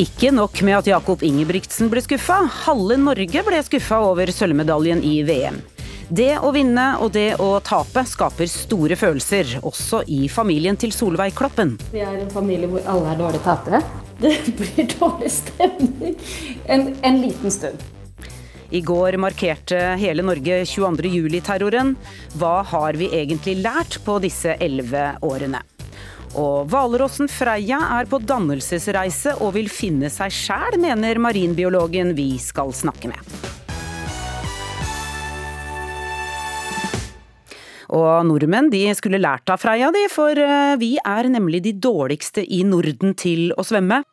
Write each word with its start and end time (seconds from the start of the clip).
Ikke 0.00 0.30
nok 0.32 0.62
med 0.64 0.78
at 0.78 0.86
Jakob 0.88 1.20
Ingebrigtsen 1.26 1.90
ble 1.92 2.00
skuffa, 2.00 2.38
halve 2.62 2.96
Norge 2.96 3.42
ble 3.44 3.58
skuffa 3.66 3.98
over 4.06 4.30
sølvmedaljen 4.32 5.02
i 5.04 5.18
VM. 5.28 5.58
Det 6.08 6.38
å 6.40 6.52
vinne 6.56 6.86
og 7.04 7.10
det 7.12 7.34
å 7.42 7.50
tape 7.60 8.06
skaper 8.08 8.48
store 8.48 8.96
følelser, 8.96 9.58
også 9.60 10.00
i 10.08 10.22
familien 10.32 10.78
til 10.80 10.94
Solveig 10.96 11.34
Kloppen. 11.36 11.74
Vi 11.92 12.00
er 12.00 12.16
en 12.16 12.32
familie 12.32 12.70
hvor 12.70 12.86
alle 12.88 13.12
er 13.12 13.20
dårlige 13.20 13.44
tapere. 13.44 13.82
Det 14.22 14.32
blir 14.56 14.88
dårlig 14.94 15.34
stemning 15.34 16.16
en, 16.64 16.94
en 17.04 17.20
liten 17.20 17.52
stund. 17.52 17.84
I 18.72 18.80
går 18.86 19.18
markerte 19.20 19.82
hele 20.00 20.24
Norge 20.24 20.62
22. 20.64 21.12
juli-terroren. 21.18 21.92
Hva 22.40 22.60
har 22.72 22.96
vi 22.96 23.12
egentlig 23.20 23.58
lært 23.60 24.00
på 24.06 24.16
disse 24.24 24.56
elleve 24.64 25.10
årene? 25.26 25.60
Og 26.38 26.68
hvalrossen 26.70 27.26
Freia 27.30 27.80
er 27.98 28.06
på 28.10 28.20
dannelsesreise 28.22 29.34
og 29.42 29.56
vil 29.56 29.70
finne 29.72 30.10
seg 30.12 30.30
sjæl, 30.30 30.78
mener 30.78 31.18
marinbiologen 31.18 32.14
vi 32.14 32.36
skal 32.38 32.70
snakke 32.76 33.10
med. 33.10 33.32
Og 37.90 38.22
nordmenn 38.28 38.70
de 38.70 38.84
skulle 38.94 39.18
lært 39.18 39.50
av 39.50 39.58
Freia, 39.58 39.88
de, 39.90 40.04
for 40.12 40.38
eh, 40.38 40.76
vi 40.78 40.92
er 41.02 41.26
nemlig 41.32 41.64
de 41.64 41.72
dårligste 41.74 42.44
i 42.46 42.62
Norden 42.62 43.16
til 43.18 43.50
å 43.58 43.66
svømme. 43.66 44.04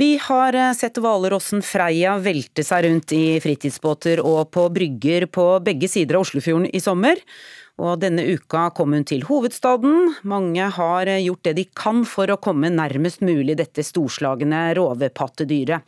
Vi 0.00 0.14
har 0.20 0.56
eh, 0.56 0.72
sett 0.76 0.96
hvalrossen 1.04 1.60
Freia 1.64 2.16
velte 2.24 2.64
seg 2.64 2.86
rundt 2.86 3.12
i 3.12 3.36
fritidsbåter 3.44 4.24
og 4.24 4.48
på 4.56 4.66
brygger 4.72 5.28
på 5.28 5.46
begge 5.64 5.92
sider 5.92 6.16
av 6.16 6.24
Oslofjorden 6.24 6.70
i 6.72 6.80
sommer. 6.80 7.20
Og 7.76 7.98
denne 8.00 8.22
uka 8.24 8.70
kom 8.72 8.94
hun 8.96 9.04
til 9.04 9.26
hovedstaden. 9.28 10.14
Mange 10.24 10.70
har 10.78 11.10
gjort 11.20 11.42
det 11.44 11.52
de 11.58 11.66
kan 11.76 12.06
for 12.08 12.32
å 12.32 12.38
komme 12.40 12.70
nærmest 12.72 13.20
mulig 13.20 13.58
dette 13.60 13.84
storslagne 13.84 14.70
rovepattedyret. 14.78 15.84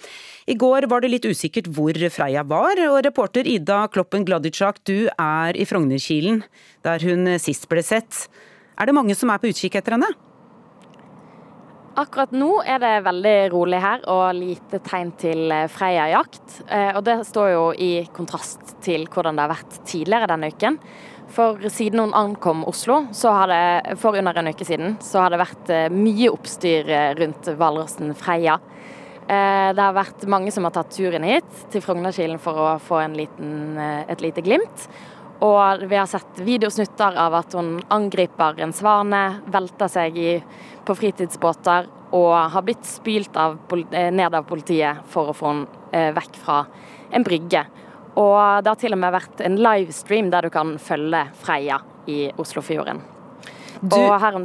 I 0.52 0.56
går 0.60 0.88
var 0.92 1.00
det 1.00 1.14
litt 1.14 1.28
usikkert 1.28 1.72
hvor 1.72 1.96
Freia 2.12 2.44
var, 2.44 2.76
og 2.90 3.00
reporter 3.08 3.48
Ida 3.48 3.86
Kloppen 3.94 4.28
Gladitsjak, 4.28 4.84
du 4.84 5.08
er 5.16 5.56
i 5.56 5.64
Frognerkilen, 5.68 6.44
der 6.84 7.08
hun 7.08 7.38
sist 7.40 7.64
ble 7.72 7.80
sett. 7.84 8.26
Er 8.76 8.88
det 8.88 8.96
mange 8.96 9.16
som 9.16 9.32
er 9.32 9.40
på 9.40 9.48
utkikk 9.48 9.80
etter 9.80 9.96
henne? 9.96 10.12
Akkurat 11.98 12.30
nå 12.36 12.60
er 12.68 12.78
det 12.78 12.94
veldig 13.08 13.36
rolig 13.50 13.78
her 13.82 14.04
og 14.12 14.36
lite 14.36 14.78
tegn 14.86 15.16
til 15.18 15.50
Freia-jakt. 15.72 16.60
Eh, 16.68 16.92
og 16.92 17.00
det 17.08 17.16
står 17.26 17.48
jo 17.56 17.64
i 17.74 17.92
kontrast 18.14 18.76
til 18.84 19.08
hvordan 19.10 19.34
det 19.34 19.48
har 19.48 19.56
vært 19.56 19.78
tidligere 19.88 20.28
denne 20.30 20.52
uken. 20.52 20.78
For 21.28 21.60
siden 21.68 22.00
hun 22.00 22.14
ankom 22.16 22.64
Oslo, 22.68 23.02
det, 23.48 23.96
for 24.00 24.16
under 24.16 24.38
en 24.38 24.48
uke 24.48 24.64
siden, 24.64 24.96
så 25.04 25.22
har 25.22 25.32
det 25.32 25.42
vært 25.42 25.72
eh, 25.72 25.90
mye 25.92 26.30
oppstyr 26.32 26.88
eh, 26.88 27.10
rundt 27.18 27.50
hvalrossen 27.58 28.14
Freia. 28.16 28.56
Eh, 29.28 29.68
det 29.76 29.82
har 29.82 29.96
vært 29.96 30.24
mange 30.30 30.52
som 30.54 30.64
har 30.64 30.72
tatt 30.72 30.94
turen 30.96 31.26
hit 31.28 31.48
til 31.72 31.84
Frognerkilen 31.84 32.40
for 32.40 32.56
å 32.56 32.70
få 32.80 33.02
liten, 33.12 33.76
et 34.08 34.24
lite 34.24 34.44
glimt. 34.44 34.88
Og 35.44 35.84
vi 35.86 35.98
har 36.00 36.08
sett 36.10 36.40
videosnutter 36.42 37.14
av 37.20 37.36
at 37.38 37.52
hun 37.54 37.76
angriper 37.94 38.58
en 38.64 38.72
svane, 38.74 39.22
velter 39.52 39.92
seg 39.92 40.16
i, 40.18 40.32
på 40.88 40.96
fritidsbåter 40.96 41.86
og 42.16 42.32
har 42.54 42.64
blitt 42.64 42.88
spylt 42.88 43.36
av, 43.36 43.60
ned 43.92 44.34
av 44.34 44.48
politiet 44.48 45.04
for 45.12 45.30
å 45.30 45.36
få 45.36 45.52
henne 45.52 46.08
vekk 46.16 46.40
fra 46.40 46.62
en 47.14 47.24
brygge. 47.24 47.62
Og 48.18 48.64
det 48.64 48.72
har 48.72 48.80
til 48.80 48.96
og 48.96 49.00
med 49.02 49.14
vært 49.14 49.42
en 49.46 49.58
livestream 49.62 50.32
der 50.32 50.48
du 50.48 50.52
kan 50.54 50.74
følge 50.82 51.22
Freia 51.38 51.78
i 52.10 52.24
Oslofjorden. 52.40 53.02
Du, 53.78 53.94
og 53.94 54.16
her 54.18 54.40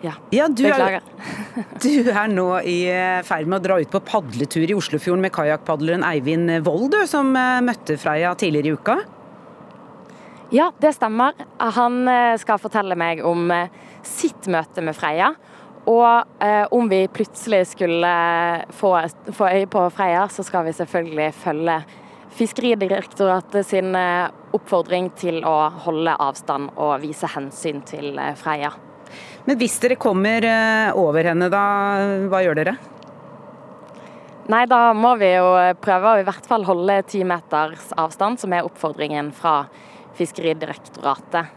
ja, 0.00 0.12
ja 0.30 0.46
du, 0.48 0.62
er, 0.70 1.00
du, 1.82 1.90
er, 2.06 2.28
nå 2.30 2.46
i 2.62 2.78
eh, 2.88 3.18
ferd 3.26 3.50
med 3.50 3.58
å 3.58 3.64
dra 3.64 3.78
ut 3.82 3.90
på 3.90 4.00
padletur 4.06 4.70
i 4.70 4.76
Oslofjorden 4.78 5.24
med 5.24 5.34
kajakkpadleren 5.34 6.06
Eivind 6.06 6.54
Wold, 6.66 6.94
som 7.10 7.34
eh, 7.36 7.58
møtte 7.66 7.98
Freia 8.00 8.32
tidligere 8.38 8.70
i 8.70 8.78
uka? 8.78 8.96
Ja, 10.54 10.70
det 10.80 10.94
stemmer. 10.96 11.34
Han 11.58 12.06
eh, 12.08 12.38
skal 12.40 12.62
fortelle 12.62 12.96
meg 12.96 13.24
om 13.26 13.50
sitt 14.06 14.48
møte 14.48 14.86
med 14.86 14.96
Freia. 14.96 15.34
Og 15.88 16.44
eh, 16.44 16.64
om 16.70 16.88
vi 16.88 17.02
plutselig 17.12 17.64
skulle 17.72 18.12
få, 18.76 18.94
få 19.32 19.50
øye 19.50 19.66
på 19.70 19.82
Freia, 19.94 20.28
så 20.30 20.46
skal 20.46 20.66
vi 20.68 20.76
selvfølgelig 20.78 21.32
følge 21.42 21.80
Fiskeridirektoratet 22.38 23.66
sin 23.66 23.94
eh, 23.98 24.28
oppfordring 24.54 25.08
til 25.18 25.40
å 25.42 25.56
holde 25.82 26.12
avstand 26.22 26.70
og 26.78 27.00
vise 27.02 27.26
hensyn 27.32 27.80
til 27.82 28.12
eh, 28.14 28.36
Freia. 28.38 28.70
Men 29.48 29.58
hvis 29.58 29.74
dere 29.82 29.96
kommer 29.98 30.46
eh, 30.46 30.94
over 30.94 31.26
henne, 31.32 31.48
da, 31.50 31.62
hva 32.30 32.42
gjør 32.44 32.60
dere? 32.60 32.76
Nei, 34.54 34.62
da 34.70 34.92
må 34.94 35.16
vi 35.18 35.32
jo 35.32 35.48
prøve 35.82 36.12
å 36.12 36.20
i 36.20 36.28
hvert 36.28 36.46
fall 36.46 36.62
holde 36.68 37.00
ti 37.10 37.24
meters 37.26 37.90
avstand, 37.98 38.38
som 38.38 38.54
er 38.54 38.68
oppfordringen 38.68 39.32
fra 39.34 39.64
Fiskeridirektoratet. 40.16 41.50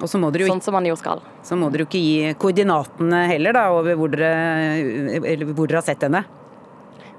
Og 0.00 0.08
så 0.08 0.16
må 0.18 0.32
dere 0.32 0.48
jo, 0.48 0.54
sånn 0.54 0.64
som 0.64 0.74
man 0.78 0.88
jo 0.88 0.96
skal. 0.96 1.20
Så 1.44 1.60
må 1.60 1.68
dere 1.68 1.84
jo 1.84 1.90
ikke 1.90 2.00
gi 2.00 2.32
koordinatene 2.40 3.26
heller, 3.34 3.60
da, 3.60 3.68
over 3.76 4.00
hvor 4.00 4.16
dere, 4.16 4.32
hvor 5.52 5.68
dere 5.68 5.82
har 5.82 5.86
sett 5.92 6.08
henne? 6.08 6.24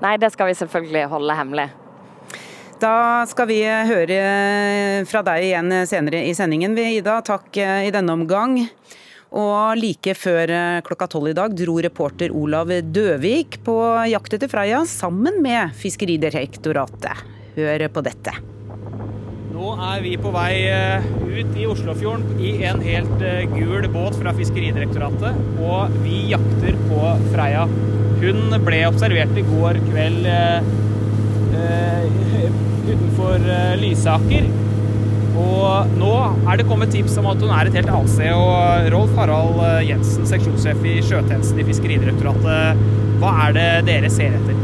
Nei, 0.01 0.17
det 0.17 0.33
skal 0.33 0.49
vi 0.49 0.57
selvfølgelig 0.57 1.07
holde 1.13 1.37
hemmelig. 1.37 1.69
Da 2.83 3.23
skal 3.31 3.47
vi 3.47 3.61
høre 3.63 4.15
fra 5.07 5.21
deg 5.23 5.45
igjen 5.45 5.71
senere 5.87 6.19
i 6.27 6.33
sendingen, 6.35 6.73
Ida. 6.75 7.21
Takk 7.23 7.55
i 7.55 7.91
denne 7.95 8.11
omgang. 8.11 8.57
Og 9.39 9.79
like 9.79 10.11
før 10.19 10.51
klokka 10.83 11.07
tolv 11.13 11.31
i 11.31 11.35
dag 11.37 11.55
dro 11.55 11.77
reporter 11.85 12.33
Olav 12.35 12.73
Døvik 12.83 13.61
på 13.63 13.77
jakt 14.11 14.35
etter 14.35 14.51
Freia 14.51 14.81
sammen 14.89 15.39
med 15.45 15.71
Fiskeridirektoratet. 15.79 17.23
Hør 17.55 17.87
på 17.93 18.03
dette. 18.03 18.35
Nå 19.53 19.71
er 19.87 20.03
vi 20.03 20.17
på 20.19 20.33
vei 20.33 20.51
eh, 20.67 21.07
ut 21.23 21.55
i 21.55 21.67
Oslofjorden 21.69 22.41
i 22.43 22.55
en 22.67 22.83
helt 22.83 23.23
eh, 23.23 23.45
gul 23.53 23.87
båt 23.93 24.17
fra 24.19 24.35
Fiskeridirektoratet. 24.35 25.39
Og 25.61 25.95
vi 26.03 26.25
jakter 26.33 26.75
på 26.89 27.15
Freia. 27.31 27.63
Hun 28.19 28.57
ble 28.65 28.83
observert 28.89 29.39
i 29.39 29.45
går 29.53 29.79
kveld 29.87 30.27
eh, 30.27 30.73
utenfor 32.87 33.43
eh, 33.49 33.73
Lysaker. 33.81 34.49
Og 35.33 35.95
nå 35.97 36.11
er 36.45 36.59
det 36.59 36.67
kommet 36.69 36.91
tips 36.93 37.15
om 37.17 37.27
at 37.31 37.41
hun 37.41 37.51
er 37.53 37.69
et 37.69 37.77
helt 37.79 37.89
annet 37.89 38.11
sted. 38.11 38.33
Og 38.35 38.91
Rolf 38.93 39.15
Harald 39.19 39.61
eh, 39.65 39.79
Jensen, 39.89 40.27
seksjonssjef 40.29 40.83
i 40.87 40.99
sjøtjenesten 41.05 41.61
i 41.61 41.67
Fiskeridirektoratet, 41.69 42.85
hva 43.21 43.33
er 43.47 43.57
det 43.57 43.67
dere 43.89 44.11
ser 44.13 44.35
etter? 44.37 44.59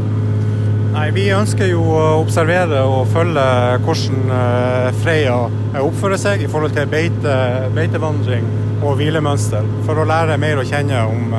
Nei, 0.90 1.06
Vi 1.14 1.28
ønsker 1.32 1.68
jo 1.70 1.84
å 1.94 2.00
observere 2.18 2.82
og 2.82 3.04
følge 3.12 3.44
hvordan 3.84 4.34
eh, 4.36 4.88
Freia 5.02 5.36
oppfører 5.80 6.20
seg 6.20 6.42
i 6.44 6.50
forhold 6.50 6.74
til 6.76 6.90
beite, 6.90 7.36
beitevandring 7.76 8.48
og 8.80 8.96
hvilemønster, 8.98 9.66
for 9.86 10.00
å 10.00 10.08
lære 10.08 10.38
mer 10.40 10.60
å 10.60 10.66
kjenne 10.66 11.02
om 11.04 11.34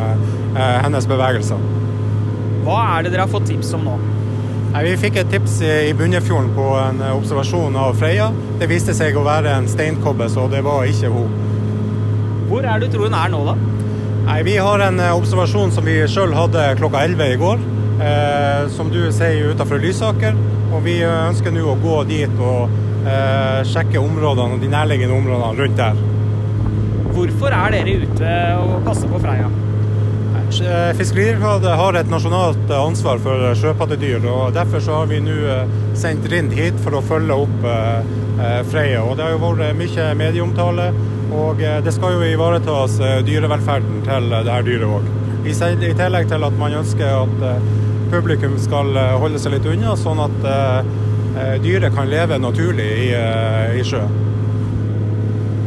hennes 0.53 1.07
bevegelser. 1.09 1.63
Hva 2.61 2.77
er 2.93 3.07
det 3.07 3.15
dere 3.15 3.23
har 3.25 3.31
fått 3.31 3.47
tips 3.49 3.71
om 3.73 3.87
nå? 3.87 3.95
Nei, 4.71 4.85
vi 4.87 4.91
fikk 5.01 5.17
et 5.19 5.27
tips 5.27 5.57
i 5.67 5.91
Bunnefjorden 5.99 6.53
på 6.55 6.65
en 6.79 7.01
observasjon 7.09 7.73
av 7.75 7.97
Freia. 7.99 8.29
Det 8.59 8.69
viste 8.71 8.93
seg 8.95 9.17
å 9.19 9.23
være 9.25 9.51
en 9.57 9.65
steinkobbe, 9.67 10.29
så 10.31 10.45
det 10.51 10.61
var 10.63 10.85
ikke 10.87 11.09
hun. 11.11 11.33
Hvor 12.47 12.63
er 12.63 12.79
du 12.79 12.85
tror 12.87 13.09
hun 13.09 13.17
er 13.19 13.33
nå, 13.33 13.41
da? 13.49 13.55
Nei, 14.29 14.37
Vi 14.47 14.53
har 14.63 14.79
en 14.85 15.01
eh, 15.03 15.11
observasjon 15.17 15.73
som 15.75 15.83
vi 15.83 15.97
sjøl 16.07 16.31
hadde 16.37 16.63
klokka 16.79 17.01
11 17.03 17.33
i 17.33 17.39
går. 17.41 17.65
Eh, 18.01 18.69
som 18.71 18.87
du 18.93 19.01
sier 19.11 19.51
utenfor 19.51 19.81
Lysaker. 19.83 20.39
Og 20.71 20.85
vi 20.87 21.01
ønsker 21.03 21.51
nå 21.51 21.65
å 21.67 21.75
gå 21.81 21.97
dit 22.07 22.39
og 22.39 22.71
eh, 23.03 23.59
sjekke 23.67 23.99
områdene 23.99 24.55
og 24.55 24.63
de 24.63 24.71
nærliggende 24.71 25.17
områdene 25.19 25.65
rundt 25.65 25.81
der. 25.83 25.99
Hvorfor 27.11 27.57
er 27.59 27.75
dere 27.75 27.99
ute 28.05 28.31
og 28.63 28.79
passer 28.87 29.11
på 29.11 29.19
Freia? 29.19 29.51
Eh, 30.59 30.97
Fiskeridirektoratet 30.97 31.75
har 31.79 31.95
et 31.95 32.09
nasjonalt 32.11 32.69
eh, 32.69 32.79
ansvar 32.79 33.21
for 33.23 33.39
eh, 33.45 33.53
sjøpattedyr. 33.55 34.25
og 34.27 34.51
Derfor 34.55 34.83
har 34.91 35.07
vi 35.07 35.21
nå 35.23 35.35
sendt 35.95 36.27
Rind 36.31 36.51
hit 36.51 36.75
for 36.83 36.97
å 36.97 37.03
følge 37.05 37.37
opp 37.45 37.67
Freia. 38.71 39.03
Og 39.05 39.15
Det 39.15 39.23
har 39.23 39.31
jo 39.35 39.39
vært 39.43 39.77
mye 39.77 40.05
medieomtale, 40.17 40.87
og 41.31 41.59
det 41.85 41.91
skal 41.93 42.15
jo 42.15 42.25
ivaretas 42.25 42.95
dyrevelferden 43.27 44.01
til 44.07 44.27
dette 44.31 44.55
dyret 44.65 44.87
òg. 44.87 45.09
I 45.45 45.53
tillegg 45.53 46.27
til 46.31 46.47
at 46.47 46.57
man 46.57 46.79
ønsker 46.79 47.19
at 47.19 47.43
publikum 48.11 48.57
skal 48.59 48.97
holde 49.21 49.39
seg 49.39 49.55
litt 49.55 49.69
unna, 49.69 49.93
sånn 49.99 50.23
at 50.25 51.61
dyret 51.61 51.93
kan 51.93 52.09
leve 52.09 52.41
naturlig 52.41 52.89
i, 53.05 53.09
i 53.77 53.85
sjø. 53.85 54.01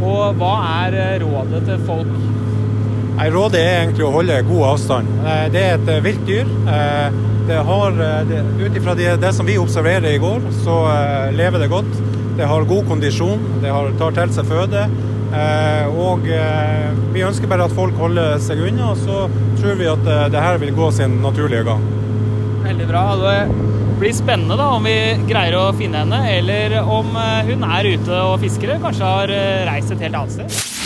Og 0.02 0.40
hva 0.40 0.54
er 0.88 1.20
rådet 1.22 1.62
til 1.68 1.86
folk? 1.86 2.16
Rådet 3.14 3.60
er 3.60 3.76
egentlig 3.84 4.04
å 4.06 4.10
holde 4.14 4.40
god 4.48 4.64
avstand. 4.72 5.10
Det 5.54 5.60
er 5.62 5.76
et 5.78 5.90
vilt 6.02 6.24
dyr. 6.26 6.48
Har, 7.68 7.98
Ut 8.58 8.76
ifra 8.80 8.94
det, 8.98 9.08
det, 9.22 9.32
som 9.36 9.46
vi 9.46 9.54
observerer 9.60 10.16
i 10.16 10.18
går, 10.18 10.48
så 10.64 10.78
lever 11.36 11.62
det 11.62 11.70
godt. 11.70 11.92
Det 12.34 12.48
har 12.50 12.66
god 12.66 12.88
kondisjon, 12.88 13.42
det 13.62 13.70
har, 13.70 13.92
tar 14.00 14.16
til 14.16 14.32
seg 14.34 14.48
føde. 14.50 14.86
Og 15.94 16.26
vi 17.14 17.22
ønsker 17.26 17.50
bare 17.50 17.68
at 17.68 17.76
folk 17.76 17.94
holder 18.00 18.40
seg 18.42 18.64
unna, 18.66 18.90
så 18.98 19.28
tror 19.60 19.78
vi 19.78 19.90
at 19.92 20.04
det 20.34 20.42
her 20.42 20.58
vil 20.62 20.74
gå 20.74 20.90
sin 20.96 21.20
naturlige 21.22 21.68
gang. 21.70 21.84
Veldig 22.64 22.88
bra. 22.90 23.04
Det 23.22 23.38
blir 24.00 24.16
spennende 24.16 24.58
da 24.58 24.72
om 24.74 24.90
vi 24.90 24.98
greier 25.30 25.54
å 25.60 25.68
finne 25.78 26.02
henne, 26.02 26.24
eller 26.34 26.80
om 26.82 27.14
hun 27.14 27.68
er 27.70 27.92
ute 27.94 28.22
og 28.24 28.40
fisker, 28.42 28.74
kanskje 28.82 29.12
har 29.16 29.36
reist 29.70 29.94
et 29.94 30.08
helt 30.08 30.24
annet 30.24 30.40
sted. 30.40 30.83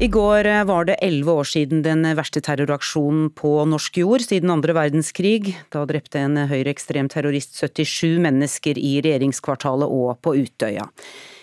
I 0.00 0.06
går 0.08 0.64
var 0.64 0.86
det 0.88 0.94
elleve 1.04 1.32
år 1.42 1.44
siden 1.44 1.82
den 1.84 2.06
verste 2.16 2.40
terroraksjonen 2.40 3.26
på 3.36 3.50
norsk 3.68 3.98
jord 4.00 4.22
siden 4.24 4.48
andre 4.54 4.72
verdenskrig. 4.72 5.50
Da 5.68 5.82
drepte 5.84 6.22
en 6.22 6.38
høyreekstrem 6.48 7.10
terrorist 7.12 7.58
77 7.60 8.16
mennesker 8.24 8.80
i 8.80 8.94
regjeringskvartalet 9.04 9.92
og 9.92 10.16
på 10.24 10.32
Utøya. 10.40 10.86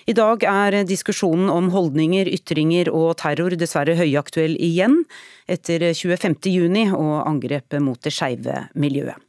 I 0.09 0.17
dag 0.17 0.47
er 0.49 0.79
diskusjonen 0.89 1.51
om 1.53 1.69
holdninger, 1.69 2.25
ytringer 2.33 2.89
og 2.89 3.19
terror 3.21 3.53
dessverre 3.53 3.93
høyaktuell 3.99 4.57
igjen, 4.57 5.03
etter 5.45 5.91
25.6 5.91 6.97
og 6.97 7.15
angrepet 7.29 7.85
mot 7.85 8.01
det 8.01 8.15
skeive 8.17 8.63
miljøet. 8.73 9.21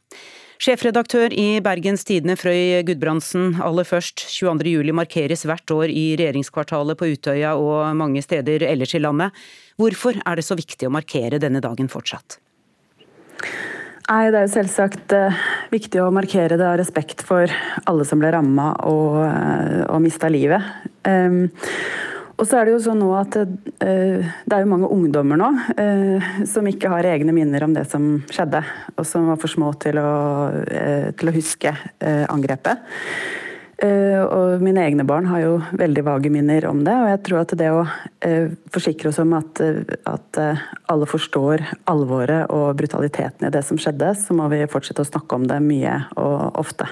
Sjefredaktør 0.59 1.31
i 1.31 1.61
Bergens 1.63 2.01
Tidende, 2.03 2.33
Frøy 2.35 2.81
Gudbrandsen. 2.83 3.53
Aller 3.63 3.85
først, 3.87 4.25
22.07 4.27 4.91
markeres 4.91 5.45
hvert 5.47 5.71
år 5.71 5.87
i 5.87 6.17
regjeringskvartalet 6.19 6.99
på 6.99 7.07
Utøya 7.13 7.53
og 7.55 7.95
mange 7.95 8.19
steder 8.25 8.65
ellers 8.67 8.91
i 8.91 8.99
landet. 8.99 9.31
Hvorfor 9.79 10.19
er 10.19 10.35
det 10.35 10.43
så 10.43 10.57
viktig 10.59 10.89
å 10.89 10.91
markere 10.91 11.39
denne 11.39 11.61
dagen 11.63 11.87
fortsatt? 11.87 12.41
Nei, 14.09 14.25
Det 14.33 14.35
er 14.35 14.43
jo 14.49 14.51
selvsagt 14.57 15.15
uh, 15.15 15.39
viktig 15.71 16.03
å 16.03 16.11
markere 16.11 16.59
det 16.59 16.67
av 16.67 16.75
respekt 16.81 17.23
for 17.23 17.47
alle 17.87 18.09
som 18.09 18.19
ble 18.19 18.33
ramma 18.35 18.73
og, 18.83 19.15
uh, 19.23 19.87
og 19.87 20.03
mista 20.03 20.27
livet. 20.27 20.59
Um, 21.07 21.45
og 22.39 22.47
så 22.47 22.59
er 22.59 22.67
det 22.67 22.75
jo 22.77 22.83
sånn 22.83 23.01
nå 23.03 23.09
at 23.19 23.35
uh, 23.41 23.49
det 23.83 24.55
er 24.55 24.63
jo 24.63 24.71
mange 24.71 24.89
ungdommer 24.95 25.39
nå 25.39 25.49
uh, 25.75 26.29
som 26.47 26.67
ikke 26.69 26.91
har 26.93 27.07
egne 27.11 27.35
minner 27.35 27.65
om 27.67 27.75
det 27.75 27.85
som 27.91 28.21
skjedde, 28.31 28.63
og 28.95 29.07
som 29.07 29.27
var 29.27 29.41
for 29.41 29.51
små 29.51 29.73
til 29.81 29.99
å, 29.99 30.13
uh, 30.63 31.11
til 31.19 31.31
å 31.31 31.35
huske 31.35 31.75
angrepet. 31.99 32.87
og 33.79 34.61
mine 34.63 34.81
egne 34.83 35.05
barn 35.07 35.27
har 35.29 35.39
jo 35.39 35.51
veldig 35.79 36.03
vage 36.03 36.29
minner 36.29 36.65
om 36.67 36.81
det, 36.83 36.95
og 36.99 37.09
jeg 37.09 37.19
tror 37.23 37.39
at 37.39 37.53
det 37.59 37.69
å 37.71 37.83
forsikre 38.75 39.09
oss 39.09 39.19
om 39.23 39.31
at, 39.37 39.61
at 40.03 40.39
alle 40.91 41.07
forstår 41.07 41.63
alvoret 41.87 42.51
og 42.51 42.75
brutaliteten 42.75 43.47
i 43.47 43.53
det 43.53 43.63
som 43.63 43.79
skjedde, 43.79 44.11
så 44.19 44.35
må 44.35 44.49
vi 44.51 44.65
fortsette 44.67 45.05
å 45.05 45.07
snakke 45.07 45.39
om 45.39 45.47
det 45.47 45.61
mye 45.63 45.95
og 46.19 46.59
ofte. 46.59 46.89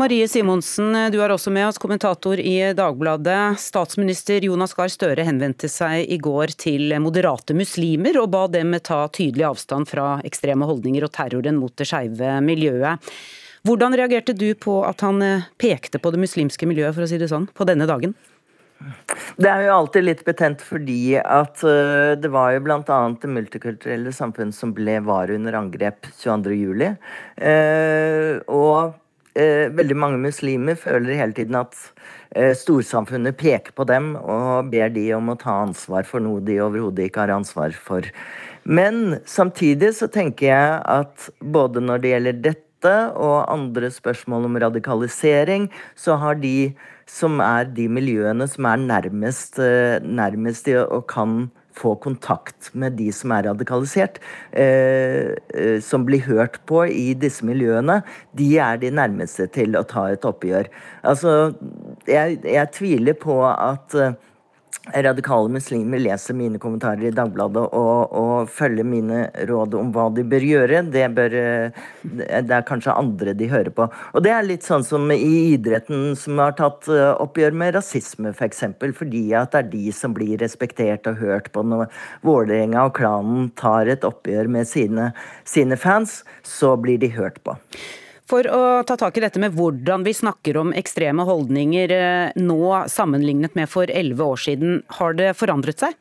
Marie 0.00 0.24
Simonsen, 0.28 0.94
du 1.12 1.18
er 1.20 1.32
også 1.34 1.50
med 1.52 1.66
oss, 1.68 1.76
kommentator 1.80 2.40
i 2.40 2.56
Dagbladet. 2.72 3.58
Statsminister 3.60 4.40
Jonas 4.46 4.72
Gahr 4.72 4.88
Støre 4.88 5.26
henvendte 5.26 5.68
seg 5.68 6.08
i 6.08 6.16
går 6.22 6.54
til 6.56 6.94
moderate 7.04 7.52
muslimer 7.56 8.16
og 8.22 8.30
ba 8.32 8.46
dem 8.48 8.72
ta 8.80 9.02
tydelig 9.12 9.44
avstand 9.50 9.90
fra 9.90 10.14
ekstreme 10.24 10.64
holdninger 10.68 11.04
og 11.04 11.12
terroren 11.12 11.60
mot 11.60 11.74
det 11.76 11.90
skeive 11.90 12.38
miljøet. 12.40 13.12
Hvordan 13.68 13.92
reagerte 13.98 14.32
du 14.32 14.48
på 14.56 14.80
at 14.88 15.04
han 15.04 15.20
pekte 15.60 16.00
på 16.00 16.14
det 16.14 16.22
muslimske 16.24 16.66
miljøet, 16.66 16.96
for 16.96 17.04
å 17.04 17.10
si 17.12 17.20
det 17.20 17.28
sånn, 17.30 17.50
på 17.52 17.68
denne 17.68 17.86
dagen? 17.86 18.16
Det 19.36 19.46
er 19.46 19.66
jo 19.66 19.76
alltid 19.76 20.08
litt 20.08 20.24
betent 20.26 20.64
fordi 20.64 21.14
at 21.20 21.60
uh, 21.62 22.16
det 22.18 22.32
var 22.32 22.56
jo 22.56 22.64
bl.a. 22.64 22.98
det 23.20 23.30
multikulturelle 23.30 24.10
samfunn 24.16 24.50
som 24.56 24.72
ble 24.74 24.96
var 25.04 25.30
under 25.36 25.60
angrep 25.60 26.08
22.07. 26.16 26.96
Uh, 27.38 28.40
og 28.48 28.98
eh, 29.38 29.68
veldig 29.72 29.96
mange 29.98 30.20
muslimer 30.22 30.78
føler 30.78 31.18
hele 31.18 31.36
tiden 31.36 31.58
at 31.58 31.76
eh, 32.36 32.52
storsamfunnet 32.58 33.38
peker 33.40 33.74
på 33.76 33.86
dem 33.88 34.14
og 34.20 34.70
ber 34.72 34.92
de 34.94 35.06
om 35.16 35.32
å 35.32 35.38
ta 35.40 35.60
ansvar 35.64 36.06
for 36.08 36.24
noe 36.24 36.42
de 36.44 36.60
overhodet 36.64 37.08
ikke 37.08 37.24
har 37.24 37.34
ansvar 37.36 37.74
for. 37.76 38.06
Men 38.64 39.18
samtidig 39.26 39.94
så 39.98 40.08
tenker 40.12 40.52
jeg 40.52 40.76
at 40.84 41.30
både 41.40 41.82
når 41.82 42.02
det 42.02 42.14
gjelder 42.14 42.44
dette 42.50 42.94
og 43.14 43.46
andre 43.50 43.92
spørsmål 43.94 44.48
om 44.48 44.58
radikalisering, 44.64 45.68
så 45.94 46.16
har 46.18 46.38
de 46.42 46.72
som 47.06 47.40
er 47.44 47.68
de 47.74 47.88
miljøene 47.90 48.46
som 48.50 48.66
er 48.70 48.80
nærmest, 48.80 49.58
eh, 49.58 49.98
nærmest 50.02 50.66
de 50.66 50.78
og 50.82 51.06
kan 51.10 51.50
få 51.76 51.94
kontakt 52.02 52.70
med 52.78 52.96
de 52.98 53.08
som 53.14 53.32
er 53.34 53.46
radikalisert, 53.48 54.20
eh, 54.52 55.32
eh, 55.54 55.78
som 55.80 56.04
blir 56.06 56.24
hørt 56.26 56.60
på 56.68 56.84
i 56.86 57.12
disse 57.14 57.44
miljøene, 57.44 58.02
de 58.36 58.48
er 58.58 58.80
de 58.82 58.90
nærmeste 58.90 59.48
til 59.52 59.76
å 59.76 59.84
ta 59.88 60.08
et 60.12 60.26
oppgjør. 60.28 60.68
Altså, 61.02 61.54
jeg, 62.06 62.40
jeg 62.44 62.72
tviler 62.76 63.18
på 63.18 63.40
at 63.48 63.96
eh, 63.98 64.18
radikale 64.90 65.48
muslimer 65.48 66.00
leser 66.02 66.34
mine 66.34 66.58
kommentarer 66.58 67.04
i 67.06 67.14
Dagbladet 67.14 67.62
og, 67.78 68.14
og, 68.18 68.48
følger 68.50 68.86
mine 68.86 69.20
råd 69.46 69.76
om 69.78 69.92
hva 69.94 70.08
de 70.14 70.24
bør 70.26 70.42
gjøre, 70.42 70.80
det, 70.90 71.04
bør, 71.14 71.36
eh, 71.38 71.84
det 72.02 72.56
er 72.56 72.66
kanskje 72.66 72.96
andre 72.98 73.34
de 73.38 73.48
hører 73.52 73.70
på. 73.74 73.86
Og 74.12 74.24
det 74.26 74.32
er 74.34 74.48
litt 74.48 74.66
sånn 74.66 74.82
som 74.86 75.06
i 75.14 75.54
idretten, 75.54 76.16
som 76.18 76.42
har 76.42 76.56
tatt 76.58 76.90
eh, 76.90 77.12
oppgjør 77.22 77.54
med 77.62 77.76
rasisme, 77.78 78.34
f.eks. 78.34 78.42
For 78.42 78.50
eksempel, 78.52 78.92
fordi 78.94 79.22
at 79.38 79.54
det 79.54 79.62
er 79.62 79.70
de 79.72 79.94
som 79.96 80.12
blir 80.14 80.36
respektert 80.42 81.06
og 81.10 81.22
hørt 81.22 81.48
på. 81.54 81.62
Når 81.66 81.86
Vålerenga 82.26 82.88
og 82.88 82.96
klanen 82.98 83.48
tar 83.58 83.90
et 83.90 84.04
oppgjør 84.06 84.50
med 84.50 84.68
sine, 84.68 85.12
sine 85.48 85.78
fans, 85.78 86.20
så 86.46 86.74
blir 86.80 87.00
de 87.02 87.10
hørt 87.14 87.40
på. 87.46 87.56
For 88.32 88.46
å 88.48 88.80
ta 88.88 88.94
tak 88.96 89.18
i 89.18 89.22
dette 89.26 89.36
med 89.42 89.52
hvordan 89.52 90.06
vi 90.06 90.14
snakker 90.16 90.56
om 90.56 90.70
ekstreme 90.72 91.26
holdninger 91.28 91.92
eh, 91.92 92.30
nå 92.40 92.88
sammenlignet 92.88 93.52
med 93.58 93.68
for 93.68 93.90
elleve 93.92 94.24
år 94.24 94.40
siden, 94.40 94.78
har 94.96 95.12
det 95.18 95.34
forandret 95.36 95.82
seg? 95.84 95.92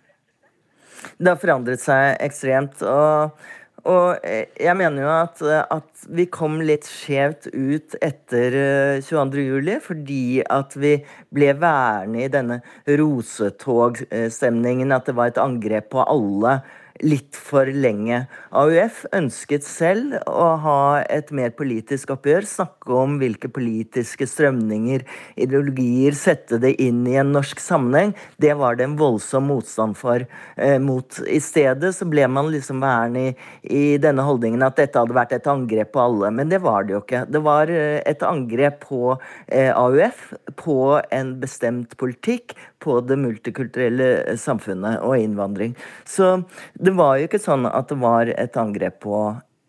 Det 1.19 1.28
har 1.28 1.36
forandret 1.42 1.81
seg 1.83 2.16
ekstremt. 2.24 2.80
og 2.88 3.36
og 3.81 4.22
jeg 4.22 4.78
mener 4.78 5.01
jo 5.01 5.10
at, 5.10 5.39
at 5.74 6.04
vi 6.13 6.30
kom 6.30 6.62
litt 6.62 6.86
skjevt 6.86 7.50
ut 7.50 7.98
etter 7.98 8.54
22.07. 9.01 9.81
Fordi 9.81 10.45
at 10.45 10.78
vi 10.78 11.01
ble 11.33 11.50
værende 11.57 12.21
i 12.21 12.30
denne 12.30 12.61
rosetogstemningen. 12.85 14.94
At 14.94 15.09
det 15.09 15.18
var 15.18 15.31
et 15.31 15.42
angrep 15.42 15.90
på 15.95 16.06
alle 16.06 16.61
litt 17.05 17.37
for 17.37 17.69
lenge. 17.69 18.25
AUF 18.55 19.03
ønsket 19.15 19.65
selv 19.65 20.17
å 20.29 20.47
ha 20.63 20.81
et 21.09 21.31
mer 21.35 21.53
politisk 21.57 22.13
oppgjør, 22.15 22.47
snakke 22.47 22.93
om 22.95 23.17
hvilke 23.21 23.49
politiske 23.51 24.27
strømninger, 24.29 25.05
ideologier, 25.41 26.15
sette 26.17 26.59
det 26.61 26.73
inn 26.83 27.03
i 27.09 27.17
en 27.21 27.33
norsk 27.35 27.61
sammenheng. 27.61 28.13
Det 28.41 28.53
var 28.59 28.77
det 28.77 28.87
en 28.87 28.97
voldsom 28.99 29.49
motstand 29.51 29.97
for. 29.99 30.25
Eh, 30.55 30.77
mot. 30.81 31.19
I 31.27 31.39
stedet 31.43 31.93
så 31.95 32.07
ble 32.09 32.27
man 32.31 32.51
liksom 32.53 32.81
værende 32.83 33.31
i, 33.31 33.35
i, 33.63 33.83
denne 34.01 34.25
holdningen 34.25 34.63
at 34.65 34.77
dette 34.79 34.99
hadde 34.99 35.17
vært 35.17 35.35
et 35.37 35.49
angrep 35.51 35.93
på 35.95 36.03
alle. 36.03 36.31
Men 36.35 36.51
det 36.51 36.61
var 36.63 36.85
det 36.85 36.95
jo 36.95 37.03
ikke. 37.03 37.25
Det 37.31 37.43
var 37.45 37.71
eh, 37.73 37.99
et 38.07 38.25
angrep 38.25 38.81
på 38.87 39.15
eh, 39.47 39.71
AUF, 39.71 40.31
på 40.61 40.77
en 41.11 41.35
bestemt 41.41 41.97
politikk, 42.01 42.55
på 42.81 42.97
det 43.06 43.19
multikulturelle 43.21 44.38
samfunnet 44.42 45.02
og 45.06 45.18
innvandring. 45.19 45.76
Så 46.06 46.42
det 46.73 46.95
var 46.97 47.19
jo 47.19 47.30
ikke 47.30 47.42
sånn 47.42 47.69
at 47.69 47.92
det 47.92 48.00
var 48.02 48.31
et 48.33 48.59
angrep 48.59 49.02
på 49.06 49.21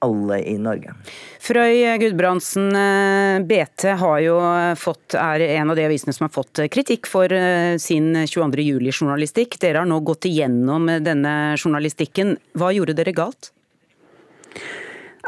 alle 0.02 0.40
i 0.50 0.57
Norge. 0.59 0.97
Frøy 1.42 1.85
Gudbrandsen, 2.02 2.73
eh, 2.75 3.38
BT 3.47 3.85
har 4.00 4.19
jo 4.25 4.37
fått, 4.78 5.14
er 5.14 5.45
en 5.47 5.71
av 5.71 5.78
de 5.78 5.87
avisene 5.87 6.14
som 6.16 6.26
har 6.26 6.35
fått 6.35 6.64
kritikk 6.75 7.07
for 7.07 7.31
eh, 7.33 7.76
sin 7.78 8.11
22. 8.26 8.64
juli-journalistikk. 8.66 9.61
Dere 9.62 9.85
har 9.85 9.90
nå 9.90 10.00
gått 10.02 10.26
igjennom 10.26 10.90
denne 11.04 11.54
journalistikken. 11.54 12.35
Hva 12.59 12.73
gjorde 12.75 12.99
dere 12.99 13.14
galt? 13.14 13.52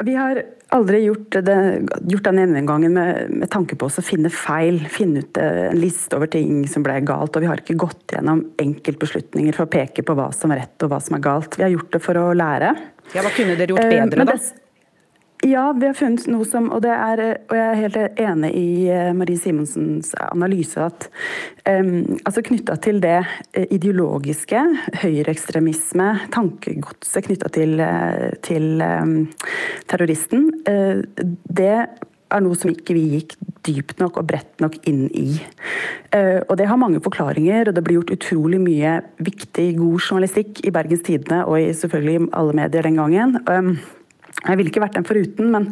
Vi 0.03 0.15
har 0.19 0.43
aldri 0.75 1.01
gjort, 1.05 1.37
det, 1.47 1.57
gjort 2.11 2.27
den 2.29 2.41
gjennomgangen 2.43 2.97
med, 2.97 3.31
med, 3.31 3.51
tanke 3.53 3.79
på 3.79 3.89
å 3.89 4.05
finne 4.05 4.31
feil, 4.33 4.81
finne 4.91 5.23
ut 5.25 5.39
eh, 5.41 5.69
en 5.71 5.79
liste 5.81 6.19
over 6.19 6.31
ting 6.33 6.65
som 6.71 6.85
ble 6.87 6.99
galt. 7.07 7.37
Og 7.37 7.45
vi 7.45 7.51
har 7.51 7.63
ikke 7.63 7.79
gått 7.81 8.17
gjennom 8.17 8.43
enkeltbeslutninger 8.63 9.57
for 9.57 9.69
å 9.69 9.73
peke 9.73 10.07
på 10.07 10.19
hva 10.19 10.31
som 10.35 10.55
er 10.55 10.65
rett 10.65 10.87
og 10.87 10.93
hva 10.93 11.01
som 11.05 11.19
er 11.19 11.25
galt. 11.25 11.59
Vi 11.61 11.67
har 11.67 11.73
gjort 11.75 11.95
det 11.95 12.03
for 12.05 12.21
å 12.21 12.29
lære. 12.37 12.75
Ja, 13.15 13.23
Hva 13.23 13.33
kunne 13.37 13.57
dere 13.59 13.75
gjort 13.75 13.93
bedre, 13.93 14.29
da? 14.29 14.39
Ja, 15.45 15.73
vi 15.77 15.87
har 15.87 15.97
funnet 15.97 16.25
noe 16.33 16.47
som 16.49 16.71
Og, 16.73 16.87
er, 16.89 17.21
og 17.51 17.57
jeg 17.59 17.65
er 17.65 17.81
helt 17.83 18.21
enig 18.23 18.51
i 18.57 18.69
eh, 18.89 19.11
Marie 19.17 19.37
Simonsens 19.37 20.15
analyse 20.31 20.81
at 20.81 21.09
um, 21.69 22.17
altså 22.25 22.41
knytta 22.47 22.79
til 22.81 23.01
det 23.05 23.19
eh, 23.53 23.67
ideologiske, 23.75 24.63
høyreekstremisme, 25.03 26.07
tankegodset 26.33 27.27
knytta 27.27 27.51
til, 27.53 27.83
til 28.47 28.81
um, 28.81 29.13
terroristen, 29.91 30.49
uh, 30.69 31.03
det 31.61 31.75
er 31.75 32.43
noe 32.45 32.57
som 32.59 32.73
ikke 32.73 32.97
vi 32.97 33.05
gikk 33.19 33.35
dypt 33.69 34.01
nok 34.01 34.21
og 34.21 34.29
bredt 34.31 34.65
nok 34.65 34.79
inn 34.89 35.07
i. 35.13 35.35
Uh, 36.09 36.41
og 36.49 36.57
Det 36.61 36.71
har 36.71 36.81
mange 36.81 37.03
forklaringer, 37.05 37.69
og 37.69 37.77
det 37.77 37.85
blir 37.85 38.01
gjort 38.01 38.15
utrolig 38.17 38.63
mye 38.65 38.97
viktig, 39.21 39.69
god 39.77 40.01
journalistikk 40.01 40.65
i 40.65 40.73
Bergens 40.75 41.05
Tidende 41.05 41.45
og 41.45 41.61
i 41.61 41.69
selvfølgelig 41.77 42.31
alle 42.33 42.57
medier 42.63 42.89
den 42.89 42.99
gangen. 43.03 43.37
Um, 43.45 43.77
jeg 44.45 44.59
ville 44.59 44.73
ikke 44.73 44.85
vært 44.85 44.99
den 44.99 45.09
foruten, 45.09 45.51
men 45.55 45.71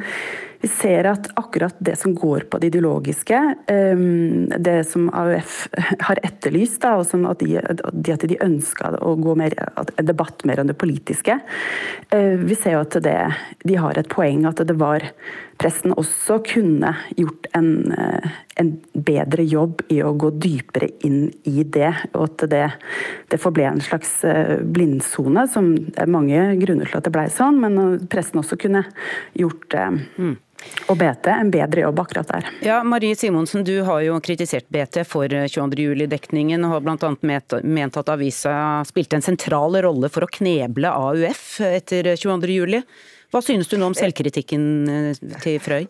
vi 0.63 0.69
ser 0.71 1.09
at 1.11 1.27
akkurat 1.35 1.75
det 1.83 1.97
som 1.99 2.15
går 2.15 2.47
på 2.51 2.61
det 2.63 2.69
ideologiske, 2.71 3.39
ehm, 3.73 4.47
det 4.63 4.77
som 4.87 5.09
AUF 5.11 5.65
har 6.07 6.21
etterlyst, 6.23 6.87
og 6.87 7.03
at 7.33 7.43
de, 7.43 7.59
at 7.59 8.27
de 8.31 8.39
ønska 8.45 8.93
å 9.03 9.17
gå 9.19 9.35
mer, 9.39 9.57
debatt 9.99 10.47
mer 10.47 10.63
enn 10.63 10.71
det 10.71 10.79
politiske 10.79 11.35
eh, 12.15 12.39
Vi 12.39 12.55
ser 12.55 12.77
jo 12.77 12.85
at 12.85 12.97
det, 13.03 13.19
de 13.67 13.81
har 13.81 13.99
et 13.99 14.11
poeng 14.13 14.47
at 14.47 14.63
det 14.63 14.79
var 14.79 15.09
pressen 15.63 15.95
også 15.97 16.41
kunne 16.47 16.93
gjort 17.17 17.49
en, 17.57 17.93
eh, 17.95 18.31
en 18.61 18.73
bedre 18.93 19.47
jobb 19.47 19.85
i 19.95 20.03
å 20.03 20.13
gå 20.19 20.33
dypere 20.43 20.91
inn 21.07 21.31
i 21.49 21.63
det, 21.63 21.93
og 22.13 22.27
at 22.27 22.47
det, 22.51 22.65
det 23.31 23.41
forble 23.41 23.71
en 23.71 23.83
slags 23.85 24.19
eh, 24.29 24.59
blindsone, 24.61 25.47
som 25.49 25.75
det 25.79 25.99
er 26.03 26.11
mange 26.11 26.45
grunner 26.63 26.91
til 26.91 26.99
at 26.99 27.07
det 27.07 27.15
ble 27.15 27.29
sånn, 27.33 27.63
men 27.63 28.07
pressen 28.13 28.43
også 28.43 28.59
kunne 28.61 28.87
gjort 29.39 29.79
mm 30.19 30.35
og 30.91 30.99
BT 30.99 31.29
en 31.33 31.51
bedre 31.53 31.85
jobb 31.85 32.01
akkurat 32.03 32.29
der. 32.29 32.51
Ja, 32.65 32.83
Marie 32.87 33.17
Simonsen, 33.19 33.65
du 33.67 33.75
har 33.87 34.03
jo 34.05 34.19
kritisert 34.25 34.69
BT 34.73 35.03
for 35.09 35.27
22.07-dekningen, 35.29 36.65
og 36.67 36.77
har 36.77 36.85
bl.a. 36.87 37.63
ment 37.63 37.99
at 37.99 38.13
avisa 38.13 38.55
spilte 38.89 39.19
en 39.19 39.27
sentral 39.27 39.79
rolle 39.85 40.11
for 40.13 40.27
å 40.27 40.31
kneble 40.31 40.93
AUF 40.93 41.47
etter 41.67 42.15
22.07. 42.15 42.83
Hva 43.33 43.41
synes 43.41 43.71
du 43.71 43.79
nå 43.81 43.89
om 43.89 43.97
selvkritikken 43.97 44.65
eh, 44.93 45.27
til 45.41 45.59
Frøy? 45.65 45.87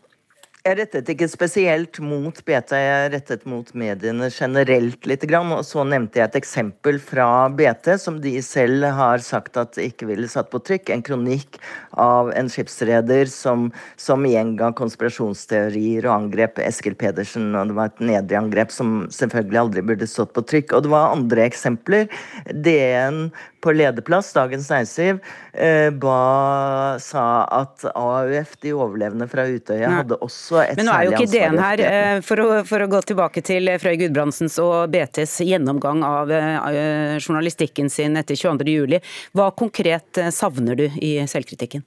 Jeg 0.62 0.76
rettet 0.78 1.08
ikke 1.10 1.26
spesielt 1.26 1.98
mot 1.98 2.36
BT, 2.46 2.72
jeg 2.78 3.06
rettet 3.10 3.40
mot 3.50 3.66
mediene 3.74 4.28
generelt 4.30 5.08
litt. 5.10 5.24
Og 5.26 5.64
så 5.66 5.82
nevnte 5.82 6.20
jeg 6.20 6.28
et 6.28 6.38
eksempel 6.38 7.00
fra 7.02 7.48
BT, 7.50 7.96
som 7.98 8.20
de 8.22 8.36
selv 8.46 8.86
har 8.94 9.18
sagt 9.26 9.58
at 9.58 9.74
ikke 9.82 10.06
ville 10.06 10.30
satt 10.30 10.52
på 10.52 10.60
trykk. 10.62 10.92
En 10.94 11.02
kronikk 11.02 11.58
av 11.98 12.30
en 12.38 12.46
skipsreder 12.46 13.26
som, 13.26 13.72
som 13.98 14.22
gjenga 14.22 14.70
konspirasjonsteorier 14.78 16.06
og 16.06 16.14
angrep 16.14 16.62
Eskil 16.62 16.94
Pedersen. 16.94 17.50
Og 17.58 17.72
det 17.72 17.78
var 17.80 17.90
et 17.90 18.06
nedrig 18.12 18.38
angrep 18.38 18.70
som 18.70 19.00
selvfølgelig 19.10 19.64
aldri 19.64 19.86
burde 19.90 20.06
stått 20.06 20.30
på 20.38 20.46
trykk. 20.46 20.76
Og 20.78 20.86
det 20.86 20.94
var 20.94 21.16
andre 21.16 21.48
eksempler. 21.50 22.06
DN 22.54 23.32
på 23.62 23.74
lederplass, 23.76 24.32
Dagens 24.36 24.68
Næringsliv, 24.70 25.20
eh, 25.52 25.90
ba, 26.02 26.98
sa 27.02 27.24
at 27.60 27.84
AUF, 27.94 28.56
de 28.64 28.74
overlevende 28.74 29.28
fra 29.30 29.46
Utøya, 29.46 29.90
hadde 30.00 30.18
også 30.18 30.62
et 30.64 30.80
Men 30.80 30.90
nå 30.90 30.96
er 30.96 31.06
jo 31.06 31.14
ikke 31.14 31.28
ideen 31.30 31.60
her. 31.62 31.84
Eh, 31.86 32.18
for 32.26 32.42
å, 32.42 32.48
for 32.68 32.82
å, 32.82 32.90
gå 32.92 33.02
tilbake 33.12 33.44
til 33.46 33.70
Frøy 33.82 33.96
Gudbrandsens 34.02 34.58
og 34.62 34.92
BTs 34.92 35.38
gjennomgang 35.46 36.02
av 36.04 36.30
uh, 36.32 37.16
journalistikken 37.16 37.88
sin 37.92 38.18
etter 38.20 38.36
22.07. 38.38 38.98
Hva 39.36 39.50
konkret 39.56 40.20
savner 40.34 40.78
du 40.78 40.86
i 41.00 41.14
selvkritikken? 41.30 41.86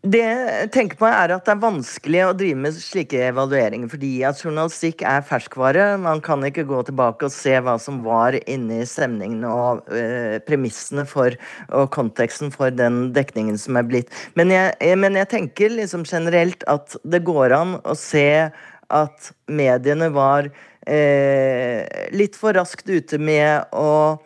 Det 0.00 0.20
jeg 0.24 0.68
tenker 0.72 0.96
på 0.96 1.04
er 1.04 1.34
at 1.34 1.44
det 1.44 1.52
er 1.52 1.60
vanskelig 1.60 2.20
å 2.24 2.32
drive 2.32 2.56
med 2.64 2.76
slike 2.80 3.18
evalueringer, 3.26 3.90
fordi 3.92 4.12
at 4.24 4.38
journalistikk 4.40 5.02
er 5.04 5.26
ferskvare. 5.28 5.90
Man 6.00 6.22
kan 6.24 6.40
ikke 6.46 6.64
gå 6.70 6.78
tilbake 6.88 7.28
og 7.28 7.34
se 7.34 7.52
hva 7.60 7.74
som 7.76 7.98
var 8.06 8.38
inni 8.48 8.78
stemningen 8.88 9.44
og 9.44 9.82
uh, 9.92 10.38
premissene 10.46 11.04
for 11.08 11.36
og 11.68 11.90
konteksten 11.92 12.48
for 12.54 12.72
den 12.72 13.10
dekningen 13.12 13.60
som 13.60 13.76
er 13.76 13.84
blitt. 13.90 14.08
Men 14.40 14.54
jeg, 14.54 14.96
men 14.96 15.20
jeg 15.20 15.28
tenker 15.34 15.76
liksom 15.76 16.08
generelt 16.08 16.64
at 16.64 16.96
det 17.04 17.20
går 17.28 17.52
an 17.58 17.76
å 17.84 17.98
se 17.98 18.48
at 18.88 19.30
mediene 19.52 20.08
var 20.16 20.48
uh, 20.48 21.80
litt 22.16 22.40
for 22.40 22.56
raskt 22.56 22.88
ute 22.88 23.20
med 23.20 23.68
å 23.76 24.16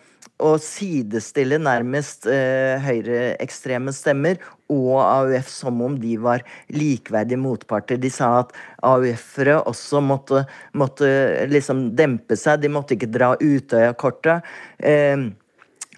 å 0.43 0.57
sidestille 0.59 1.61
nærmest 1.63 2.27
eh, 2.27 2.83
høyreekstreme 2.83 3.93
stemmer 3.95 4.41
og 4.73 4.99
AUF 4.99 5.51
som 5.53 5.79
om 5.85 5.95
de 6.01 6.17
var 6.19 6.43
likeverdige 6.75 7.39
motparter. 7.39 8.01
De 8.01 8.11
sa 8.11 8.31
at 8.41 8.55
AUF-ere 8.83 9.61
også 9.63 10.03
måtte, 10.03 10.45
måtte 10.75 11.07
liksom 11.53 11.87
dempe 11.99 12.39
seg, 12.41 12.65
de 12.65 12.73
måtte 12.73 12.97
ikke 12.97 13.13
dra 13.15 13.35
Utøya-kortet. 13.39 14.43
Eh, 14.83 15.31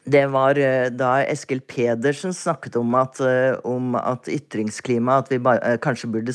det 0.07 0.27
var 0.31 0.59
eh, 0.59 0.87
da 0.95 1.25
Eskil 1.27 1.61
Pedersen 1.67 2.35
snakket 2.35 2.77
om 2.79 2.95
at, 2.95 3.19
eh, 3.21 3.57
om 3.67 3.97
at 3.99 4.29
ytringsklima 4.31 5.19
At 5.19 5.33
vi 5.33 5.39
bare, 5.43 5.59
eh, 5.67 5.79
kanskje 5.83 6.11
burde 6.11 6.35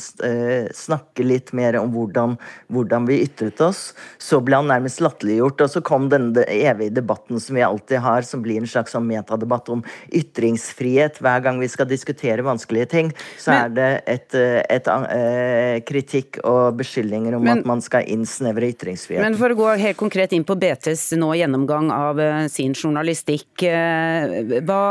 snakke 0.76 1.24
litt 1.24 1.52
mer 1.56 1.78
om 1.80 1.92
hvordan, 1.94 2.36
hvordan, 2.72 3.06
vi 3.08 3.22
ytret 3.24 3.60
oss. 3.64 3.94
Så 4.20 4.42
ble 4.44 4.58
han 4.60 4.68
nærmest 4.68 5.00
latterliggjort. 5.00 5.64
Og 5.64 5.70
så 5.72 5.82
kom 5.84 6.10
denne 6.12 6.44
evige 6.44 6.92
debatten 6.94 7.40
som 7.40 7.56
vi 7.56 7.64
alltid 7.64 8.02
har, 8.04 8.26
som 8.28 8.42
blir 8.44 8.60
en 8.60 8.68
slags 8.68 8.92
sånn 8.92 9.06
metadebatt 9.08 9.70
om 9.72 9.84
ytringsfrihet. 10.12 11.22
Hver 11.24 11.42
gang 11.46 11.60
vi 11.62 11.70
skal 11.72 11.88
diskutere 11.88 12.44
vanskelige 12.44 12.90
ting, 12.92 13.12
så 13.40 13.54
men, 13.54 13.62
er 13.62 13.74
det 13.76 13.90
et, 14.06 14.38
et, 14.76 14.88
et, 14.92 15.84
kritikk 15.88 16.42
og 16.44 16.76
beskyldninger 16.80 17.38
om 17.38 17.44
men, 17.46 17.62
at 17.62 17.68
man 17.68 17.80
skal 17.84 18.04
innsnevre 18.10 18.68
ytringsfriheten. 18.74 19.24
Men 19.24 19.40
for 19.40 19.54
å 19.54 19.58
gå 19.58 19.72
helt 19.86 20.00
konkret 20.00 20.36
inn 20.36 20.44
på 20.44 20.58
BTs 20.60 21.14
nå 21.20 21.32
gjennomgang 21.40 21.90
av 21.94 22.20
sin 22.52 22.76
journalistikk 22.76 23.61
Eh, 23.62 24.62
hva, 24.66 24.84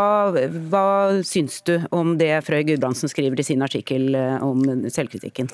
hva 0.72 0.86
syns 1.28 1.62
du 1.68 1.76
om 1.92 2.16
det 2.20 2.34
Frøy 2.46 2.64
Gudbrandsen 2.70 3.12
skriver 3.12 3.42
i 3.42 3.48
sin 3.48 3.64
artikkel 3.66 4.16
eh, 4.16 4.38
om 4.44 4.64
selvkritikken? 4.90 5.52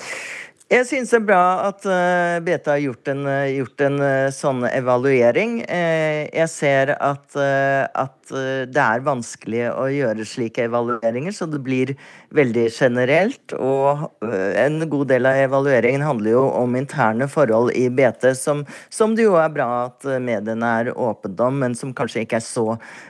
Jeg 0.68 0.84
syns 0.90 1.14
det 1.14 1.22
er 1.22 1.28
bra 1.30 1.44
at 1.70 1.86
uh, 1.88 2.44
BT 2.44 2.66
har 2.68 2.82
gjort 2.84 3.08
en, 3.14 3.22
uh, 3.24 3.46
gjort 3.48 3.84
en 3.86 4.02
sånn 4.36 4.66
evaluering. 4.68 5.62
jeg 5.64 6.50
ser 6.52 6.92
at, 6.98 7.38
at 7.38 8.17
det 8.32 8.84
er 8.84 9.04
vanskelig 9.06 9.64
å 9.72 9.88
gjøre 9.92 10.26
slike 10.28 10.66
evalueringer, 10.68 11.34
så 11.36 11.48
det 11.50 11.62
blir 11.64 11.94
veldig 12.36 12.68
generelt. 12.74 13.56
Og 13.56 14.08
en 14.22 14.80
god 14.90 15.08
del 15.12 15.30
av 15.30 15.40
evalueringen 15.46 16.06
handler 16.06 16.36
jo 16.36 16.44
om 16.60 16.78
interne 16.80 17.30
forhold 17.32 17.74
i 17.78 17.88
BT, 17.94 18.30
som, 18.38 18.66
som 18.94 19.16
det 19.18 19.28
jo 19.28 19.38
er 19.40 19.52
bra 19.54 19.70
at 19.88 20.08
mediene 20.24 20.74
er 20.82 20.92
åpne 20.94 21.48
om, 21.48 21.60
men 21.64 21.78
som 21.78 21.96
kanskje 21.98 22.26
ikke 22.26 22.40
er 22.42 22.46
så 22.46 22.68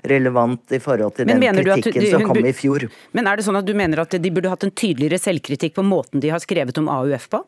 relevant 0.07 0.75
i 0.75 0.81
forhold 0.83 1.17
til 1.17 1.29
den 1.29 1.43
kritikken 1.43 2.03
du, 2.03 2.09
som 2.13 2.25
kom 2.29 2.45
i 2.45 2.55
fjor. 2.55 2.87
Men 3.17 3.29
er 3.29 3.39
det 3.39 3.47
sånn 3.47 3.59
at 3.59 3.67
du 3.67 3.75
mener 3.77 4.03
at 4.03 4.17
de 4.17 4.33
burde 4.33 4.51
hatt 4.53 4.65
en 4.67 4.73
tydeligere 4.73 5.21
selvkritikk 5.21 5.77
på 5.77 5.85
måten 5.85 6.23
de 6.23 6.33
har 6.33 6.43
skrevet 6.43 6.77
om 6.81 6.89
AUF 6.91 7.29
på? 7.33 7.43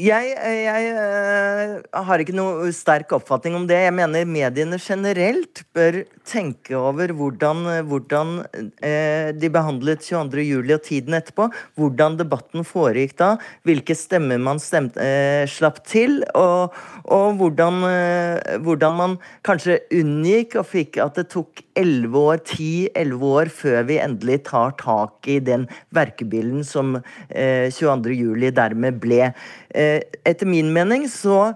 Jeg, 0.00 0.30
jeg, 0.40 0.84
eh, 0.96 1.72
har 1.92 2.22
ikke 2.22 2.32
noe 2.32 2.70
sterk 2.72 3.10
oppfatning 3.12 3.58
om 3.58 3.66
det. 3.68 3.76
Jeg 3.76 3.92
mener 3.92 4.24
mediene 4.24 4.78
generelt 4.80 5.60
bør 5.76 5.98
tenke 6.24 6.72
over 6.78 7.12
hvordan, 7.12 7.60
hvordan 7.90 8.30
eh, 8.80 9.36
de 9.36 9.50
behandlet 9.52 10.00
22.07. 10.00 10.72
og 10.72 10.80
tiden 10.86 11.18
etterpå. 11.18 11.50
Hvordan 11.76 12.16
debatten 12.16 12.64
foregikk 12.64 13.18
da. 13.20 13.34
Hvilke 13.68 13.92
stemmer 13.92 14.40
man 14.40 14.62
stemte, 14.64 14.96
eh, 14.96 15.44
slapp 15.44 15.82
til. 15.84 16.22
Og, 16.40 16.72
og 17.04 17.36
hvordan, 17.42 17.84
eh, 17.90 18.56
hvordan, 18.64 18.96
man 18.96 19.18
kanskje 19.44 19.82
unngikk 19.92 20.56
og 20.62 20.70
fikk 20.72 21.02
at 21.04 21.20
det 21.20 21.28
tok 21.36 21.60
11 21.78 22.18
år, 22.18 22.42
10-11 22.44 23.26
år 23.28 23.50
før 23.52 23.86
vi 23.88 23.98
endelig 24.02 24.42
tar 24.50 24.74
tak 24.80 25.28
i 25.30 25.38
den 25.42 25.66
verkebilden 25.94 26.64
som 26.66 26.96
eh, 27.30 27.68
22.07. 27.72 28.50
dermed 28.56 29.00
ble. 29.02 29.32
Eh, 29.74 30.00
etter 30.28 30.48
min 30.48 30.72
mening 30.74 31.08
så 31.10 31.52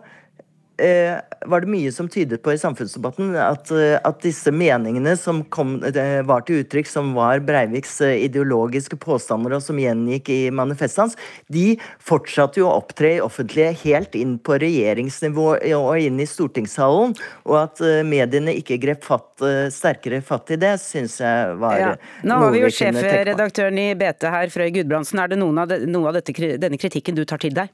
eh, 0.82 1.16
var 1.46 1.62
det 1.62 1.70
mye 1.70 1.92
som 1.92 2.08
tydet 2.08 2.42
på 2.44 2.52
i 2.54 2.58
samfunnsdebatten 2.60 3.34
at, 3.40 3.70
eh, 3.74 3.96
at 4.04 4.20
disse 4.24 4.52
meningene 4.54 5.16
som 5.18 5.42
kom, 5.52 5.76
var 5.80 6.44
til 6.46 6.62
uttrykk, 6.62 6.88
som 6.90 7.12
var 7.16 7.42
Breiviks 7.46 7.98
ideologiske 8.04 8.98
påstander 9.00 9.56
og 9.56 9.64
som 9.64 9.78
gjengikk 9.80 10.30
i 10.32 10.40
manifestet 10.54 11.02
hans, 11.04 11.16
de 11.52 11.76
fortsatte 12.02 12.60
jo 12.60 12.68
å 12.68 12.76
opptre 12.80 13.16
i 13.16 13.22
offentlige 13.24 13.72
helt 13.84 14.16
inn 14.18 14.36
på 14.38 14.58
regjeringsnivå 14.62 15.48
og 15.76 15.90
inn 16.00 16.20
i 16.22 16.28
stortingssalen. 16.28 17.16
Og 17.46 17.56
at 17.60 17.82
mediene 18.06 18.54
ikke 18.58 18.78
grep 18.82 19.04
fatt, 19.06 19.44
sterkere 19.72 20.22
fatt 20.24 20.54
i 20.54 20.60
det, 20.60 20.76
syns 20.82 21.18
jeg 21.22 21.56
var 21.60 21.80
ja. 21.80 21.92
Nå 22.26 22.38
har 22.42 22.54
vi 22.54 22.62
jo 22.64 22.72
sjefredaktøren 22.72 23.80
i 23.80 23.88
BT 23.98 24.28
her, 24.32 24.52
Frøy 24.52 24.70
Gudbrandsen. 24.74 25.20
Er 25.22 25.32
det 25.32 25.40
noen 25.40 25.62
av, 25.62 25.70
de, 25.70 25.82
noe 25.90 26.10
av 26.10 26.18
dette, 26.18 26.56
denne 26.60 26.80
kritikken 26.80 27.18
du 27.18 27.24
tar 27.28 27.42
til 27.42 27.54
deg? 27.56 27.72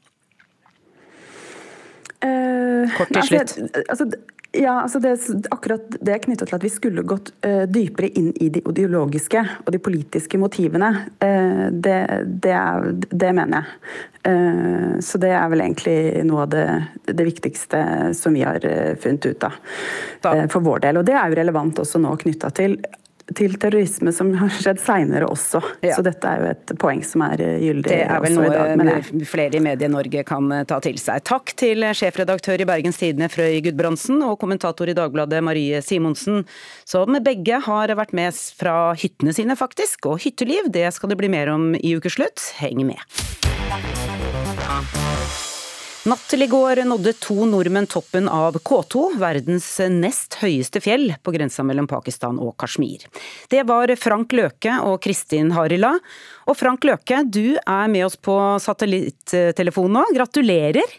Kort 2.96 3.12
til 3.12 3.22
altså, 3.22 3.42
slutt. 3.56 3.82
Altså, 3.88 4.06
ja, 4.52 4.82
altså 4.82 4.98
det, 4.98 5.16
akkurat 5.50 5.94
det 6.00 6.12
er 6.12 6.22
knytta 6.26 6.46
til 6.48 6.58
at 6.58 6.64
vi 6.64 6.70
skulle 6.72 7.04
gått 7.08 7.30
uh, 7.46 7.64
dypere 7.64 8.10
inn 8.20 8.32
i 8.36 8.50
de 8.52 8.60
ideologiske 8.68 9.40
og 9.64 9.70
de 9.72 9.80
politiske 9.80 10.40
motivene. 10.40 10.90
Uh, 11.22 11.68
det, 11.72 11.98
det, 12.44 12.52
er, 12.52 12.90
det, 12.92 13.32
mener 13.32 13.62
jeg. 13.62 14.00
Uh, 14.28 14.98
så 15.00 15.18
det 15.22 15.32
er 15.32 15.48
vel 15.52 15.64
egentlig 15.64 15.96
noe 16.28 16.44
av 16.44 16.52
det, 16.52 16.66
det 17.08 17.28
viktigste 17.30 17.80
som 18.18 18.36
vi 18.36 18.44
har 18.44 18.60
funnet 19.00 19.30
ut 19.32 19.48
av 19.48 19.56
for 20.52 20.60
vår 20.60 20.84
del. 20.84 21.00
Og 21.00 21.08
det 21.08 21.16
er 21.16 21.32
jo 21.32 21.40
relevant 21.40 21.80
også 21.82 22.02
nå 22.02 22.12
knytta 22.20 22.52
til 22.54 22.76
til 23.36 23.54
terrorisme 23.60 24.12
som 24.14 24.32
har 24.38 24.52
skjedd 24.52 24.80
seinere 24.82 25.28
også. 25.30 25.60
Ja. 25.84 25.96
Så 25.96 26.04
dette 26.06 26.28
er 26.28 26.42
jo 26.42 26.50
et 26.52 26.72
poeng 26.80 27.02
som 27.06 27.24
er 27.26 27.42
eh, 27.44 27.58
gyldig 27.62 27.90
Det 27.90 28.00
er 28.04 28.22
vel 28.24 28.36
noe 28.38 28.50
dag, 28.52 29.10
flere 29.28 29.58
i 29.58 29.62
Medie-Norge 29.64 30.24
kan 30.28 30.50
eh, 30.54 30.64
ta 30.68 30.80
til 30.84 30.98
seg. 31.00 31.22
Takk 31.28 31.54
til 31.58 31.86
sjefredaktør 31.96 32.62
i 32.62 32.68
Bergens 32.68 33.00
Tidende 33.00 33.30
Frøy 33.32 33.60
Gudbrandsen 33.66 34.22
og 34.26 34.38
kommentator 34.42 34.90
i 34.90 34.96
Dagbladet 34.98 35.42
Marie 35.44 35.82
Simonsen, 35.84 36.42
som 36.88 37.18
begge 37.24 37.62
har 37.66 37.94
vært 37.98 38.16
med 38.16 38.34
fra 38.58 38.92
hyttene 38.98 39.34
sine, 39.36 39.56
faktisk. 39.58 40.10
Og 40.10 40.22
hytteliv, 40.24 40.72
det 40.72 40.88
skal 40.96 41.12
det 41.12 41.20
bli 41.20 41.30
mer 41.32 41.52
om 41.52 41.72
i 41.78 41.96
ukeslutt. 41.98 42.52
Heng 42.62 42.84
med. 42.88 43.00
Natt 46.02 46.22
til 46.26 46.42
i 46.42 46.48
går 46.50 46.80
nådde 46.82 47.12
to 47.22 47.44
nordmenn 47.46 47.86
toppen 47.86 48.24
av 48.26 48.56
K2, 48.66 49.02
verdens 49.22 49.68
nest 49.94 50.34
høyeste 50.40 50.80
fjell 50.82 51.12
på 51.22 51.30
grensa 51.30 51.62
mellom 51.62 51.86
Pakistan 51.86 52.40
og 52.42 52.56
Kashmir. 52.58 53.04
Det 53.46 53.60
var 53.68 53.92
Frank 54.02 54.34
Løke 54.34 54.80
og 54.82 54.96
Kristin 55.04 55.52
Harila. 55.54 55.92
Og 56.50 56.58
Frank 56.58 56.82
Løke, 56.88 57.20
du 57.22 57.54
er 57.54 57.86
med 57.94 58.08
oss 58.08 58.18
på 58.18 58.34
satellittelefon 58.64 59.94
nå. 59.94 60.02
Gratulerer! 60.18 60.98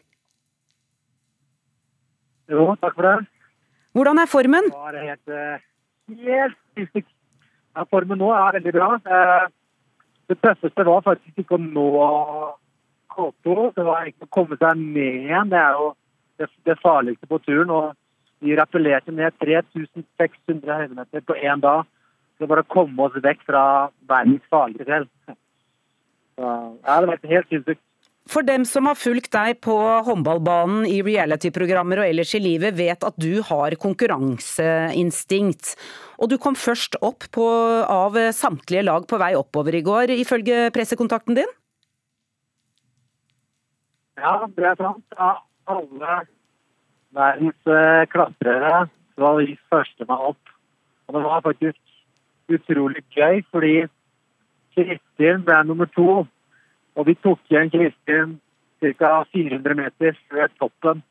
Jo, 2.48 2.72
takk 2.80 2.96
for 2.96 3.10
det. 3.10 3.14
Hvordan 4.00 4.24
er 4.24 4.32
formen? 4.32 4.72
Det 4.72 5.06
helt, 5.10 5.36
eh, 5.36 5.68
helt 6.24 7.04
ja, 7.04 7.84
Formen 7.92 8.24
nå 8.24 8.32
er 8.40 8.62
veldig 8.62 8.78
bra. 8.80 8.94
Eh, 9.04 9.48
det 10.32 10.40
tøffeste 10.40 10.88
var 10.88 11.04
faktisk 11.04 11.44
ikke 11.44 11.60
å 11.60 11.64
nå 11.68 11.90
K2. 13.16 13.70
Det 13.78 13.86
var 13.88 14.10
ikke 14.10 14.28
å 14.28 14.34
komme 14.40 14.58
seg 14.60 14.80
ned 14.80 15.28
igjen. 15.28 15.52
Det 15.54 15.60
er 15.60 15.78
jo 15.80 15.92
det, 16.42 16.50
det 16.68 16.80
farligste 16.82 17.30
på 17.30 17.40
turen. 17.46 17.72
og 17.72 17.94
Vi 18.44 18.58
rappellerte 18.60 19.14
ned 19.16 19.38
3600 19.42 20.80
høydemeter 20.82 21.26
på 21.26 21.38
én 21.40 21.64
dag. 21.64 21.88
Så 22.38 22.50
bare 22.50 22.66
å 22.66 22.72
komme 22.74 23.08
oss 23.08 23.18
vekk 23.24 23.46
fra 23.48 23.64
verdens 24.10 24.46
farligste 24.52 24.90
fjell. 24.90 25.10
Ja, 26.34 26.96
det 26.98 27.06
var 27.12 27.20
helt 27.30 27.52
sinnssykt. 27.52 27.84
For 28.32 28.46
dem 28.48 28.64
som 28.66 28.88
har 28.88 28.96
fulgt 28.96 29.34
deg 29.36 29.60
på 29.62 29.76
håndballbanen 30.08 30.86
i 30.88 31.02
reality-programmer 31.04 32.00
og 32.00 32.08
ellers 32.08 32.32
i 32.38 32.42
livet, 32.42 32.78
vet 32.78 33.04
at 33.04 33.18
du 33.20 33.42
har 33.46 33.76
konkurranseinstinkt. 33.82 35.74
Og 36.24 36.32
du 36.32 36.38
kom 36.42 36.56
først 36.56 36.96
opp 37.04 37.28
på, 37.36 37.46
av 37.84 38.16
samtlige 38.34 38.86
lag 38.88 39.06
på 39.10 39.20
vei 39.20 39.34
oppover 39.36 39.76
i 39.76 39.84
går, 39.84 40.16
ifølge 40.16 40.70
pressekontakten 40.74 41.38
din? 41.42 41.52
Ja, 44.24 44.46
det 44.56 44.66
er 44.66 44.76
sant. 44.80 45.04
Ja, 45.20 45.32
alle 45.68 46.20
verdens 47.14 47.68
uh, 47.68 48.04
klatrere 48.12 48.86
var 49.20 49.42
de 49.42 49.58
første 49.72 50.08
meg 50.08 50.30
opp. 50.32 50.54
Og 51.08 51.18
det 51.18 51.24
var 51.26 51.44
faktisk 51.44 52.54
utrolig 52.54 53.04
gøy, 53.16 53.44
fordi 53.52 53.76
Kristin 54.76 55.44
ble 55.44 55.60
nummer 55.68 55.92
to. 55.92 56.24
Og 56.96 57.08
vi 57.08 57.18
tok 57.26 57.40
igjen 57.52 57.72
Kristin 57.74 58.40
ca. 58.84 59.14
400 59.34 59.76
meter 59.76 60.18
før 60.32 60.52
toppen. 60.60 61.04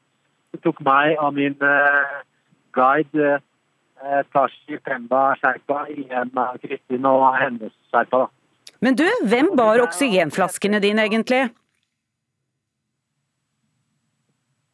Det 0.52 0.60
tok 0.64 0.80
meg 0.84 1.16
og 1.20 1.34
min 1.36 1.56
uh, 1.60 2.20
guide 2.76 3.38
uh, 3.38 4.20
Tashi 4.32 4.78
Pemba 4.84 5.32
Sherpa 5.40 5.84
igjen 5.92 6.32
Kristin 6.64 7.08
og 7.08 7.28
hennes 7.40 7.74
Sherpa. 7.92 8.28
Men 8.82 8.96
du, 8.98 9.06
hvem 9.28 9.52
bar 9.56 9.84
oksygenflaskene 9.84 10.80
dine 10.82 11.04
egentlig? 11.06 11.50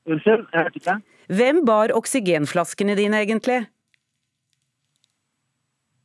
Unnskyld, 0.09 0.47
jeg 0.53 0.63
hørte 0.63 0.81
ikke. 0.81 1.01
Hvem 1.39 1.59
bar 1.69 1.93
oksygenflaskene 1.97 2.97
dine, 2.97 3.21
egentlig? 3.25 3.59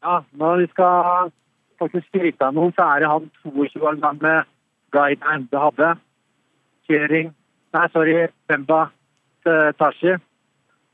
Ja, 0.03 0.19
når 0.31 0.57
vi 0.63 0.67
skal 0.73 1.31
faktisk 1.79 2.09
skryte 2.11 2.43
av 2.43 2.57
noen, 2.57 2.73
så 2.75 2.89
er 2.89 3.03
det 3.03 3.11
han 3.11 3.29
22 3.45 3.85
år 3.87 4.01
gamle 4.03 4.33
guiden 4.91 5.47
det 5.51 5.61
hadde. 5.63 5.93
Kjøring 6.89 7.31
Nei, 7.73 7.87
sorry, 7.89 8.27
Bemba 8.47 8.91
Tashi. 9.79 10.13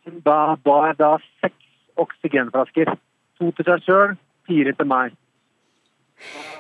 Hun 0.05 0.21
da 0.23 0.55
bar 0.63 0.93
da 0.95 1.17
seks 1.41 1.65
oksygenflasker. 1.99 2.93
To 3.39 3.49
til 3.55 3.67
seg 3.67 3.83
sjøl, 3.83 4.13
fire 4.47 4.73
til 4.77 4.87
meg. 4.87 5.17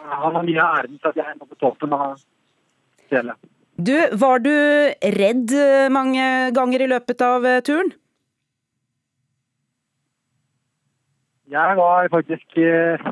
Han 0.09 0.35
har 0.35 0.43
mye 0.43 0.65
av 0.65 0.81
æren 0.81 0.99
for 0.99 1.13
at 1.13 1.21
jeg 1.21 1.31
er 1.31 1.39
på 1.39 1.59
toppen 1.63 1.95
av 1.95 2.19
fjellet. 3.11 3.39
Du, 3.79 3.95
var 4.19 4.41
du 4.43 4.51
redd 5.15 5.51
eh, 5.55 5.87
mange 5.87 6.23
ganger 6.51 6.81
i 6.83 6.87
løpet 6.91 7.21
av 7.23 7.45
eh, 7.47 7.61
turen? 7.63 7.93
Jeg 11.49 11.77
var 11.79 12.09
faktisk 12.11 12.57
uh, 12.59 13.05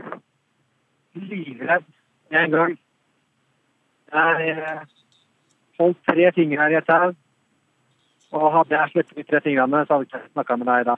livredd 1.15 1.87
en 2.35 2.51
gang. 2.51 2.73
Jeg 4.11 4.57
uh, 4.59 4.83
holdt 5.79 6.03
tre 6.11 6.27
fingre 6.35 6.67
i 6.73 6.77
et 6.81 6.89
tau. 6.91 7.15
Og 8.35 8.51
hadde 8.57 8.75
jeg 8.75 8.91
sluttet 8.91 9.21
de 9.21 9.25
tre 9.31 9.41
fingrene, 9.47 9.85
så 9.87 9.95
hadde 9.95 10.09
jeg 10.09 10.11
ikke 10.11 10.35
snakka 10.35 10.59
med 10.59 10.69
deg 10.73 10.89
da. 10.91 10.97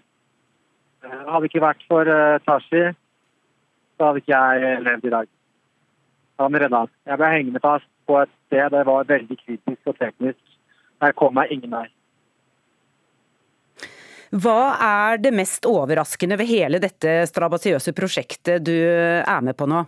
dag. 1.06 1.24
hadde 1.30 1.52
ikke 1.52 1.64
vært 1.68 1.86
for 1.86 2.14
Tashi, 2.48 2.84
så 3.94 4.10
hadde 4.10 4.26
ikke 4.26 4.34
jeg 4.34 4.82
levd 4.90 5.06
i 5.06 5.14
dag. 5.14 5.32
Han 6.42 6.58
redda. 6.66 6.86
Jeg 7.06 7.22
ble 7.22 7.34
hengende 7.38 7.62
fast 7.62 7.90
på 8.10 8.18
et 8.24 8.34
sted 8.48 8.74
det 8.74 8.84
var 8.90 9.08
veldig 9.10 9.38
kritisk 9.38 9.92
og 9.92 9.98
teknisk. 10.02 10.42
Jeg 11.00 11.16
kom 11.20 11.38
meg 11.38 11.54
ingen 11.54 11.78
vei. 11.78 11.86
Hva 14.30 14.76
er 14.86 15.22
det 15.22 15.32
mest 15.34 15.66
overraskende 15.66 16.38
ved 16.38 16.50
hele 16.50 16.82
dette 16.82 17.24
strabasiøse 17.30 17.96
prosjektet 17.98 18.66
du 18.66 18.76
er 18.76 19.42
med 19.46 19.58
på 19.58 19.70
nå? 19.70 19.86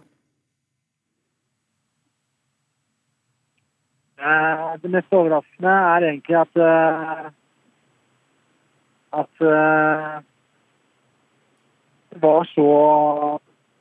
Eh, 4.21 4.65
det 4.81 4.89
mest 4.93 5.13
overraskende 5.17 5.75
er 5.91 6.07
egentlig 6.09 6.37
at 6.41 6.57
eh, 6.61 7.29
at 9.21 9.45
eh, 9.45 10.17
det 12.11 12.21
var 12.21 12.49
så 12.51 12.67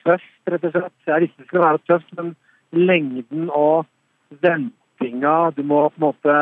tøft, 0.05 0.37
rett 0.47 0.65
og 0.65 0.75
slett. 0.75 0.97
Jeg 1.07 1.25
visste 1.25 1.43
det 1.43 1.49
skulle 1.49 1.67
være 1.67 1.83
tøft, 1.89 2.13
men 2.19 2.35
lengden 2.73 3.51
og 3.51 3.89
ventinga. 4.31 5.51
Du 5.57 5.63
må 5.63 5.89
på 5.89 5.99
en 5.99 6.07
måte 6.07 6.37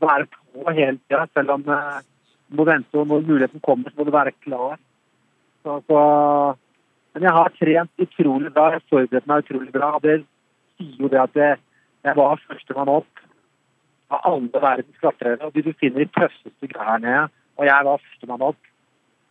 være 0.00 0.26
på 0.30 0.74
hele 0.76 0.98
tida. 0.98 1.26
Selv 1.34 1.56
om 1.56 1.66
eh, 1.68 2.00
du 2.48 2.58
må 2.58 2.66
vente, 2.68 2.98
og 2.98 3.06
når 3.06 3.26
muligheten 3.26 3.62
kommer, 3.64 3.90
så 3.90 4.00
må 4.00 4.08
du 4.08 4.14
være 4.14 4.36
klar. 4.44 4.78
Så, 5.62 5.80
så, 5.86 6.00
men 7.14 7.26
jeg 7.26 7.36
har 7.36 7.56
trent 7.58 8.04
utrolig 8.06 8.52
bra. 8.54 8.70
Jeg 8.74 8.86
forberedte 8.90 9.30
meg 9.30 9.44
utrolig 9.44 9.72
bra. 9.74 9.90
Det 10.02 10.20
sier 10.78 11.04
jo 11.04 11.10
det 11.12 11.20
at 11.22 11.40
jeg, 11.42 11.58
jeg 12.06 12.16
var 12.16 12.44
førstemann 12.48 12.94
opp 13.00 13.24
av 14.10 14.24
alle 14.32 14.62
verdens 14.62 15.02
klatrere. 15.02 15.40
Og 15.46 15.54
de 15.54 15.66
du 15.68 15.72
finner 15.78 16.04
de 16.04 16.12
tøffeste 16.16 16.70
her 16.74 17.02
nede. 17.02 17.26
Og 17.58 17.66
jeg 17.68 17.88
var 17.90 18.04
førstemann 18.06 18.46
opp. 18.50 18.70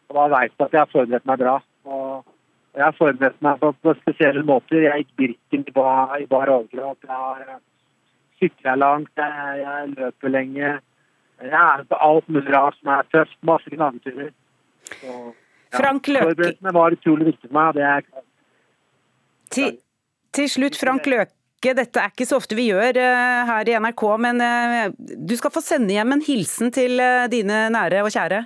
Og 0.10 0.18
da 0.18 0.28
veit 0.36 0.54
du 0.56 0.65
at 0.65 0.76
jeg 0.76 0.82
har 0.84 0.94
forberedt 0.94 1.28
meg 1.30 1.42
bra. 1.42 1.56
Og 1.89 2.78
jeg 2.78 2.86
har 2.86 2.96
forberedt 2.98 3.42
meg 3.46 3.60
på, 3.62 3.72
på 3.84 3.96
spesielle 4.04 4.46
måter. 4.46 4.86
Jeg 4.86 5.04
gikk 5.04 5.15
Birken 5.22 5.65
i 5.68 5.76
bar, 5.76 6.15
i 6.22 6.30
bar 6.30 6.54
overkropp. 6.54 7.04
Jeg 7.04 7.15
har 7.15 7.60
eh, 8.39 8.47
sykla 8.47 8.75
langt, 8.75 9.12
jeg, 9.17 9.60
jeg, 9.63 9.91
løper 9.97 10.34
lenge. 10.34 10.71
Jeg 11.39 11.60
er 11.60 11.84
på 11.88 11.99
alt 12.04 12.28
mulig 12.28 12.54
rart 12.54 12.78
som 12.80 12.91
er 12.95 13.08
tøft. 13.13 13.38
Masse 13.47 13.71
gnageturer. 13.71 14.32
Ja, 15.04 15.17
Frank 15.75 16.08
Løke 16.10 16.32
Forberedelsene 16.32 16.73
var 16.73 16.95
utrolig 16.95 17.30
viktig 17.30 17.49
for 17.49 17.58
meg. 17.60 17.75
det 17.78 17.84
er 17.86 18.08
til, 19.54 19.75
til 20.34 20.49
slutt, 20.49 20.78
Frank 20.78 21.06
Løke. 21.10 21.36
Dette 21.60 21.99
er 21.99 22.13
ikke 22.13 22.28
så 22.28 22.38
ofte 22.39 22.56
vi 22.56 22.69
gjør 22.69 22.95
uh, 22.95 23.49
her 23.49 23.67
i 23.67 23.75
NRK, 23.84 24.04
men 24.23 24.39
uh, 24.39 24.91
du 24.97 25.36
skal 25.36 25.52
få 25.52 25.63
sende 25.63 25.91
hjem 25.91 26.15
en 26.15 26.23
hilsen 26.23 26.71
til 26.71 27.02
uh, 27.04 27.28
dine 27.32 27.65
nære 27.73 28.06
og 28.06 28.13
kjære. 28.15 28.43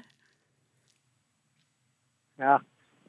Ja. 2.42 2.58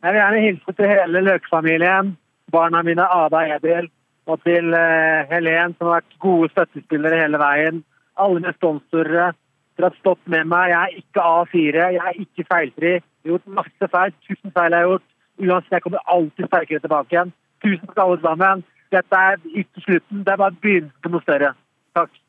Jeg 0.04 0.12
vil 0.12 0.20
gjerne 0.20 0.42
hilse 0.44 0.74
til 0.76 0.90
hele 0.90 1.22
Løke-familien. 1.24 2.12
Barna 2.52 2.82
mine 2.84 3.06
Ada 3.08 3.40
Edel. 3.54 3.88
Og 4.26 4.40
til 4.42 4.72
uh, 4.72 5.26
Helen, 5.30 5.74
som 5.76 5.88
har 5.88 6.00
vært 6.00 6.18
gode 6.22 6.50
støttespillere 6.52 7.22
hele 7.22 7.40
veien. 7.40 7.82
Alle 8.16 8.52
sponsorer. 8.56 9.34
Dere 9.76 9.90
har 9.90 9.96
stått 9.98 10.22
med 10.30 10.46
meg. 10.48 10.70
Jeg 10.70 10.80
er 10.80 11.00
ikke 11.02 11.26
A4. 11.30 11.88
Jeg 11.96 12.02
er 12.08 12.20
ikke 12.22 12.46
feilfri. 12.52 12.92
Jeg 12.94 13.02
har 13.02 13.32
gjort 13.34 13.56
masse 13.58 13.90
feil. 13.96 14.14
Tusen 14.28 14.54
feil 14.54 14.76
jeg 14.76 14.80
har 14.80 14.92
gjort. 14.92 15.08
Uansett, 15.44 15.72
jeg 15.72 15.82
kommer 15.82 16.10
alltid 16.16 16.46
sterkere 16.46 16.84
tilbake 16.84 17.16
igjen. 17.16 17.34
Tusen 17.64 17.90
takk 17.90 18.02
alle 18.04 18.20
sammen. 18.22 18.64
Dette 18.94 19.22
er 19.28 19.36
ikke 19.62 19.84
slutten. 19.86 20.24
Det 20.24 20.32
er 20.32 20.42
bare 20.44 20.60
begynnelsen 20.62 21.02
på 21.02 21.12
noe 21.12 21.26
større. 21.26 21.54
Takk. 21.98 22.20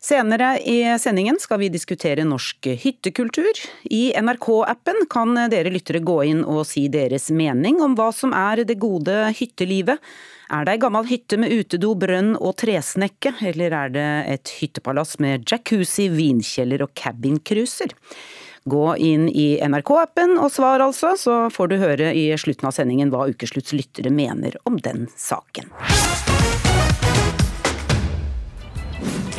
Senere 0.00 0.54
i 0.64 0.98
sendingen 0.98 1.36
skal 1.38 1.60
vi 1.60 1.68
diskutere 1.68 2.24
norsk 2.24 2.70
hyttekultur. 2.82 3.52
I 3.84 4.14
NRK-appen 4.16 5.04
kan 5.12 5.36
dere 5.52 5.72
lyttere 5.72 6.00
gå 6.00 6.22
inn 6.24 6.40
og 6.40 6.64
si 6.70 6.86
deres 6.88 7.28
mening 7.28 7.82
om 7.84 7.92
hva 7.98 8.08
som 8.16 8.32
er 8.32 8.64
det 8.64 8.78
gode 8.80 9.12
hyttelivet. 9.36 10.00
Er 10.50 10.64
det 10.64 10.72
ei 10.72 10.80
gammel 10.82 11.04
hytte 11.06 11.36
med 11.38 11.52
utedo, 11.52 11.92
brønn 11.94 12.32
og 12.40 12.56
tresnekke, 12.58 13.36
eller 13.52 13.76
er 13.76 13.92
det 13.94 14.08
et 14.32 14.54
hyttepalass 14.62 15.18
med 15.22 15.44
jacuzzi, 15.44 16.08
vinkjeller 16.16 16.82
og 16.88 16.96
cabincruiser? 16.96 17.94
Gå 18.70 18.86
inn 19.04 19.28
i 19.28 19.60
NRK-appen 19.60 20.38
og 20.40 20.50
svar, 20.52 20.80
altså, 20.80 21.12
så 21.20 21.38
får 21.52 21.70
du 21.70 21.78
høre 21.84 22.10
i 22.16 22.26
slutten 22.40 22.72
av 22.72 22.76
sendingen 22.76 23.12
hva 23.12 23.28
Ukeslutts 23.30 23.76
lyttere 23.76 24.12
mener 24.12 24.56
om 24.64 24.80
den 24.80 25.06
saken. 25.16 25.70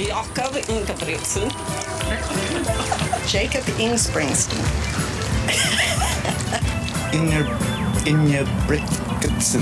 Jakob 0.07 0.55
Ingebrigtsen. 0.69 1.43
Jacob 3.27 3.65
Ingebrigtsen. 3.79 4.57
Inger... 7.13 7.45
Ingebrigtsen. 8.05 9.61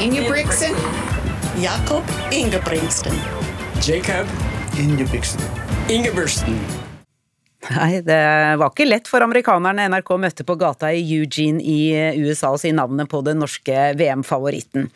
Ingebrigtsen. 0.00 0.74
Jakob 1.62 2.04
Ingebrigtsen. 2.30 3.14
Jacob 3.86 4.26
Ingebrigtsen. 4.78 5.40
Ingebrigtsen. 5.88 6.58
Nei, 7.70 8.00
det 8.04 8.22
var 8.60 8.68
ikke 8.68 8.90
lett 8.90 9.08
for 9.08 9.24
amerikanerne 9.24 9.88
NRK 9.88 10.16
møtte 10.20 10.44
på 10.44 10.56
gata 10.60 10.92
i 10.92 11.00
Eugene 11.16 11.64
i 11.64 12.20
USA 12.20 12.52
å 12.52 12.60
si 12.60 12.76
navnet 12.76 13.08
på 13.08 13.24
den 13.24 13.40
norske 13.40 13.92
VM-favoritten. 13.96 14.92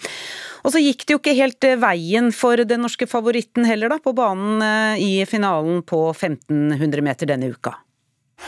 Og 0.63 0.71
så 0.75 0.83
gikk 0.83 1.07
det 1.07 1.17
jo 1.17 1.21
ikke 1.21 1.35
helt 1.39 1.67
veien 1.83 2.31
for 2.35 2.61
den 2.69 2.85
norske 2.85 3.09
favoritten 3.11 3.67
heller, 3.67 3.91
da, 3.91 3.99
på 4.03 4.15
banen 4.15 4.63
eh, 4.63 5.03
i 5.03 5.13
finalen 5.27 5.83
på 5.87 6.05
1500 6.15 7.03
meter 7.03 7.31
denne 7.33 7.51
uka. 7.51 7.75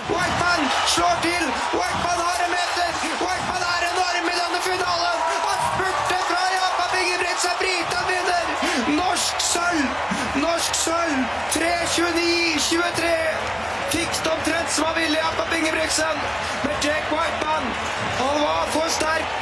Whiteman 0.07 0.69
slår 0.91 1.19
til! 1.25 1.49
Whiteman 1.75 2.21
har 2.23 2.45
en 2.45 2.55
meter! 2.55 2.93
Whiteman 3.19 3.67
er 3.71 3.89
enorm 3.91 4.31
i 4.31 4.37
denne 4.39 4.61
finalen! 4.69 5.25
Han 5.47 5.59
spurte 5.67 6.21
fra 6.31 6.45
Jakob 6.55 6.95
Ingebrigtsen! 7.03 7.59
Brita 7.65 8.07
vinner! 8.11 8.55
Norsk 9.01 9.45
sølv! 9.49 10.07
Norsk 10.45 10.81
sølv! 10.85 11.19
3.29,23! 11.59 13.13
Fikk 13.95 14.23
det 14.23 14.33
omtrent 14.37 14.73
som 14.75 14.89
han 14.91 14.99
ville, 15.03 15.19
Jakob 15.19 15.59
Ingebrigtsen. 15.59 16.25
Men 16.63 16.81
Jake 16.83 17.11
Whiteman, 17.11 17.71
han 18.23 18.41
var 18.47 18.73
for 18.75 18.91
sterk. 19.01 19.39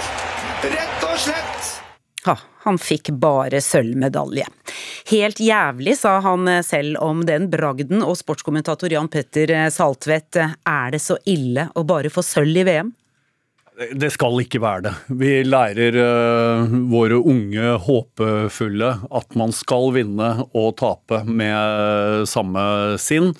Rett 0.64 1.08
og 1.08 1.16
slett. 1.20 1.81
Ja, 2.26 2.36
han 2.62 2.78
fikk 2.78 3.10
bare 3.18 3.58
sølvmedalje. 3.64 4.46
Helt 5.10 5.40
jævlig, 5.42 5.96
sa 5.98 6.18
han 6.22 6.46
selv 6.62 7.00
om 7.02 7.24
den 7.26 7.48
bragden, 7.50 8.04
og 8.06 8.14
sportskommentator 8.20 8.92
Jan 8.94 9.10
Petter 9.10 9.54
Saltvedt, 9.74 10.38
er 10.38 10.94
det 10.94 11.02
så 11.02 11.18
ille 11.26 11.66
å 11.74 11.82
bare 11.86 12.12
få 12.14 12.22
sølv 12.22 12.62
i 12.62 12.66
VM? 12.68 12.92
Det 13.72 14.10
skal 14.12 14.36
ikke 14.42 14.60
være 14.62 14.84
det. 14.84 14.92
Vi 15.18 15.30
lærer 15.48 15.96
uh, 15.96 16.74
våre 16.92 17.16
unge 17.18 17.72
håpefulle 17.86 18.90
at 19.08 19.38
man 19.38 19.54
skal 19.56 19.90
vinne 19.96 20.28
og 20.52 20.74
tape 20.80 21.22
med 21.24 22.28
samme 22.28 22.64
sinn. 23.00 23.32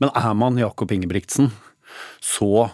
Men 0.00 0.12
er 0.16 0.32
man 0.36 0.58
Jakob 0.60 0.92
Ingebrigtsen, 0.92 1.50
så 2.20 2.68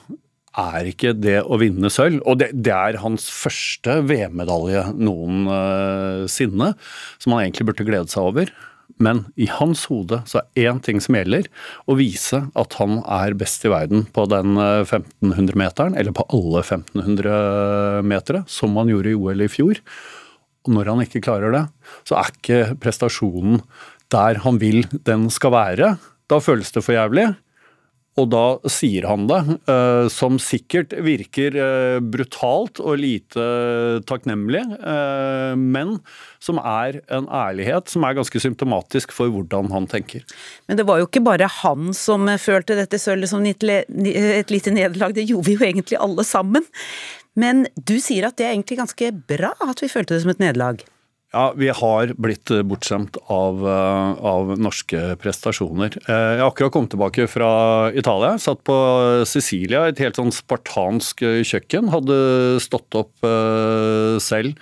er 0.58 0.88
ikke 0.90 1.14
det 1.16 1.38
å 1.42 1.56
vinne 1.60 1.88
sølv 1.92 2.20
Og 2.28 2.36
det, 2.42 2.50
det 2.52 2.74
er 2.74 3.00
hans 3.00 3.28
første 3.32 4.00
VM-medalje 4.08 4.84
noensinne, 4.98 6.74
som 7.22 7.34
han 7.34 7.46
egentlig 7.46 7.70
burde 7.70 7.86
glede 7.88 8.12
seg 8.12 8.28
over. 8.32 8.52
Men 9.02 9.24
i 9.40 9.48
hans 9.50 9.86
hode 9.90 10.20
så 10.28 10.42
er 10.42 10.68
én 10.68 10.80
ting 10.84 11.00
som 11.02 11.16
gjelder, 11.16 11.48
å 11.88 11.96
vise 11.98 12.42
at 12.58 12.76
han 12.80 13.00
er 13.02 13.36
best 13.38 13.64
i 13.66 13.72
verden 13.72 14.04
på 14.14 14.26
den 14.30 14.58
1500-meteren, 14.58 15.96
eller 15.98 16.14
på 16.16 16.26
alle 16.28 16.62
1500-metere, 16.62 18.44
som 18.50 18.76
han 18.78 18.92
gjorde 18.92 19.12
i 19.12 19.16
OL 19.18 19.46
i 19.46 19.50
fjor. 19.50 19.80
Og 20.66 20.76
når 20.76 20.92
han 20.92 21.04
ikke 21.06 21.24
klarer 21.24 21.54
det, 21.54 21.64
så 22.06 22.20
er 22.20 22.34
ikke 22.34 22.60
prestasjonen 22.82 23.62
der 24.12 24.42
han 24.44 24.60
vil 24.62 24.84
den 25.08 25.28
skal 25.32 25.54
være. 25.56 25.94
Da 26.30 26.38
føles 26.42 26.70
det 26.74 26.84
for 26.84 26.94
jævlig. 26.94 27.32
Og 28.20 28.28
da 28.28 28.44
sier 28.68 29.06
han 29.08 29.24
det, 29.30 29.38
eh, 29.72 30.06
som 30.12 30.36
sikkert 30.42 30.92
virker 31.00 31.54
eh, 31.56 31.98
brutalt 32.04 32.82
og 32.82 33.00
lite 33.00 33.46
takknemlig, 34.08 34.60
eh, 34.60 35.54
men 35.56 35.96
som 36.42 36.60
er 36.60 37.00
en 37.08 37.30
ærlighet 37.32 37.88
som 37.88 38.04
er 38.04 38.18
ganske 38.18 38.42
symptomatisk 38.44 39.16
for 39.16 39.32
hvordan 39.32 39.72
han 39.72 39.88
tenker. 39.88 40.26
Men 40.68 40.80
det 40.80 40.86
var 40.88 41.00
jo 41.00 41.08
ikke 41.08 41.24
bare 41.24 41.48
han 41.62 41.96
som 41.96 42.28
følte 42.36 42.76
dette 42.76 43.00
sølvet 43.00 43.32
som 43.32 43.48
et 43.48 44.52
lite 44.52 44.76
nederlag, 44.76 45.16
det 45.16 45.28
gjorde 45.30 45.48
vi 45.48 45.56
jo 45.56 45.66
egentlig 45.70 46.00
alle 46.04 46.28
sammen. 46.28 46.68
Men 47.32 47.64
du 47.80 47.96
sier 47.96 48.28
at 48.28 48.36
det 48.36 48.44
er 48.44 48.58
egentlig 48.58 48.82
ganske 48.82 49.08
bra 49.24 49.54
at 49.64 49.80
vi 49.80 49.88
følte 49.88 50.18
det 50.18 50.26
som 50.26 50.34
et 50.34 50.42
nederlag? 50.42 50.84
Ja, 51.32 51.46
vi 51.56 51.70
har 51.72 52.10
blitt 52.20 52.50
bortskjemt 52.68 53.14
av, 53.32 53.62
av, 53.64 54.50
norske 54.60 55.14
prestasjoner. 55.16 55.94
Jeg 56.04 56.40
har 56.42 56.44
akkurat 56.44 56.74
kommet 56.74 56.92
tilbake 56.92 57.24
fra 57.24 57.52
Italia. 57.96 58.34
Satt 58.36 58.60
på 58.68 58.76
Sicilia, 59.24 59.86
et 59.88 60.02
helt 60.04 60.20
sånn 60.20 60.32
spartansk 60.34 61.22
kjøkken. 61.48 61.88
Hadde 61.94 62.18
stått 62.60 62.98
opp 63.00 63.24
selv 64.20 64.60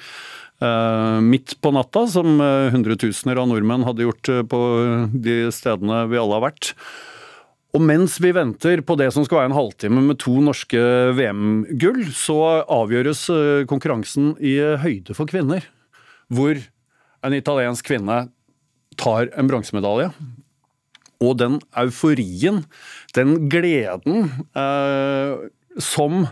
midt 1.27 1.57
på 1.59 1.73
natta, 1.75 2.05
som 2.13 2.39
hundretusener 2.39 3.41
av 3.41 3.51
nordmenn 3.51 3.89
hadde 3.89 4.07
gjort 4.07 4.31
på 4.53 4.63
de 5.11 5.37
stedene 5.57 6.05
vi 6.13 6.23
alle 6.23 6.39
har 6.39 6.47
vært. 6.53 6.71
Og 7.75 7.83
mens 7.83 8.21
vi 8.23 8.31
venter 8.37 8.85
på 8.87 8.95
det 9.01 9.11
som 9.17 9.27
skal 9.27 9.41
være 9.41 9.51
en 9.51 9.59
halvtime 9.59 10.07
med 10.07 10.23
to 10.23 10.39
norske 10.45 10.87
VM-gull, 11.19 12.05
så 12.15 12.39
avgjøres 12.63 13.27
konkurransen 13.67 14.37
i 14.39 14.55
høyde 14.87 15.19
for 15.19 15.27
kvinner 15.27 15.67
hvor 16.31 16.61
en 17.27 17.37
italiensk 17.37 17.91
kvinne 17.91 18.23
tar 19.01 19.31
en 19.39 19.51
bronsemedalje. 19.51 20.11
Og 21.21 21.37
den 21.37 21.61
euforien, 21.77 22.65
den 23.17 23.37
gleden 23.53 24.31
eh, 24.57 25.49
som 25.81 26.25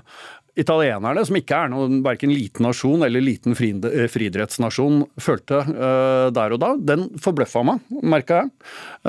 italienerne, 0.59 1.23
som 1.23 1.37
ikke 1.39 1.55
er 1.55 1.71
noen 1.71 2.01
verken 2.03 2.33
liten 2.35 2.65
nasjon 2.67 3.05
eller 3.07 3.23
liten 3.23 3.55
friidrettsnasjon, 3.55 5.05
følte 5.23 5.61
eh, 5.61 6.31
der 6.35 6.55
og 6.57 6.63
da, 6.65 6.73
den 6.95 7.05
forbløffa 7.23 7.63
meg, 7.69 7.85
merka 8.03 8.41
jeg. 8.41 8.51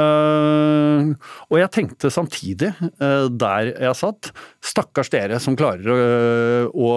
Eh, 0.03 1.09
og 1.49 1.57
jeg 1.57 1.73
tenkte 1.73 2.11
samtidig, 2.13 2.69
uh, 2.99 3.25
der 3.31 3.71
jeg 3.71 3.97
satt, 3.97 4.29
stakkars 4.61 5.09
dere 5.13 5.39
som 5.41 5.55
klarer 5.57 6.67
å 6.69 6.91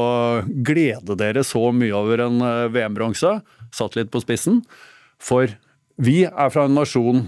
glede 0.66 1.16
dere 1.18 1.44
så 1.46 1.70
mye 1.74 1.94
over 1.96 2.26
en 2.26 2.42
VM-bronse 2.74 3.36
satt 3.74 3.96
litt 3.98 4.12
på 4.12 4.22
spissen. 4.22 4.62
For 5.22 5.50
vi 6.02 6.22
er 6.28 6.52
fra 6.52 6.66
en 6.68 6.76
nasjon 6.78 7.24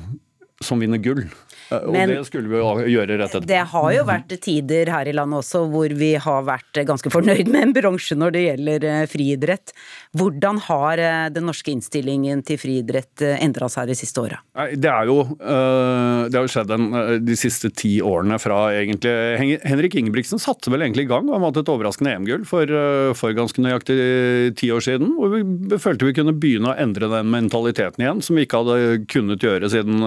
som 0.64 0.80
vinner 0.82 1.02
gull. 1.02 1.26
Eh, 1.70 1.78
og 1.78 1.92
Men, 1.92 2.10
det 2.12 2.24
skulle 2.28 2.50
vi 2.50 2.60
gjøre 2.92 3.18
rett 3.18 3.30
etterpå. 3.30 3.48
Det 3.48 3.62
har 3.72 3.88
jo 3.94 4.04
vært 4.08 4.34
tider 4.44 4.90
her 4.92 5.08
i 5.08 5.14
landet 5.16 5.40
også 5.40 5.64
hvor 5.72 5.94
vi 5.96 6.12
har 6.20 6.46
vært 6.46 6.80
ganske 6.88 7.12
fornøyd 7.12 7.50
med 7.52 7.68
en 7.68 7.74
bronse 7.76 8.16
når 8.18 8.34
det 8.34 8.44
gjelder 8.44 8.88
eh, 8.90 9.04
friidrett. 9.10 9.74
Hvordan 10.18 10.60
har 10.68 11.02
eh, 11.02 11.26
den 11.34 11.48
norske 11.48 11.72
innstillingen 11.72 12.44
til 12.46 12.60
friidrett 12.60 13.24
endra 13.34 13.70
seg 13.72 13.90
de 13.90 13.98
siste 13.98 14.20
åra? 14.20 14.40
Det 14.74 14.90
er 14.90 15.08
jo 15.08 15.16
Det 15.34 16.36
har 16.36 16.44
jo 16.44 16.50
skjedd 16.50 16.70
en, 16.74 16.86
de 17.24 17.36
siste 17.38 17.70
ti 17.74 17.96
årene 18.04 18.36
fra 18.42 18.58
egentlig 18.76 19.60
Henrik 19.64 19.96
Ingebrigtsen 19.98 20.40
satte 20.42 20.72
vel 20.72 20.84
egentlig 20.84 21.06
i 21.06 21.10
gang. 21.10 21.28
Han 21.32 21.44
hadde 21.46 21.62
et 21.64 21.70
overraskende 21.72 22.12
EM-gull 22.14 22.44
for, 22.48 22.70
for, 23.18 23.34
ganske 23.34 23.62
nøyaktig 23.62 23.96
ti 24.60 24.70
år 24.74 24.84
siden. 24.84 25.14
Hvor 25.18 25.32
vi 25.34 25.78
følte 25.80 26.08
vi 26.08 26.14
kunne 26.16 26.36
begynne 26.36 26.72
å 26.72 26.76
endre 26.80 27.10
den 27.12 27.30
mentaliteten 27.32 28.04
igjen, 28.04 28.22
som 28.24 28.38
vi 28.38 28.46
ikke 28.46 28.62
hadde 28.62 29.00
kunnet 29.10 29.44
gjøre 29.44 29.70
siden, 29.72 30.04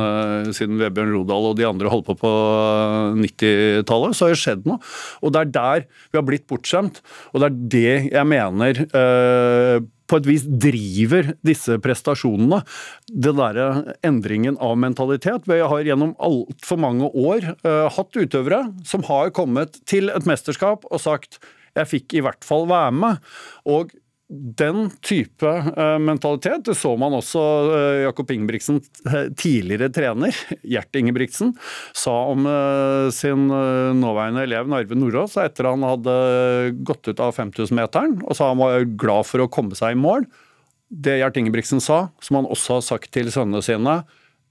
siden 0.56 0.80
Vebjørn 0.82 1.14
Rodal 1.16 1.47
og 1.48 1.58
de 1.60 1.68
andre 1.68 1.92
holdt 1.92 2.08
på 2.10 2.18
på 2.22 2.32
90-tallet, 3.18 4.16
så 4.18 4.28
har 4.28 4.36
det 4.36 4.42
skjedd 4.42 4.66
noe. 4.70 4.80
Og 5.22 5.34
det 5.34 5.44
er 5.44 5.54
der 5.58 5.86
vi 6.12 6.20
har 6.20 6.26
blitt 6.28 6.48
bortskjemt. 6.50 7.02
Og 7.34 7.42
det 7.42 7.50
er 7.50 7.62
det 7.76 7.94
jeg 8.16 8.30
mener 8.30 8.82
eh, 8.88 9.86
på 10.08 10.20
et 10.22 10.30
vis 10.30 10.46
driver 10.48 11.34
disse 11.46 11.78
prestasjonene. 11.84 12.62
Den 13.12 13.40
derre 13.40 13.98
endringen 14.08 14.58
av 14.64 14.78
mentalitet. 14.80 15.48
Vi 15.50 15.60
har 15.60 15.88
gjennom 15.88 16.16
altfor 16.24 16.80
mange 16.80 17.12
år 17.12 17.52
uh, 17.68 17.88
hatt 17.92 18.16
utøvere 18.16 18.64
som 18.88 19.04
har 19.10 19.34
kommet 19.36 19.82
til 19.90 20.12
et 20.14 20.28
mesterskap 20.30 20.88
og 20.88 21.04
sagt 21.04 21.42
jeg 21.78 21.92
fikk 21.92 22.18
i 22.18 22.24
hvert 22.26 22.46
fall 22.48 22.66
være 22.70 22.94
med. 22.96 23.20
Og 23.70 23.92
den 24.30 24.90
type 25.00 25.48
uh, 25.48 26.00
mentalitet 26.04 26.66
det 26.68 26.76
så 26.76 26.92
man 27.00 27.16
også 27.16 27.42
uh, 27.72 28.00
Jakob 28.04 28.32
Ingebrigtsen, 28.34 28.82
uh, 29.08 29.30
tidligere 29.40 29.88
trener, 29.96 30.36
Gjert 30.68 31.00
Ingebrigtsen, 31.00 31.54
sa 31.96 32.16
om 32.34 32.48
sin 33.14 33.48
nåværende 33.48 34.44
elev 34.44 34.68
Narve 34.70 34.98
Nordås 34.98 35.38
etter 35.40 35.70
han 35.70 35.86
hadde 35.86 36.16
gått 36.88 37.08
ut 37.08 37.22
av 37.24 37.36
5000-meteren 37.38 38.20
og 38.26 38.36
sa 38.36 38.52
han 38.52 38.60
var 38.60 38.84
glad 39.00 39.28
for 39.30 39.44
å 39.44 39.50
komme 39.52 39.78
seg 39.80 39.96
i 39.96 40.00
mål. 40.00 40.28
Det 40.92 41.20
Gjert 41.22 41.40
Ingebrigtsen 41.40 41.84
sa, 41.84 42.08
som 42.24 42.42
han 42.42 42.50
også 42.52 42.80
har 42.80 42.88
sagt 42.88 43.12
til 43.16 43.32
sønnene 43.32 43.64
sine, 43.64 44.02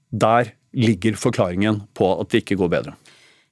der 0.09 0.53
ligger 0.77 1.17
forklaringen 1.19 1.83
på 1.97 2.15
at 2.17 2.33
det 2.33 2.43
ikke 2.43 2.59
går 2.63 2.73
bedre. 2.73 2.97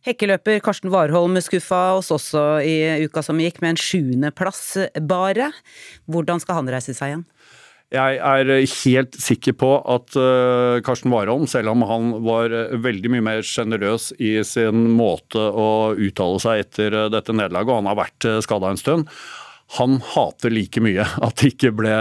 Hekkeløper 0.06 0.60
Karsten 0.62 0.92
Warholm 0.94 1.40
skuffa 1.42 1.96
oss 1.98 2.12
også 2.14 2.42
i 2.62 3.06
uka 3.08 3.24
som 3.26 3.40
gikk, 3.42 3.58
med 3.64 3.74
en 3.74 3.80
sjuendeplass 3.82 4.76
bare. 5.10 5.50
Hvordan 6.06 6.42
skal 6.44 6.60
han 6.60 6.70
reise 6.70 6.94
seg 6.94 7.14
igjen? 7.14 7.24
Jeg 7.94 8.18
er 8.18 8.50
helt 8.66 9.18
sikker 9.22 9.56
på 9.62 9.70
at 9.94 10.16
uh, 10.18 10.82
Karsten 10.86 11.14
Warholm, 11.14 11.46
selv 11.50 11.72
om 11.74 11.86
han 11.90 12.12
var 12.26 12.54
veldig 12.82 13.12
mye 13.14 13.26
mer 13.26 13.46
sjenerøs 13.46 14.12
i 14.18 14.36
sin 14.46 14.88
måte 14.98 15.42
å 15.42 15.94
uttale 15.94 16.42
seg 16.44 16.66
etter 16.66 16.98
dette 17.14 17.34
nederlaget, 17.34 17.72
og 17.72 17.82
han 17.82 17.90
har 17.90 18.00
vært 18.04 18.30
skada 18.46 18.74
en 18.74 18.82
stund, 18.82 19.10
han 19.74 19.98
hater 20.14 20.54
like 20.54 20.82
mye 20.84 21.04
at 21.04 21.42
det 21.42 21.56
ikke 21.56 21.72
ble 21.76 21.94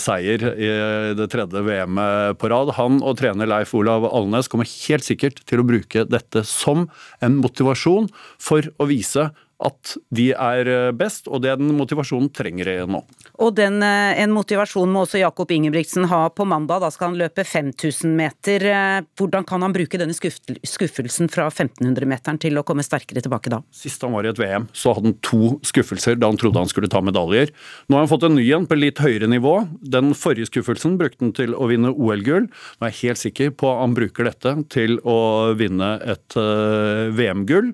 seier 0.00 0.44
i 0.54 0.68
det 1.16 1.28
tredje 1.32 1.62
VM-et 1.64 2.38
på 2.38 2.50
rad. 2.52 2.74
Han 2.76 3.00
og 3.00 3.16
trener 3.20 3.48
Leif 3.48 3.72
Olav 3.74 4.04
Alnes 4.10 4.50
kommer 4.52 4.68
helt 4.68 5.06
sikkert 5.06 5.40
til 5.48 5.62
å 5.62 5.66
bruke 5.66 6.04
dette 6.08 6.44
som 6.46 6.86
en 7.24 7.40
motivasjon 7.40 8.10
for 8.42 8.68
å 8.76 8.88
vise 8.90 9.30
at 9.64 9.94
de 10.12 10.28
er 10.34 10.68
eh, 10.68 10.90
best, 10.96 11.30
og 11.32 11.40
den 11.44 11.70
motivasjonen 11.78 12.28
trenger 12.34 12.68
jeg 12.68 12.88
nå. 12.92 13.00
Og 13.40 13.54
den, 13.56 13.80
eh, 13.82 14.20
En 14.20 14.32
motivasjon 14.32 14.90
må 14.92 15.04
også 15.04 15.20
Jakob 15.20 15.50
Ingebrigtsen 15.50 16.06
ha 16.10 16.28
på 16.28 16.44
mandag. 16.44 16.80
Da 16.80 16.90
skal 16.90 17.10
han 17.10 17.18
løpe 17.18 17.44
5000 17.44 18.12
meter. 18.16 18.66
Eh, 18.68 19.00
hvordan 19.16 19.46
kan 19.46 19.62
han 19.62 19.72
bruke 19.72 19.98
denne 19.98 20.12
skuffelsen 20.12 21.30
fra 21.32 21.48
1500-meteren 21.48 22.40
til 22.40 22.58
å 22.58 22.64
komme 22.64 22.84
sterkere 22.84 23.22
tilbake 23.24 23.52
da? 23.52 23.62
Sist 23.72 24.02
han 24.02 24.12
var 24.12 24.26
i 24.26 24.32
et 24.32 24.40
VM, 24.40 24.68
så 24.72 24.94
hadde 24.94 25.12
han 25.12 25.20
to 25.24 25.56
skuffelser 25.64 26.20
da 26.20 26.28
han 26.28 26.36
trodde 26.40 26.60
han 26.60 26.68
skulle 26.68 26.92
ta 26.92 27.00
medaljer. 27.00 27.52
Nå 27.88 27.96
har 27.96 28.04
han 28.04 28.12
fått 28.12 28.28
en 28.28 28.36
ny 28.36 28.46
en 28.52 28.68
på 28.68 28.76
litt 28.76 29.00
høyere 29.00 29.28
nivå. 29.30 29.56
Den 29.80 30.12
forrige 30.12 30.50
skuffelsen 30.50 30.98
brukte 31.00 31.24
han 31.24 31.32
til 31.36 31.56
å 31.56 31.68
vinne 31.70 31.94
OL-gull. 31.94 32.50
Nå 32.50 32.88
er 32.88 32.92
jeg 32.92 33.08
helt 33.08 33.24
sikker 33.24 33.56
på 33.56 33.72
at 33.72 33.84
han 33.86 33.96
bruker 33.96 34.28
dette 34.28 34.54
til 34.68 35.00
å 35.00 35.54
vinne 35.56 35.96
et 36.04 36.36
VM-gull 36.36 37.72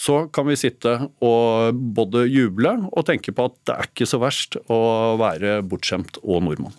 så 0.00 0.24
kan 0.34 0.48
vi 0.48 0.58
sitte 0.58 0.96
og 1.24 1.78
både 1.96 2.26
juble 2.30 2.76
og 2.90 3.06
tenke 3.08 3.34
på 3.34 3.48
at 3.50 3.58
det 3.68 3.76
er 3.76 3.90
ikke 3.90 4.08
så 4.08 4.20
verst 4.22 4.58
å 4.72 4.80
være 5.20 5.60
bortskjemt 5.68 6.20
og 6.22 6.44
nordmann. 6.46 6.74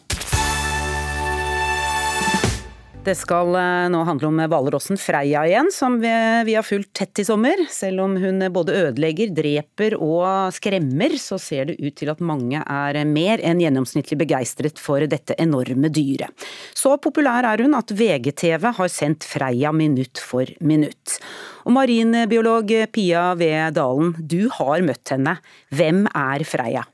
Det 3.05 3.13
skal 3.13 3.53
eh, 3.53 3.87
nå 3.93 3.99
handle 4.07 4.31
om 4.31 4.39
hvalrossen 4.49 4.97
Freia 4.97 5.43
igjen, 5.45 5.67
som 5.69 5.99
vi, 6.01 6.09
vi, 6.47 6.55
har 6.57 6.65
fulgt 6.65 6.89
tett 6.97 7.19
i 7.21 7.25
sommer. 7.27 7.59
Selv 7.69 8.01
om 8.01 8.15
hun 8.17 8.41
både 8.49 8.73
ødelegger, 8.79 9.29
dreper 9.35 9.93
og 9.99 10.49
skremmer, 10.55 11.13
så 11.21 11.37
ser 11.41 11.69
det 11.69 11.75
ut 11.83 11.93
til 11.99 12.09
at 12.09 12.23
mange 12.25 12.63
er 12.63 12.97
mer 13.05 13.43
enn 13.45 13.61
gjennomsnittlig 13.61 14.17
begeistret 14.23 14.81
for 14.81 15.05
dette 15.11 15.37
enorme 15.37 15.93
dyret. 15.93 16.33
Så 16.73 16.95
populær 16.97 17.45
er 17.45 17.61
hun 17.61 17.77
at 17.77 17.93
VGTV 17.93 18.71
har 18.79 18.89
sendt 18.89 19.29
Freia 19.29 19.69
minutt 19.69 20.17
for 20.17 20.49
minutt. 20.65 21.19
Og 21.69 21.77
marinbiolog 21.77 22.73
Pia 22.95 23.27
V. 23.37 23.53
Dalen, 23.77 24.15
du 24.17 24.47
har 24.57 24.81
møtt 24.81 25.13
henne. 25.13 25.37
Hvem 25.69 26.07
er 26.09 26.49
Freia? 26.49 26.87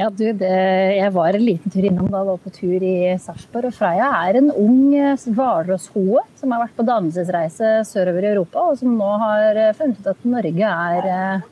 Ja, 0.00 0.06
du, 0.08 0.30
det, 0.32 0.50
jeg 0.96 1.12
var 1.12 1.36
en 1.36 1.42
liten 1.44 1.72
tur 1.72 1.84
innom 1.84 2.06
da 2.08 2.22
jeg 2.22 2.28
var 2.30 2.38
på 2.40 2.50
tur 2.56 2.84
i 2.88 2.94
Sarpsborg. 3.20 3.68
Og 3.68 3.76
Freia 3.76 4.06
er 4.22 4.38
en 4.38 4.48
ung 4.48 4.94
eh, 4.96 5.26
hvalrosshoe 5.36 6.22
som 6.40 6.54
har 6.54 6.62
vært 6.62 6.78
på 6.78 6.86
dannelsesreise 6.88 7.72
sørover 7.84 8.24
i 8.24 8.30
Europa, 8.30 8.62
og 8.70 8.80
som 8.80 8.94
nå 8.96 9.10
har 9.20 9.60
eh, 9.60 9.74
funnet 9.76 10.00
ut 10.00 10.08
at 10.14 10.24
Norge 10.24 10.70
er 10.70 11.10
eh, 11.10 11.44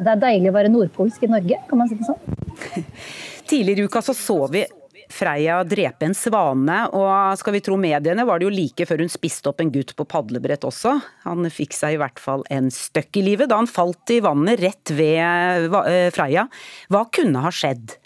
Det 0.00 0.10
er 0.10 0.22
deilig 0.24 0.50
å 0.50 0.56
være 0.56 0.72
nordpolsk 0.74 1.28
i 1.28 1.30
Norge, 1.30 1.60
kan 1.70 1.78
man 1.78 1.92
si 1.92 2.00
det 2.00 2.08
sånn. 2.10 2.84
Tidligere 3.52 3.86
i 3.86 3.90
uka 3.92 4.02
så, 4.02 4.16
så 4.18 4.40
vi 4.50 4.64
Freia 5.10 5.60
drepe 5.66 6.06
en 6.06 6.14
svane, 6.14 6.76
og 6.94 7.38
skal 7.40 7.56
vi 7.56 7.62
tro 7.66 7.76
mediene 7.80 8.26
var 8.28 8.38
det 8.38 8.46
jo 8.46 8.54
like 8.54 8.86
før 8.86 9.02
hun 9.02 9.10
spiste 9.12 9.50
opp 9.50 9.62
en 9.62 9.72
gutt 9.74 9.94
på 9.98 10.06
padlebrett 10.08 10.66
også. 10.66 10.96
Han 11.26 11.48
fikk 11.50 11.74
seg 11.76 11.96
i 11.96 12.00
hvert 12.00 12.22
fall 12.22 12.44
en 12.52 12.70
støkk 12.74 13.18
i 13.18 13.24
livet 13.32 13.50
da 13.50 13.58
han 13.58 13.70
falt 13.70 14.14
i 14.14 14.20
vannet 14.24 14.62
rett 14.62 14.94
ved 14.94 15.74
eh, 15.82 16.12
Freia. 16.14 16.46
Hva 16.92 17.08
kunne 17.10 17.42
ha 17.42 17.50
skjedd? 17.54 17.98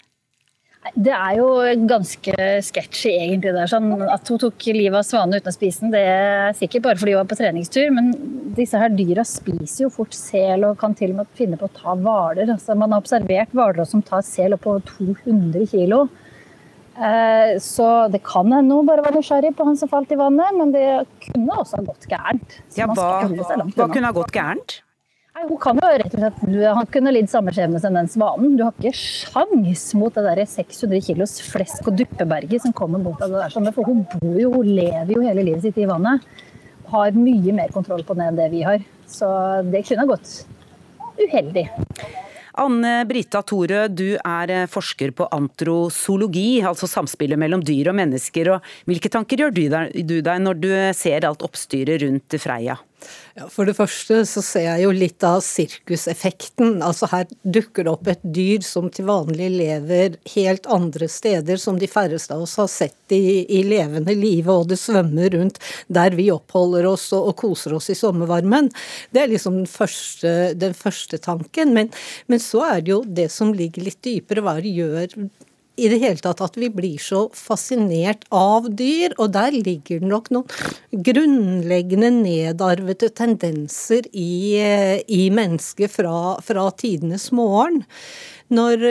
Det 0.93 1.13
er 1.13 1.39
jo 1.39 1.47
ganske 1.89 2.33
sketchy, 2.61 3.09
egentlig. 3.15 3.55
Det 3.55 3.63
sånn 3.71 3.89
at 4.05 4.29
hun 4.29 4.41
tok 4.41 4.67
livet 4.69 4.99
av 4.99 5.07
svanen 5.07 5.39
uten 5.39 5.49
å 5.49 5.55
spise 5.55 5.81
den, 5.81 5.93
det 5.95 6.03
er 6.05 6.57
sikkert 6.57 6.85
bare 6.85 6.99
fordi 6.99 7.15
hun 7.15 7.23
var 7.23 7.31
på 7.31 7.37
treningstur. 7.39 7.87
Men 7.95 8.11
disse 8.57 8.79
her 8.79 8.93
dyra 8.93 9.25
spiser 9.25 9.87
jo 9.87 9.93
fort 9.93 10.13
sel 10.13 10.67
og 10.67 10.77
kan 10.81 10.93
til 10.97 11.15
og 11.15 11.21
med 11.21 11.31
finne 11.37 11.57
på 11.59 11.69
å 11.69 11.73
ta 11.73 11.95
hvaler. 11.97 12.53
Altså, 12.53 12.77
man 12.77 12.93
har 12.93 13.01
observert 13.01 13.55
hvaler 13.55 13.89
som 13.89 14.05
tar 14.05 14.21
sel 14.25 14.57
opp 14.57 14.65
på 14.67 14.77
200 14.91 15.65
kg. 15.73 16.05
Eh, 16.95 17.57
så 17.59 18.07
det 18.07 18.21
kan 18.23 18.51
hende 18.55 18.75
hun 18.75 18.87
bare 18.87 19.03
var 19.03 19.11
nysgjerrig 19.15 19.51
på 19.57 19.65
han 19.67 19.75
som 19.75 19.91
falt 19.91 20.11
i 20.15 20.19
vannet, 20.19 20.55
men 20.55 20.71
det 20.71 20.87
kunne 21.27 21.59
også 21.59 21.81
ha 21.81 21.87
gått 21.89 22.07
gærent. 22.07 22.59
Ja, 22.77 22.87
hva, 22.87 23.25
hva 23.27 23.89
kunne 23.91 24.07
ha 24.07 24.15
gått 24.15 24.31
gærent? 24.35 24.79
Nei, 25.35 25.43
hun 25.49 25.59
kan 25.59 25.75
jo 25.81 25.87
rett 25.99 26.13
og 26.15 26.21
slett, 26.21 26.37
Han 26.77 26.85
kunne 26.93 27.11
lidd 27.11 27.27
samme 27.27 27.51
skjebne 27.51 27.81
som 27.83 27.97
den 27.97 28.07
svanen. 28.07 28.53
Du 28.55 28.63
har 28.63 28.71
ikke 28.79 28.95
sjans 28.95 29.89
mot 29.99 30.15
det 30.15 30.23
der 30.23 30.45
600 30.47 31.01
kilos 31.03 31.33
flesk 31.43 31.89
og 31.91 31.97
duppeberget 31.99 32.63
som 32.63 32.71
kommer 32.77 33.01
mot 33.03 33.19
deg. 33.19 33.33
Der, 33.35 33.51
sånn, 33.51 33.67
for 33.75 33.83
hun 33.89 34.05
bor 34.13 34.37
jo, 34.39 34.53
hun 34.55 34.69
lever 34.77 35.11
jo 35.11 35.25
hele 35.25 35.43
livet 35.43 35.67
sitt 35.67 35.81
i 35.83 35.89
vannet. 35.89 36.23
Har 36.87 37.17
mye 37.19 37.57
mer 37.57 37.75
kontroll 37.75 38.05
på 38.07 38.15
det 38.15 38.29
enn 38.29 38.39
det 38.39 38.47
vi 38.53 38.63
har. 38.63 38.79
Så 39.11 39.27
det 39.67 39.83
kunne 39.89 40.05
ha 40.05 40.13
gått 40.15 40.45
uheldig. 41.19 41.67
Anne 42.61 43.03
Brita 43.07 43.41
Tore, 43.43 43.85
du 43.91 44.15
er 44.15 44.51
eh, 44.53 44.67
forsker 44.71 45.11
på 45.15 45.27
antrosologi, 45.35 46.61
altså 46.63 46.87
samspillet 46.87 47.39
mellom 47.41 47.63
dyr 47.65 47.91
og 47.91 47.97
mennesker. 47.99 48.53
Og 48.55 48.69
hvilke 48.89 49.11
tanker 49.11 49.43
gjør 49.43 49.55
du 49.55 50.17
deg 50.23 50.43
når 50.45 50.61
du 50.61 50.69
ser 50.95 51.27
alt 51.27 51.43
oppstyret 51.45 52.03
rundt 52.05 52.37
Freia? 52.41 52.79
Ja, 53.35 53.47
for 53.51 53.67
det 53.67 53.75
første 53.77 54.21
så 54.29 54.41
ser 54.45 54.65
jeg 54.67 54.85
jo 54.85 54.91
litt 54.95 55.23
av 55.27 55.41
sirkuseffekten. 55.43 56.77
Altså 56.85 57.09
her 57.11 57.25
dukker 57.43 57.85
det 57.85 57.91
opp 57.91 58.09
et 58.11 58.23
dyr 58.23 58.63
som 58.65 58.87
til 58.93 59.09
vanlig 59.09 59.49
lever 59.53 60.15
helt 60.35 60.69
andre 60.71 61.09
steder, 61.11 61.59
som 61.61 61.79
de 61.81 61.89
færreste 61.91 62.35
av 62.35 62.45
oss 62.45 62.55
har 62.61 62.69
sett 62.71 63.15
i, 63.15 63.43
i 63.59 63.63
levende 63.67 64.15
live, 64.15 64.51
og 64.51 64.69
det 64.71 64.79
svømmer 64.81 65.33
rundt 65.35 65.59
der 65.87 66.15
vi 66.17 66.29
oppholder 66.33 66.87
oss 66.89 67.09
og, 67.15 67.31
og 67.31 67.37
koser 67.43 67.75
oss 67.77 67.91
i 67.91 67.97
sommervarmen. 67.99 68.71
Det 69.11 69.25
er 69.25 69.33
liksom 69.33 69.59
den 69.61 69.69
første, 69.69 70.53
den 70.55 70.77
første 70.77 71.19
tanken. 71.21 71.75
Men, 71.75 71.91
men 72.31 72.41
så 72.43 72.63
er 72.69 72.85
det 72.85 72.95
jo 72.95 73.01
det 73.05 73.29
som 73.33 73.53
ligger 73.55 73.89
litt 73.89 74.01
dypere. 74.05 74.45
Hva 74.45 74.57
gjør 74.63 75.19
i 75.75 75.89
det 75.91 75.99
hele 76.01 76.21
tatt 76.23 76.41
at 76.43 76.57
vi 76.59 76.69
blir 76.73 77.01
så 77.01 77.25
fascinert 77.35 78.23
av 78.33 78.69
dyr, 78.77 79.15
og 79.19 79.33
der 79.35 79.55
ligger 79.55 80.01
det 80.01 80.11
nok 80.11 80.31
noen 80.35 81.01
grunnleggende 81.05 82.11
nedarvede 82.15 83.11
tendenser 83.15 84.07
i, 84.11 84.61
i 85.07 85.25
mennesket 85.33 85.91
fra, 85.91 86.37
fra, 86.45 86.69
tidenes 86.79 87.31
morgen. 87.35 87.83
Når, 88.53 88.83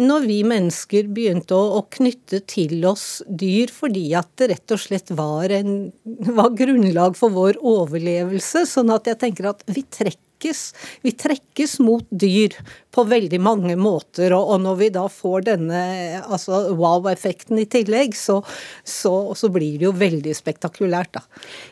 når, 0.00 0.24
vi 0.24 0.38
mennesker 0.48 1.10
begynte 1.12 1.52
å, 1.52 1.78
å, 1.78 1.82
knytte 1.92 2.40
til 2.48 2.78
oss 2.88 3.20
dyr 3.28 3.68
fordi 3.68 4.06
at 4.16 4.30
det 4.40 4.48
rett 4.54 4.72
og 4.72 4.80
slett 4.80 5.12
var, 5.12 5.52
en, 5.52 5.90
var 6.32 6.54
grunnlag 6.56 7.18
for 7.18 7.34
vår 7.34 7.60
overlevelse, 7.60 8.64
sånn 8.70 8.92
at 8.94 9.12
jeg 9.12 9.20
tenker 9.20 9.52
at 9.52 9.66
vi 9.68 9.84
trekker 9.84 10.31
trekkes. 10.42 10.74
Vi 11.02 11.12
trekkes 11.12 11.78
mot 11.80 12.04
dyr 12.10 12.54
på 12.92 13.04
veldig 13.04 13.40
mange 13.40 13.76
måter, 13.76 14.32
og, 14.32 14.60
når 14.60 14.76
vi 14.76 14.88
da 14.90 15.06
får 15.08 15.46
denne 15.46 16.22
altså 16.22 16.74
wow-effekten 16.76 17.58
i 17.58 17.66
tillegg, 17.66 18.14
så, 18.14 18.42
så, 18.84 19.34
så, 19.34 19.48
blir 19.48 19.78
det 19.78 19.86
jo 19.86 19.92
veldig 19.92 20.34
spektakulært, 20.34 21.14
da. 21.14 21.22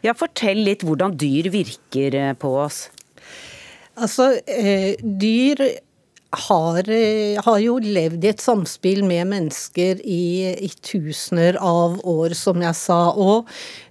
Ja, 0.02 0.14
fortell 0.14 0.64
litt 0.64 0.82
hvordan 0.82 1.16
dyr 1.16 1.50
virker 1.50 2.14
eh, 2.14 2.32
på 2.34 2.56
oss. 2.64 2.88
Altså, 4.00 4.40
eh, 4.46 4.96
dyr 5.02 5.60
har, 6.30 6.88
eh, 6.88 7.40
har, 7.42 7.58
jo 7.58 7.78
levd 7.82 8.24
i 8.24 8.30
et 8.30 8.40
samspill 8.40 9.02
med 9.04 9.26
mennesker 9.26 10.00
i, 10.04 10.54
i 10.62 10.70
tusener 10.80 11.58
av 11.58 11.98
år, 12.06 12.34
som 12.38 12.62
jeg 12.62 12.76
sa. 12.78 13.10
Og 13.18 13.48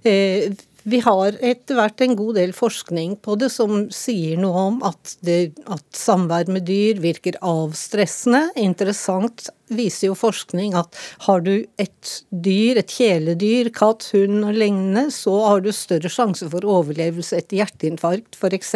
eh, 0.08 0.50
vi 0.90 1.00
har 1.04 1.36
etter 1.44 1.78
hvert 1.78 2.02
en 2.04 2.16
god 2.18 2.36
del 2.40 2.52
forskning 2.56 3.16
på 3.24 3.36
det 3.40 3.50
som 3.52 3.86
sier 3.94 4.40
noe 4.40 4.66
om 4.70 4.82
at, 4.86 5.16
det, 5.26 5.52
at 5.70 5.84
samvær 5.96 6.50
med 6.52 6.66
dyr 6.68 7.00
virker 7.02 7.38
avstressende. 7.46 8.48
Interessant 8.60 9.48
viser 9.70 10.08
jo 10.08 10.16
forskning 10.18 10.74
at 10.78 10.96
har 11.26 11.44
du 11.46 11.52
et 11.78 12.12
dyr, 12.30 12.80
et 12.80 12.90
kjæledyr, 12.90 13.70
katt, 13.74 14.08
hund 14.14 14.42
og 14.48 14.56
lignende, 14.58 15.06
så 15.14 15.36
har 15.46 15.62
du 15.62 15.70
større 15.74 16.10
sjanse 16.10 16.48
for 16.50 16.66
overlevelse 16.66 17.38
etter 17.38 17.60
hjerteinfarkt 17.60 18.38
f.eks. 18.40 18.74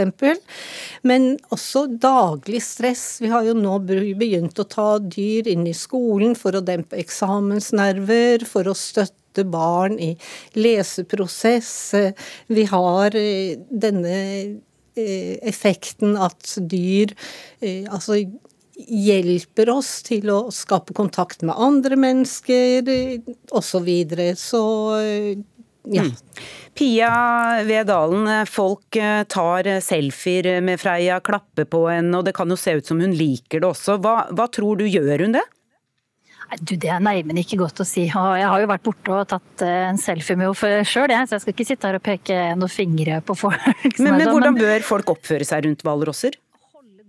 Men 1.03 1.35
også 1.55 1.87
daglig 1.91 2.63
stress. 2.65 3.19
Vi 3.25 3.33
har 3.33 3.47
jo 3.49 3.57
nå 3.59 3.81
begynt 3.89 4.61
å 4.63 4.69
ta 4.71 4.89
dyr 5.03 5.51
inn 5.51 5.67
i 5.67 5.75
skolen 5.77 6.39
for 6.39 6.55
å 6.55 6.65
dempe 6.65 7.01
eksamensnerver, 7.03 8.47
for 8.49 8.71
å 8.71 8.79
støtte 8.79 9.24
støtte 9.35 9.45
barn 9.51 9.99
i 9.99 10.15
leseprosess. 10.55 11.95
Vi 12.47 12.65
har 12.71 13.15
eh, 13.15 13.59
denne 13.71 14.61
eh, 14.97 15.39
effekten 15.43 16.17
at 16.17 16.59
dyr 16.71 17.15
eh, 17.61 17.87
altså 17.91 18.23
hjelper 18.75 19.71
oss 19.71 20.03
til 20.03 20.31
å 20.31 20.51
skape 20.51 20.95
kontakt 20.95 21.43
med 21.43 21.55
andre 21.55 21.97
mennesker 21.97 22.83
osv. 23.55 23.89
Så, 24.35 24.35
så 24.35 24.63
ja. 25.85 26.03
Mm. 26.03 26.15
Pia 26.75 27.11
Vedalen, 27.69 28.47
folk 28.51 28.99
tar 29.31 29.69
selfier 29.79 30.59
med 30.65 30.81
Freia, 30.83 31.21
klapper 31.23 31.69
på 31.71 31.85
henne, 31.87 32.19
og 32.19 32.27
det 32.27 32.35
kan 32.35 32.51
jo 32.51 32.59
se 32.59 32.75
ut 32.81 32.89
som 32.89 32.99
hun 32.99 33.15
liker 33.15 33.63
det 33.63 33.69
også. 33.69 34.01
Hva, 34.03 34.25
hva 34.35 34.49
tror 34.51 34.83
du, 34.83 34.89
gjør 34.91 35.23
hun 35.23 35.37
det? 35.39 35.45
Du, 36.61 36.77
Det 36.81 36.91
er 36.93 37.03
neimen 37.03 37.39
ikke 37.41 37.59
godt 37.61 37.83
å 37.83 37.87
si. 37.89 38.07
Og 38.11 38.37
jeg 38.39 38.49
har 38.51 38.63
jo 38.63 38.71
vært 38.71 38.87
borte 38.87 39.17
og 39.17 39.29
tatt 39.31 39.65
eh, 39.67 39.89
en 39.89 40.01
selfie 40.01 40.39
med 40.39 40.53
henne 40.53 40.87
sjøl, 40.89 41.15
så 41.25 41.37
jeg 41.37 41.45
skal 41.45 41.55
ikke 41.57 41.69
sitte 41.69 41.91
her 41.91 41.99
og 41.99 42.05
peke 42.05 42.41
noen 42.59 42.73
fingre 42.73 43.21
på 43.25 43.37
folk. 43.39 43.69
Men, 44.05 44.17
men 44.19 44.29
hvordan 44.29 44.57
bør 44.59 44.85
folk 44.87 45.15
oppføre 45.15 45.47
seg 45.47 45.67
rundt 45.67 45.85
hvalrosser? 45.87 46.37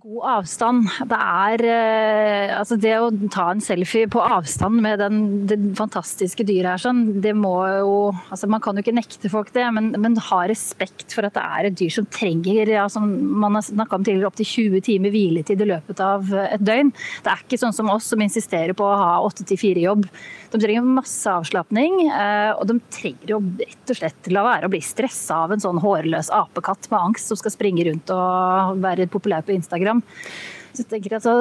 God 0.06 0.26
avstand. 0.30 0.86
Det 1.10 1.18
er 1.18 1.62
eh, 1.65 2.52
altså 2.54 2.76
det 2.78 2.91
å 3.02 3.08
ta 3.34 3.48
en 3.50 3.62
selfie 3.63 4.06
på 4.12 4.22
avstand 4.22 4.78
med 4.84 5.00
den, 5.02 5.18
det 5.50 5.58
fantastiske 5.80 6.46
dyret 6.46 6.76
her, 6.76 6.82
sånn, 6.84 7.02
det 7.24 7.34
må 7.38 7.56
jo 7.80 7.96
altså 8.30 8.50
Man 8.52 8.62
kan 8.62 8.78
jo 8.78 8.84
ikke 8.84 8.94
nekte 8.94 9.32
folk 9.32 9.50
det, 9.56 9.65
men, 9.74 9.89
men 10.02 10.18
ha 10.28 10.44
respekt 10.50 11.15
for 11.15 11.26
at 11.26 11.34
det 11.38 11.41
er 11.41 11.70
et 11.70 11.78
dyr 11.80 11.94
som 11.96 12.06
trenger 12.13 12.70
ja, 12.70 12.86
som 12.91 13.08
man 13.41 13.58
har 13.58 13.65
snakka 13.65 13.98
om 13.98 14.06
tidligere, 14.06 14.30
opptil 14.30 14.50
20 14.52 14.86
timer 14.86 15.13
hviletid 15.15 15.63
i 15.63 15.70
løpet 15.72 16.02
av 16.04 16.30
et 16.44 16.62
døgn. 16.62 16.94
Det 17.26 17.32
er 17.32 17.41
ikke 17.41 17.62
sånn 17.62 17.76
som 17.76 17.89
oss 17.94 18.12
som 18.13 18.22
insisterer 18.22 18.78
på 18.78 18.86
å 18.86 19.00
ha 19.00 19.12
8-4-jobb. 19.26 20.06
De 20.54 20.62
trenger 20.62 20.86
masse 20.88 21.28
avslapning, 21.28 21.98
eh, 22.08 22.52
og 22.54 22.70
de 22.70 22.78
trenger 22.94 23.34
jo 23.34 23.41
rett 23.60 23.91
og 23.91 24.00
slett 24.00 24.30
la 24.32 24.46
være 24.46 24.70
å 24.70 24.72
bli 24.72 24.84
stressa 24.86 25.41
av 25.48 25.56
en 25.56 25.63
sånn 25.63 25.82
hårløs 25.84 26.30
apekatt 26.36 26.88
med 26.94 27.10
angst 27.10 27.32
som 27.32 27.41
skal 27.41 27.56
springe 27.56 27.84
rundt 27.89 28.13
og 28.13 28.80
være 28.86 29.10
populær 29.12 29.44
på 29.46 29.56
Instagram. 29.58 29.94
Så 30.75 30.84
jeg 30.84 30.89
tenker 30.91 31.17
altså, 31.17 31.36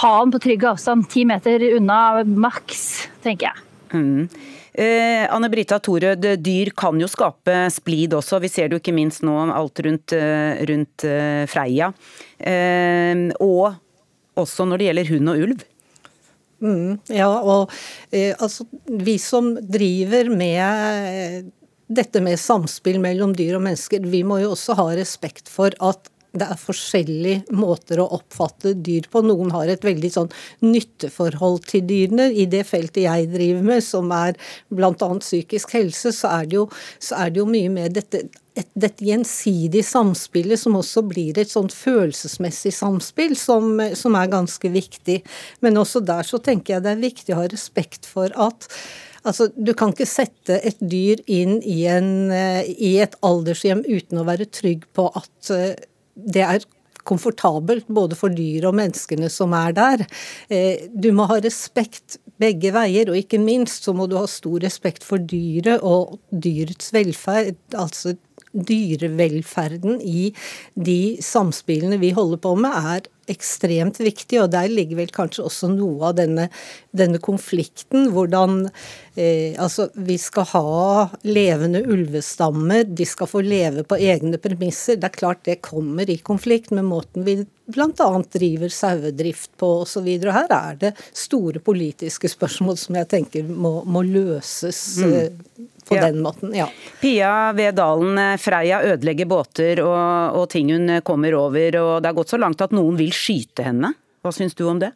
Ha 0.00 0.12
den 0.22 0.32
på 0.32 0.40
trygg 0.44 0.68
avstand, 0.70 1.08
ti 1.12 1.24
meter 1.28 1.64
unna 1.76 2.22
maks, 2.24 2.84
tenker 3.24 3.50
jeg. 3.50 3.66
Mm. 3.92 4.28
Eh, 4.78 5.24
Anne 5.34 5.48
Brita 5.50 5.80
Torød, 5.82 6.26
dyr 6.44 6.70
kan 6.76 7.00
jo 7.00 7.08
skape 7.10 7.64
splid 7.74 8.14
også. 8.14 8.38
Vi 8.44 8.50
ser 8.52 8.68
det 8.68 8.78
jo 8.78 8.82
ikke 8.82 8.94
minst 8.94 9.24
nå 9.26 9.34
alt 9.50 9.80
rundt, 9.84 10.14
eh, 10.14 10.60
rundt 10.70 11.04
eh, 11.08 11.44
Freia. 11.50 11.90
Eh, 12.38 13.26
og 13.42 13.74
også 14.38 14.68
når 14.68 14.78
det 14.78 14.88
gjelder 14.88 15.12
hund 15.12 15.32
og 15.32 15.44
ulv. 15.48 15.66
Mm, 16.58 16.98
ja, 17.14 17.28
og 17.30 17.70
eh, 18.10 18.34
altså 18.34 18.66
vi 18.86 19.14
som 19.22 19.52
driver 19.62 20.30
med 20.30 20.58
eh, 20.58 21.36
dette 21.88 22.22
med 22.22 22.38
samspill 22.40 22.98
mellom 23.02 23.34
dyr 23.38 23.56
og 23.58 23.64
mennesker, 23.66 24.06
vi 24.10 24.24
må 24.26 24.40
jo 24.42 24.52
også 24.56 24.76
ha 24.78 24.88
respekt 24.98 25.50
for 25.50 25.74
at 25.78 26.10
det 26.36 26.48
er 26.48 26.60
forskjellige 26.60 27.56
måter 27.56 28.02
å 28.02 28.08
oppfatte 28.18 28.74
dyr 28.74 29.08
på. 29.10 29.22
Noen 29.24 29.52
har 29.54 29.70
et 29.70 29.84
veldig 29.84 30.10
sånn 30.12 30.32
nytteforhold 30.64 31.64
til 31.70 31.86
dyrene. 31.88 32.28
I 32.32 32.44
det 32.50 32.64
feltet 32.68 33.04
jeg 33.06 33.30
driver 33.32 33.64
med, 33.70 33.84
som 33.84 34.12
er 34.14 34.36
bl.a. 34.68 34.92
psykisk 35.22 35.72
helse, 35.78 36.12
så 36.14 36.34
er, 36.40 36.50
jo, 36.52 36.68
så 37.00 37.22
er 37.22 37.32
det 37.32 37.42
jo 37.42 37.48
mye 37.48 37.72
med 37.72 37.96
dette 37.98 38.26
et, 38.58 38.70
dette 38.74 39.06
gjensidige 39.06 39.86
samspillet 39.86 40.60
som 40.60 40.78
også 40.78 41.04
blir 41.06 41.38
et 41.38 41.50
sånt 41.50 41.74
følelsesmessig 41.74 42.72
samspill, 42.74 43.36
som, 43.38 43.76
som, 43.98 44.16
er 44.18 44.32
ganske 44.32 44.72
viktig. 44.74 45.20
Men 45.64 45.78
også 45.80 46.02
der 46.04 46.26
så 46.26 46.40
tenker 46.42 46.76
jeg 46.76 46.86
det 46.86 46.94
er 46.94 47.04
viktig 47.04 47.36
å 47.36 47.42
ha 47.44 47.52
respekt 47.52 48.08
for 48.08 48.34
at 48.34 48.70
Altså, 49.26 49.48
Du 49.50 49.72
kan 49.76 49.90
ikke 49.92 50.06
sette 50.06 50.60
et 50.64 50.78
dyr 50.78 51.18
inn 51.26 51.58
i, 51.66 51.82
en, 51.90 52.30
i 52.30 52.92
et 53.02 53.16
aldershjem 53.26 53.82
uten 53.84 54.20
å 54.22 54.24
være 54.24 54.46
trygg 54.46 54.86
på 54.96 55.08
at 55.18 55.50
eh, 55.52 55.74
det 56.18 56.44
er 56.44 56.66
komfortabelt 57.08 57.88
både 57.88 58.16
for 58.18 58.34
dyr 58.34 58.66
og 58.68 58.76
menneskene 58.78 59.30
som 59.32 59.54
er 59.56 59.74
der. 59.76 60.04
Eh, 60.52 60.88
du 60.92 61.10
må 61.16 61.28
ha 61.30 61.38
respekt 61.40 62.18
begge 62.38 62.72
veier, 62.74 63.10
og 63.10 63.18
ikke 63.18 63.40
minst 63.42 63.88
så 63.88 63.94
må 63.96 64.06
du 64.10 64.18
ha 64.18 64.26
stor 64.30 64.60
respekt 64.62 65.06
for 65.06 65.22
dyret 65.22 65.82
og 65.82 66.18
dyrets 66.30 66.92
velferd. 66.94 67.56
altså 67.74 68.14
dyrevelferden 68.52 70.00
i 70.00 70.32
de 70.74 71.18
samspillene 71.24 72.00
vi 72.00 72.14
holder 72.16 72.40
på 72.42 72.54
med, 72.58 72.92
er 72.94 73.08
ekstremt 73.28 73.98
viktig, 74.00 74.38
og 74.42 74.52
der 74.54 74.70
ligger 74.72 75.02
vel 75.02 75.10
kanskje 75.12 75.44
også 75.44 75.68
noe 75.72 76.10
av 76.10 76.16
denne, 76.16 76.48
denne 76.96 77.20
konflikten. 77.20 78.08
Hvordan 78.14 78.62
eh, 78.64 79.52
Altså, 79.58 79.88
vi 79.94 80.16
skal 80.20 80.46
ha 80.54 81.08
levende 81.28 81.82
ulvestammer, 81.84 82.86
de 82.88 83.06
skal 83.08 83.28
få 83.28 83.42
leve 83.44 83.84
på 83.88 83.98
egne 84.00 84.40
premisser. 84.40 84.96
Det 84.96 85.10
er 85.10 85.18
klart 85.18 85.44
det 85.48 85.60
kommer 85.66 86.08
i 86.08 86.18
konflikt 86.24 86.72
med 86.72 86.88
måten 86.88 87.26
vi 87.26 87.42
bl.a. 87.68 88.10
driver 88.32 88.72
sauedrift 88.72 89.50
på 89.60 89.72
osv. 89.82 90.06
Her 90.24 90.52
er 90.54 90.78
det 90.80 90.94
store 91.12 91.60
politiske 91.60 92.30
spørsmål 92.32 92.78
som 92.80 92.96
jeg 92.96 93.10
tenker 93.12 93.48
må, 93.48 93.82
må 93.84 94.04
løses. 94.06 94.80
Mm. 95.04 95.68
Eh, 95.88 95.96
på 95.96 95.96
ja. 95.96 96.06
den 96.06 96.20
måten, 96.22 96.54
ja. 96.54 96.68
Pia 97.00 97.52
ved 97.56 97.74
dalen 97.74 98.20
Freia 98.38 98.82
ødelegger 98.84 99.26
båter 99.26 99.80
og, 99.84 100.36
og, 100.36 100.48
ting 100.52 100.72
hun 100.74 100.88
eh, 100.90 101.00
kommer 101.00 101.34
over, 101.34 101.80
og 101.80 101.92
det 102.02 102.10
har 102.10 102.16
gått 102.18 102.34
så 102.34 102.40
langt 102.40 102.60
at 102.60 102.74
noen 102.76 102.98
vil 102.98 103.12
skyte 103.14 103.64
henne. 103.64 103.94
Hva 104.22 104.34
syns 104.34 104.56
du 104.58 104.66
om 104.68 104.80
det? 104.82 104.92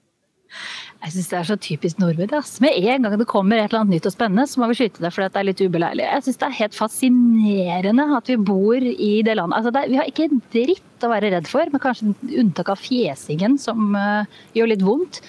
Jeg 1.02 1.14
syns 1.16 1.30
det 1.32 1.38
er 1.38 1.46
så 1.48 1.56
typisk 1.58 1.98
nordmenn. 1.98 2.30
Med 2.62 2.76
en 2.76 3.06
gang 3.06 3.14
det 3.18 3.26
kommer 3.30 3.58
et 3.58 3.72
eller 3.72 3.80
annet 3.80 3.96
nytt 3.96 4.06
og 4.06 4.14
spennende, 4.14 4.44
så 4.46 4.60
må 4.60 4.68
vi 4.70 4.76
skyte 4.78 5.02
det 5.02 5.10
fordi 5.14 5.30
det 5.32 5.40
er 5.40 5.48
litt 5.48 5.62
ubeleilig. 5.64 6.04
Jeg 6.04 6.24
syns 6.26 6.38
det 6.38 6.46
er 6.46 6.58
helt 6.60 6.76
fascinerende 6.78 8.06
at 8.18 8.30
vi 8.30 8.36
bor 8.38 8.86
i 8.92 9.14
det 9.26 9.34
landet. 9.38 9.56
Altså 9.58 9.72
det, 9.74 9.82
vi 9.90 9.98
har 9.98 10.12
ikke 10.12 10.28
dritt 10.54 11.06
å 11.06 11.10
være 11.10 11.32
redd 11.34 11.50
for, 11.50 11.72
med 11.72 11.82
kanskje 11.82 12.12
unntak 12.38 12.70
av 12.70 12.78
fjesingen, 12.78 13.58
som 13.58 13.96
uh, 13.98 14.28
gjør 14.54 14.70
litt 14.74 14.86
vondt. 14.86 15.22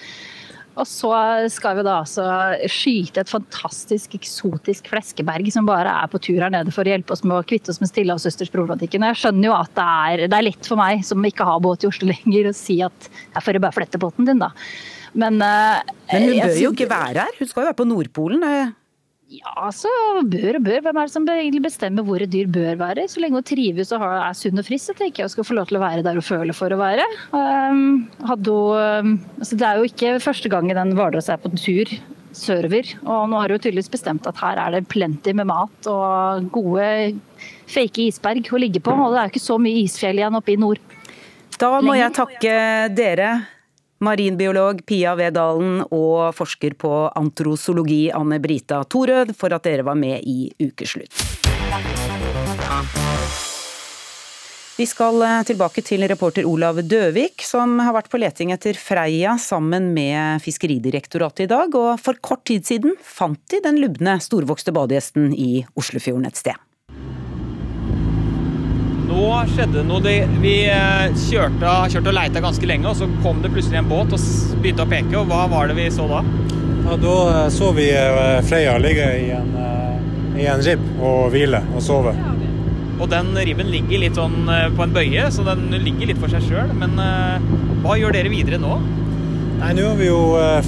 Og 0.74 0.86
så 0.90 1.10
skal 1.54 1.78
vi 1.78 1.84
da 1.86 2.00
altså 2.00 2.24
skyte 2.70 3.22
et 3.22 3.30
fantastisk 3.30 4.16
eksotisk 4.18 4.88
fleskeberg 4.90 5.46
som 5.54 5.68
bare 5.68 5.92
er 6.02 6.10
på 6.10 6.18
tur 6.18 6.40
her 6.42 6.50
nede 6.50 6.74
for 6.74 6.82
å 6.82 6.94
hjelpe 6.94 7.14
oss 7.14 7.22
med 7.22 7.36
å 7.36 7.46
kvitte 7.46 7.70
oss 7.70 7.78
med 7.82 7.92
Stillehavsøstersproblematikken. 7.92 9.06
Jeg 9.06 9.20
skjønner 9.22 9.50
jo 9.50 9.54
at 9.54 9.70
det 9.78 9.86
er, 9.86 10.24
det 10.26 10.38
er 10.40 10.48
lett 10.48 10.70
for 10.70 10.80
meg 10.80 11.04
som 11.06 11.22
ikke 11.30 11.46
har 11.46 11.62
båt 11.62 11.86
i 11.86 11.90
Oslo 11.90 12.10
lenger, 12.10 12.50
å 12.50 12.56
si 12.58 12.80
at 12.82 13.10
jeg 13.10 13.46
får 13.46 13.60
bare 13.62 13.78
flette 13.78 14.02
båten 14.02 14.26
din, 14.26 14.42
da. 14.42 14.50
Men, 15.14 15.38
uh, 15.38 15.78
Men 16.10 16.26
hun 16.26 16.40
bør 16.42 16.56
jo 16.58 16.72
ikke 16.74 16.90
være 16.90 17.28
her, 17.28 17.36
hun 17.38 17.50
skal 17.50 17.62
jo 17.62 17.68
være 17.70 17.78
på 17.78 17.86
Nordpolen. 17.86 18.74
Ja, 19.34 19.68
så 19.74 19.90
bør 20.30 20.58
og 20.58 20.64
bør. 20.66 20.80
Hvem 20.84 20.98
er 21.00 21.08
det 21.08 21.14
som 21.14 21.26
egentlig 21.26 21.62
bestemmer 21.64 22.06
hvor 22.06 22.22
et 22.22 22.30
dyr 22.30 22.50
bør 22.52 22.78
være? 22.80 23.06
Så 23.10 23.22
lenge 23.22 23.40
hun 23.40 23.46
trives 23.46 23.92
og 23.96 24.04
er 24.04 24.36
sunn 24.38 24.60
og 24.60 24.66
frisk, 24.66 24.90
så 24.90 24.96
tenker 24.98 25.22
jeg 25.22 25.30
hun 25.30 25.34
skal 25.34 25.48
få 25.48 25.56
lov 25.58 25.70
til 25.70 25.78
å 25.78 25.84
være 25.84 26.04
der 26.06 26.18
hun 26.20 26.26
føler 26.26 26.56
for 26.56 26.74
å 26.74 26.80
være. 26.80 27.06
Um, 27.34 28.04
hadde 28.28 28.54
hun, 28.54 29.14
um, 29.14 29.16
altså 29.40 29.58
det 29.58 29.68
er 29.68 29.80
jo 29.80 29.88
ikke 29.90 30.18
første 30.22 30.52
gangen 30.52 30.78
den 30.78 30.94
Hvalross 30.98 31.32
er 31.32 31.40
på 31.42 31.50
en 31.50 31.60
tur 31.60 31.94
sørover. 32.34 32.92
Og 33.02 33.30
nå 33.30 33.40
har 33.40 33.54
hun 33.54 33.62
tydeligvis 33.62 33.92
bestemt 33.92 34.28
at 34.30 34.38
her 34.42 34.60
er 34.60 34.76
det 34.76 34.84
plenty 34.92 35.34
med 35.36 35.48
mat 35.50 35.90
og 35.90 36.50
gode 36.54 36.86
fake 37.70 38.08
isberg 38.10 38.52
å 38.52 38.60
ligge 38.60 38.82
på. 38.84 38.94
Og 38.94 39.14
det 39.14 39.22
er 39.22 39.28
jo 39.28 39.34
ikke 39.34 39.48
så 39.48 39.58
mye 39.62 39.82
isfjell 39.86 40.22
igjen 40.22 40.38
oppe 40.38 40.54
i 40.54 40.60
nord. 40.60 40.82
Da 41.58 41.70
må 41.84 41.94
jeg 41.96 42.14
takke 42.16 42.54
dere 42.94 43.34
marinbiolog 44.04 44.84
Pia 44.86 45.14
Vedalen 45.18 45.80
og 45.88 46.34
forsker 46.36 46.76
på 46.78 46.92
antrosologi 47.16 48.06
Anne 48.14 48.40
Brita 48.42 48.82
Torød 48.84 49.34
for 49.38 49.54
at 49.56 49.66
dere 49.66 49.86
var 49.86 49.98
med 49.98 50.20
i 50.22 50.50
Ukeslutt. 50.62 51.14
Vi 54.74 54.86
skal 54.90 55.22
eh, 55.22 55.42
tilbake 55.46 55.84
til 55.86 56.02
reporter 56.10 56.46
Olav 56.50 56.80
Døvik, 56.82 57.44
som 57.46 57.76
har 57.78 57.94
vært 57.94 58.10
på 58.10 58.18
leting 58.18 58.50
etter 58.50 58.74
Freia 58.74 59.36
sammen 59.38 59.92
med 59.94 60.42
Fiskeridirektoratet 60.42 61.46
i 61.46 61.50
dag, 61.52 61.76
og 61.78 61.94
for 62.02 62.18
kort 62.18 62.42
tid 62.50 62.66
siden 62.66 62.98
fant 62.98 63.38
de 63.54 63.62
den 63.62 63.78
lubne, 63.78 64.18
storvokste 64.18 64.74
badegjesten 64.74 65.30
i 65.30 65.62
Oslofjorden 65.78 66.26
et 66.26 66.42
sted. 66.42 66.63
Nå 69.14 69.26
skjedde 69.46 69.82
det. 70.02 70.28
Vi 70.42 70.54
eh, 70.66 71.12
kjørte, 71.14 71.72
kjørte 71.92 72.10
og 72.10 72.16
leita 72.16 72.40
ganske 72.42 72.66
lenge, 72.66 72.90
og 72.90 72.96
så 72.98 73.06
kom 73.22 73.44
det 73.44 73.52
plutselig 73.54 73.78
en 73.78 73.90
båt 73.90 74.14
og 74.16 74.24
begynte 74.58 74.82
å 74.82 74.90
peke. 74.90 75.14
og 75.20 75.28
Hva 75.30 75.44
var 75.52 75.70
det 75.70 75.76
vi 75.78 75.86
så 75.94 76.08
da? 76.10 76.22
Ja, 76.84 76.96
Da 76.98 77.12
eh, 77.30 77.50
så 77.54 77.70
vi 77.76 77.86
eh, 77.94 78.40
Freya 78.48 78.74
ligge 78.82 79.06
i 79.20 79.28
en, 79.36 79.52
i 80.34 80.48
en 80.50 80.64
ribb 80.66 80.82
og 80.98 81.28
hvile 81.34 81.62
og 81.76 81.84
sove. 81.86 82.16
Og 82.98 83.06
den 83.10 83.30
ribben 83.38 83.70
ligger 83.70 84.02
litt 84.02 84.18
sånn 84.18 84.50
på 84.74 84.82
en 84.82 84.92
bøye, 84.94 85.28
så 85.34 85.46
den 85.46 85.66
ligger 85.82 86.10
litt 86.10 86.20
for 86.22 86.30
seg 86.30 86.44
sjøl. 86.46 86.70
Men 86.78 86.94
hva 87.82 87.96
gjør 87.98 88.14
dere 88.14 88.30
videre 88.32 88.60
nå? 88.62 88.76
Nei, 89.64 89.72
Nå 89.78 89.84
har 89.88 89.96
vi 89.96 90.10
jo 90.10 90.18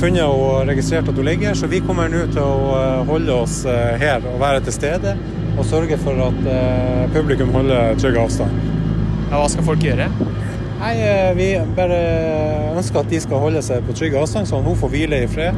funnet 0.00 0.24
og 0.24 0.62
registrert 0.70 1.09
at 1.11 1.18
hun 1.20 1.26
ligger, 1.28 1.52
så 1.52 1.68
vi 1.68 1.82
kommer 1.85 2.09
nå 2.09 2.22
til 2.32 2.40
å 2.40 3.02
holde 3.04 3.35
oss 3.44 3.59
her 4.00 4.24
og 4.24 4.38
være 4.40 4.62
til 4.64 4.72
stede 4.72 5.12
og 5.56 5.64
sørge 5.64 5.96
for 6.00 6.20
at 6.26 6.48
eh, 6.52 7.04
publikum 7.14 7.52
holder 7.56 7.96
trygg 8.00 8.18
avstand. 8.20 8.56
Ja, 9.30 9.38
hva 9.38 9.46
skal 9.50 9.66
folk 9.66 9.85
gjøre? 9.85 10.09
Nei, 10.80 10.92
eh, 11.00 11.30
Vi 11.37 11.48
bare 11.76 12.00
ønsker 12.76 13.00
at 13.02 13.11
de 13.12 13.20
skal 13.24 13.42
holde 13.42 13.62
seg 13.64 13.85
på 13.87 13.96
trygg 13.96 14.18
avstand, 14.20 14.48
sånn 14.48 14.64
at 14.64 14.68
hun 14.68 14.78
får 14.80 14.92
hvile 14.92 15.22
i 15.24 15.30
fred. 15.30 15.57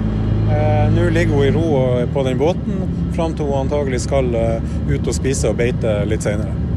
Eh, 0.48 0.86
nå 0.94 1.10
ligger 1.14 1.38
hun 1.38 1.48
i 1.48 1.52
ro 1.54 1.66
på 2.14 2.24
den 2.26 2.38
båten 2.40 2.86
fram 3.16 3.34
til 3.34 3.50
hun 3.50 3.64
antagelig 3.66 4.04
skal 4.06 4.30
ut 4.34 5.02
og 5.02 5.14
spise 5.14 5.50
og 5.50 5.58
beite 5.58 6.00
litt 6.08 6.26
senere. 6.26 6.67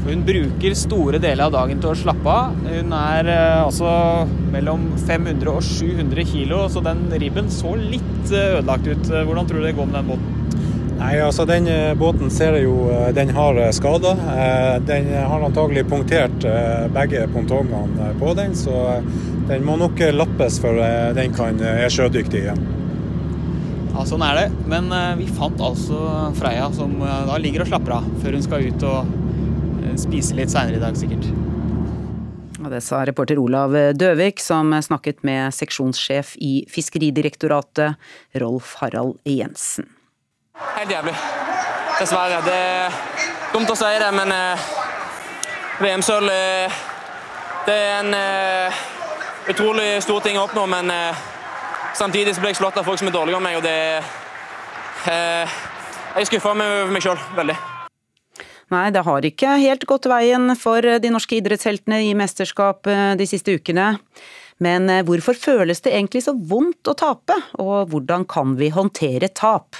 Hun 0.00 0.24
bruker 0.26 0.74
store 0.78 1.20
deler 1.22 1.46
av 1.46 1.54
dagen 1.54 1.80
til 1.82 1.92
å 1.92 1.98
slappe 1.98 2.32
av. 2.32 2.56
Hun 2.64 2.94
er 2.96 3.28
altså 3.34 3.90
mellom 4.50 4.88
500 5.04 5.52
og 5.52 5.62
700 5.66 6.26
kilo, 6.30 6.64
så 6.72 6.82
den 6.84 7.04
ribben 7.20 7.50
så 7.52 7.76
litt 7.78 8.32
ødelagt 8.32 8.88
ut. 8.88 9.10
Hvordan 9.12 9.50
tror 9.50 9.60
du 9.60 9.68
det 9.68 9.76
går 9.76 9.90
med 9.90 10.00
den 10.00 10.12
båten? 10.14 10.36
Nei, 11.00 11.14
altså 11.24 11.46
Den 11.48 11.68
eh, 11.70 11.94
båten 11.96 12.28
ser 12.32 12.58
jeg 12.58 12.66
jo 12.66 12.90
eh, 12.92 13.06
den 13.16 13.30
har 13.32 13.56
eh, 13.56 13.70
skader. 13.72 14.20
Den 14.88 15.08
har 15.16 15.46
antagelig 15.46 15.86
punktert 15.88 16.44
begge 16.92 17.24
pontongene 17.32 18.10
på 18.20 18.34
den, 18.36 18.52
så 18.58 19.00
den 19.48 19.64
må 19.66 19.78
nok 19.80 20.02
lappes 20.12 20.60
før 20.62 20.82
den 21.16 21.32
kan, 21.34 21.56
er 21.64 21.88
sjødyktig 21.92 22.44
igjen. 22.44 22.68
Ja, 24.00 24.04
sånn 24.06 24.22
er 24.24 24.38
det. 24.38 24.44
Men 24.70 24.86
eh, 24.94 25.16
vi 25.18 25.26
fant 25.28 25.60
altså 25.60 25.98
Freia 26.38 26.70
som 26.72 26.94
eh, 27.02 27.24
da 27.28 27.38
ligger 27.42 27.64
og 27.64 27.68
slapper 27.68 27.98
av 27.98 28.06
før 28.22 28.36
hun 28.38 28.44
skal 28.46 28.64
ut 28.64 28.86
og 28.88 29.00
eh, 29.02 29.19
spise 29.98 30.36
litt 30.38 30.52
seinere 30.52 30.78
i 30.78 30.82
dag, 30.82 30.98
sikkert. 30.98 31.26
Og 32.60 32.68
det 32.68 32.82
sa 32.84 33.00
reporter 33.08 33.40
Olav 33.40 33.72
Døvik, 33.96 34.42
som 34.42 34.74
snakket 34.84 35.24
med 35.24 35.54
seksjonssjef 35.56 36.34
i 36.44 36.52
Fiskeridirektoratet, 36.68 37.96
Rolf 38.42 38.74
Harald 38.82 39.16
Jensen. 39.24 39.88
Helt 40.76 40.92
jævlig. 40.92 41.14
Dessverre. 42.00 42.42
Det 42.44 42.54
er 42.54 43.00
dumt 43.54 43.72
å 43.72 43.76
si 43.76 43.90
det, 44.00 44.12
men 44.16 44.32
eh, 44.34 44.68
VM-sølv 45.80 46.30
eh, 46.32 46.78
Det 47.66 47.74
er 47.76 47.98
en 48.00 48.14
eh, 48.16 48.84
utrolig 49.52 49.88
stor 50.04 50.22
ting 50.24 50.38
å 50.38 50.46
oppnå, 50.46 50.66
men 50.70 50.92
eh, 50.94 51.26
samtidig 51.96 52.34
så 52.34 52.44
blir 52.44 52.54
jeg 52.54 52.60
slått 52.60 52.80
av 52.80 52.88
folk 52.88 53.00
som 53.00 53.10
er 53.10 53.16
dårligere 53.16 53.40
enn 53.40 53.48
meg, 53.48 53.58
og 53.60 53.64
det 53.64 53.76
eh, 55.12 55.58
Jeg 56.20 56.40
er 56.40 56.56
meg 56.58 56.78
over 56.80 56.96
meg 56.96 57.04
sjøl, 57.04 57.20
veldig. 57.36 57.56
Nei, 58.70 58.90
det 58.94 59.02
har 59.02 59.26
ikke 59.26 59.56
helt 59.58 59.84
gått 59.90 60.06
veien 60.10 60.54
for 60.58 60.86
de 61.02 61.10
norske 61.10 61.40
idrettsheltene 61.40 62.04
i 62.06 62.14
mesterskap 62.18 62.86
eh, 62.86 63.16
de 63.18 63.26
siste 63.26 63.56
ukene. 63.58 63.96
Men 64.62 64.86
eh, 64.92 65.02
hvorfor 65.06 65.34
føles 65.34 65.82
det 65.82 65.94
egentlig 65.96 66.22
så 66.26 66.36
vondt 66.36 66.86
å 66.90 66.94
tape, 66.94 67.34
og 67.58 67.90
hvordan 67.90 68.26
kan 68.30 68.54
vi 68.60 68.70
håndtere 68.70 69.32
tap? 69.34 69.78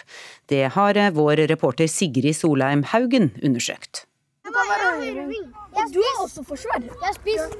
Det 0.51 0.72
har 0.74 0.99
eh, 0.99 1.12
vår 1.14 1.45
reporter 1.53 1.91
Sigrid 1.91 2.34
Solheim 2.34 2.82
Haugen 2.91 3.30
undersøkt. 3.45 4.07
Og 4.51 5.93
du 5.95 6.01
er 6.03 6.16
også 6.24 6.43
forsvar. 6.49 6.82
Jeg 6.82 7.14
spiser. 7.20 7.53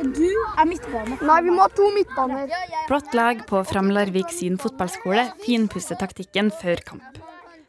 Og 0.00 0.14
du 0.16 0.30
er 0.30 0.68
midtbane. 0.70 1.18
Nei, 1.20 1.36
vi 1.44 1.52
må 1.52 1.66
ha 1.66 1.68
to 1.76 1.90
midtbaner. 1.92 2.54
Blått 2.88 3.12
lag 3.18 3.42
på 3.50 3.60
Fram 3.68 3.92
Larvik 3.92 4.32
sin 4.32 4.56
fotballskole 4.60 5.26
finpusser 5.44 6.00
taktikken 6.00 6.48
før 6.62 6.80
kamp. 6.88 7.20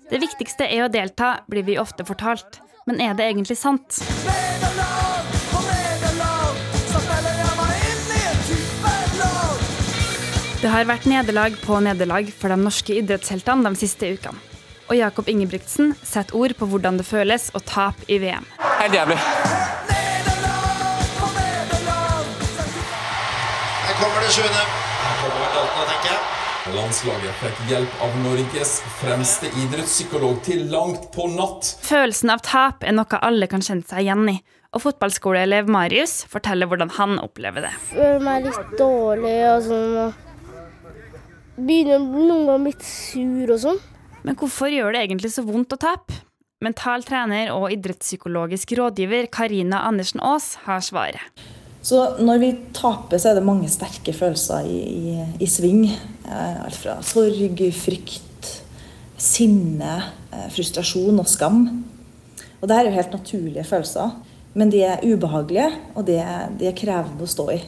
Det 0.08 0.22
viktigste 0.24 0.70
er 0.72 0.86
å 0.86 0.92
delta, 0.92 1.42
blir 1.52 1.68
vi 1.68 1.76
ofte 1.82 2.08
fortalt. 2.08 2.62
Men 2.88 3.02
er 3.04 3.14
det 3.20 3.26
egentlig 3.28 3.58
sant? 3.60 3.98
Det 10.62 10.70
har 10.72 10.88
vært 10.88 11.06
nederlag 11.12 11.58
på 11.62 11.80
nederlag 11.84 12.32
for 12.32 12.48
de 12.54 12.58
norske 12.62 12.96
idrettsheltene 13.02 13.68
de 13.68 13.76
siste 13.84 14.08
ukene. 14.16 14.40
Og 14.88 14.96
Jakob 14.96 15.28
Ingebrigtsen 15.28 15.92
setter 16.00 16.40
ord 16.40 16.56
på 16.56 16.66
hvordan 16.72 16.96
det 17.02 17.06
føles 17.06 17.50
å 17.52 17.60
tape 17.60 18.08
i 18.08 18.22
VM. 18.24 18.48
Helt 18.80 18.96
jævlig. 18.96 19.20
Her 23.84 23.96
kommer 24.00 24.24
det 24.24 24.32
sjuende. 24.32 24.64
Her 24.64 25.16
kommer 25.26 25.44
vel 25.44 25.52
Dalton, 25.60 25.92
tenker 25.92 26.14
jeg. 26.16 26.22
Landslaget 26.76 27.36
fikk 27.40 27.60
hjelp 27.70 28.02
av 28.04 28.16
Norges 28.20 28.74
fremste 29.00 29.48
idrettspsykolog 29.62 30.42
til 30.44 30.66
langt 30.72 31.06
på 31.14 31.30
natt. 31.32 31.70
Følelsen 31.86 32.34
av 32.34 32.42
tap 32.44 32.84
er 32.84 32.96
noe 32.98 33.20
alle 33.24 33.48
kan 33.48 33.64
kjenne 33.64 33.88
seg 33.88 34.04
igjen 34.04 34.26
i. 34.34 34.38
Og 34.76 34.84
fotballskoleelev 34.84 35.70
Marius 35.72 36.20
forteller 36.28 36.68
hvordan 36.68 36.92
han 36.98 37.16
opplever 37.24 37.70
det. 37.70 37.74
Føler 37.94 38.24
meg 38.26 38.50
litt 38.50 38.74
dårlig 38.80 39.36
og 39.54 39.68
sånn. 39.70 40.00
og 40.04 40.24
Begynner 41.58 42.04
noen 42.04 42.50
ganger 42.50 42.66
litt 42.68 42.84
sur 42.86 43.54
og 43.56 43.62
sånn. 43.64 43.84
Men 44.28 44.36
hvorfor 44.38 44.74
gjør 44.74 44.98
det 44.98 45.06
egentlig 45.08 45.32
så 45.34 45.46
vondt 45.48 45.78
å 45.78 45.80
tape? 45.80 46.20
Mental 46.66 47.06
trener 47.06 47.54
og 47.54 47.70
idrettspsykologisk 47.76 48.76
rådgiver 48.80 49.30
Karina 49.32 49.86
Andersen 49.88 50.20
Aas 50.26 50.56
har 50.66 50.84
svaret. 50.84 51.48
Så 51.88 52.02
når 52.20 52.40
vi 52.42 52.50
taper, 52.76 53.16
så 53.16 53.32
er 53.32 53.38
det 53.38 53.46
mange 53.48 53.70
sterke 53.72 54.12
følelser 54.16 54.66
i, 54.68 54.80
i, 54.84 55.26
i 55.40 55.48
sving. 55.48 55.86
Eh, 55.88 56.64
Alt 56.66 56.76
fra 56.82 56.98
sorg, 57.06 57.62
frykt, 57.80 58.50
sinne, 59.16 59.94
eh, 60.34 60.50
frustrasjon 60.52 61.22
og 61.24 61.30
skam. 61.32 61.62
Og 62.60 62.68
det 62.68 62.76
er 62.76 62.90
jo 62.90 62.96
helt 62.98 63.16
naturlige 63.16 63.64
følelser. 63.70 64.18
Men 64.58 64.74
de 64.74 64.82
er 64.84 65.04
ubehagelige, 65.06 65.70
og 65.96 66.08
de 66.10 66.18
er, 66.20 66.50
de 66.60 66.68
er 66.68 66.76
krevende 66.76 67.24
å 67.24 67.30
stå 67.30 67.46
i. 67.54 67.60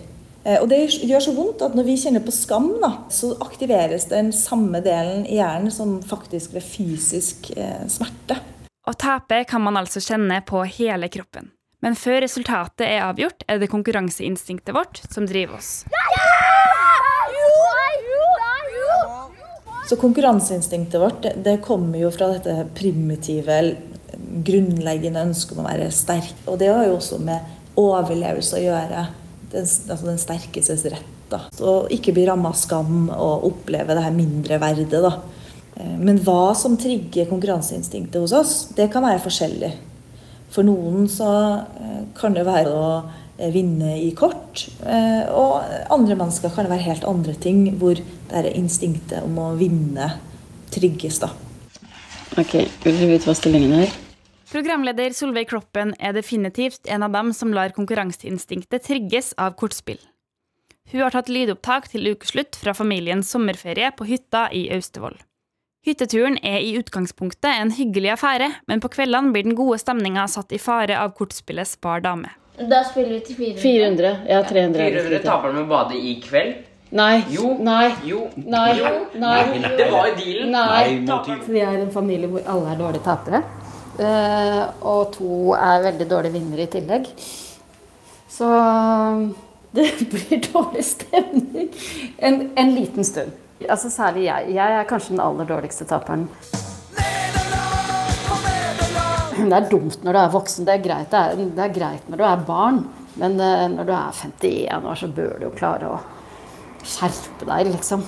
Eh, 0.43 0.57
Og 0.59 0.67
det 0.71 0.81
gjør 0.99 1.23
så 1.23 1.35
vondt 1.37 1.63
at 1.63 1.77
når 1.77 1.87
vi 1.87 1.95
kjenner 2.01 2.25
på 2.25 2.33
skam, 2.35 2.73
da, 2.81 2.89
så 3.13 3.31
aktiveres 3.45 4.09
den 4.11 4.33
samme 4.35 4.81
delen 4.83 5.23
i 5.29 5.37
hjernen 5.37 5.71
som 5.71 6.01
faktisk 6.03 6.57
ved 6.57 6.65
fysisk 6.65 7.53
eh, 7.55 7.85
smerte. 7.87 8.39
Å 8.83 8.93
tape 8.97 9.45
kan 9.47 9.63
man 9.63 9.79
altså 9.79 10.01
kjenne 10.03 10.41
på 10.43 10.65
hele 10.79 11.07
kroppen. 11.13 11.53
Men 11.79 11.95
før 11.95 12.21
resultatet 12.25 12.83
er 12.87 13.05
avgjort, 13.05 13.45
er 13.47 13.61
det 13.61 13.69
konkurranseinstinktet 13.71 14.75
vårt 14.75 14.99
som 15.07 15.27
driver 15.29 15.59
oss. 15.61 15.85
Så 19.89 19.95
konkurranseinstinktet 19.97 21.01
vårt 21.01 21.25
det, 21.43 21.55
kommer 21.65 21.97
jo 21.97 22.11
fra 22.13 22.27
dette 22.35 22.67
primitive, 22.77 23.61
grunnleggende 24.45 25.23
ønsket 25.29 25.55
om 25.55 25.63
å 25.63 25.69
være 25.69 25.87
sterk. 25.95 26.35
Og 26.51 26.59
det 26.61 26.67
har 26.69 26.85
jo 26.85 26.99
også 26.99 27.17
med 27.23 27.79
overlevelse 27.79 28.59
å 28.59 28.61
gjøre. 28.67 29.07
Den, 29.49 29.65
altså 29.65 30.03
den 30.05 30.21
sterkestes 30.21 30.85
rett. 30.93 31.15
da. 31.31 31.45
Så 31.55 31.87
ikke 31.95 32.13
bli 32.13 32.27
ramma 32.27 32.51
av 32.51 32.57
skam 32.59 33.07
og 33.15 33.47
oppleve 33.49 33.95
det 33.97 34.03
her 34.05 34.13
mindreverdet. 34.13 35.01
Eh, 35.79 35.95
Men 35.97 36.19
hva 36.27 36.53
som 36.57 36.77
trigger 36.77 37.29
konkurranseinstinktet 37.31 38.21
hos 38.21 38.35
oss, 38.35 38.55
det 38.77 38.91
kan 38.93 39.05
være 39.07 39.23
forskjellig. 39.25 39.71
For 40.53 40.65
noen 40.65 41.07
så 41.11 41.31
eh, 41.79 42.03
kan 42.17 42.35
det 42.35 42.45
være 42.47 42.73
å 42.73 42.89
eh, 43.37 43.51
vinne 43.53 43.95
i 44.01 44.09
kort, 44.17 44.65
eh, 44.81 45.29
og 45.29 45.61
andre 45.93 46.17
mennesker 46.17 46.53
kan 46.53 46.65
det 46.65 46.73
være 46.73 46.87
helt 46.87 47.07
andre 47.09 47.35
ting 47.37 47.67
hvor 47.81 47.99
det 47.99 48.41
er 48.41 48.49
instinktet 48.55 49.21
om 49.25 49.37
å 49.41 49.53
vinne 49.59 50.11
trigges. 50.73 51.21
da. 51.21 51.31
Ok, 52.39 52.55
vil 52.85 52.97
du 52.97 53.07
vite 53.09 53.29
hva 53.29 53.37
stillingen 53.37 53.77
er? 53.83 53.93
Programleder 54.49 55.13
Solveig 55.13 55.51
Kloppen 55.51 55.93
er 56.01 56.15
definitivt 56.17 56.89
en 56.89 57.05
av 57.05 57.13
dem 57.13 57.29
som 57.37 57.53
lar 57.53 57.73
konkurranseinstinktet 57.75 58.87
trigges 58.87 59.35
av 59.37 59.53
kortspill. 59.59 60.01
Hun 60.89 61.03
har 61.03 61.13
tatt 61.13 61.29
lydopptak 61.29 61.91
til 61.91 62.09
ukeslutt 62.09 62.57
fra 62.57 62.73
familiens 62.73 63.29
sommerferie 63.29 63.91
på 63.93 64.07
hytta 64.09 64.47
i 64.57 64.65
Austevoll. 64.73 65.19
Hytteturen 65.87 66.35
er 66.43 66.59
i 66.59 66.73
utgangspunktet 66.75 67.53
en 67.53 67.69
hyggelig 67.71 68.11
affære, 68.17 68.49
men 68.67 68.81
på 68.83 68.89
kveldene 68.91 69.31
blir 69.31 69.45
den 69.47 69.55
gode 69.55 69.77
stemninga 69.79 70.25
satt 70.27 70.51
i 70.51 70.59
fare 70.59 70.97
av 70.99 71.13
kortspillet 71.15 71.69
Spar 71.69 72.03
dame. 72.03 72.33
Da 72.59 72.81
spiller 72.83 73.15
vi 73.15 73.19
til 73.29 73.37
400. 73.39 73.61
400. 73.63 74.11
Ja, 74.27 74.41
300. 74.43 74.81
er 74.83 74.97
400 74.97 75.13
fint. 75.13 75.29
taper 75.29 75.55
med 75.55 75.69
bade 75.71 75.95
i 75.95 76.17
kveld. 76.25 76.57
Nei. 76.99 77.23
Jo. 77.31 77.53
Nei. 77.63 77.93
Jo. 78.03 78.25
Nei. 78.35 78.67
Jo. 78.75 78.91
Nei. 79.23 79.39
Det 79.79 79.87
var 79.93 80.09
jo 80.09 80.15
dealen. 80.19 80.51
Nei. 80.51 81.39
Vi 81.47 81.63
er 81.63 81.79
en 81.79 81.91
familie 81.95 82.27
hvor 82.27 82.43
alle 82.43 82.73
er 82.73 82.81
dårlige 82.83 83.05
tapere. 83.07 83.43
Eh, 83.99 84.63
og 84.83 85.13
to 85.15 85.53
er 85.55 85.83
veldig 85.87 86.07
dårlige 86.11 86.35
vinnere 86.35 86.67
i 86.67 86.71
tillegg. 86.75 87.07
Så 88.27 88.49
det 89.79 89.93
blir 90.11 90.41
dårlig 90.51 90.83
stemning 90.91 91.71
en, 92.17 92.49
en 92.57 92.75
liten 92.75 93.07
stund. 93.07 93.31
Altså 93.67 93.89
Særlig 93.91 94.23
jeg. 94.29 94.53
Jeg 94.55 94.77
er 94.79 94.87
kanskje 94.87 95.15
den 95.15 95.23
aller 95.23 95.47
dårligste 95.49 95.87
taperen. 95.89 96.29
Det 99.39 99.55
er 99.55 99.67
dumt 99.71 100.03
når 100.03 100.15
du 100.15 100.19
er 100.19 100.31
voksen. 100.31 100.67
Det 100.67 100.75
er 100.75 100.83
greit, 100.83 101.11
det 101.11 101.19
er, 101.19 101.43
det 101.55 101.65
er 101.65 101.75
greit 101.75 102.07
når 102.11 102.21
du 102.21 102.25
er 102.27 102.47
barn. 102.47 102.79
Men 103.19 103.39
eh, 103.43 103.65
når 103.71 103.87
du 103.87 103.93
er 103.95 104.21
51 104.23 104.85
år, 104.85 104.99
så 104.99 105.09
bør 105.11 105.37
du 105.39 105.47
jo 105.47 105.55
klare 105.55 105.91
å 105.91 105.99
skjerpe 106.85 107.47
deg, 107.47 107.71
liksom. 107.73 108.03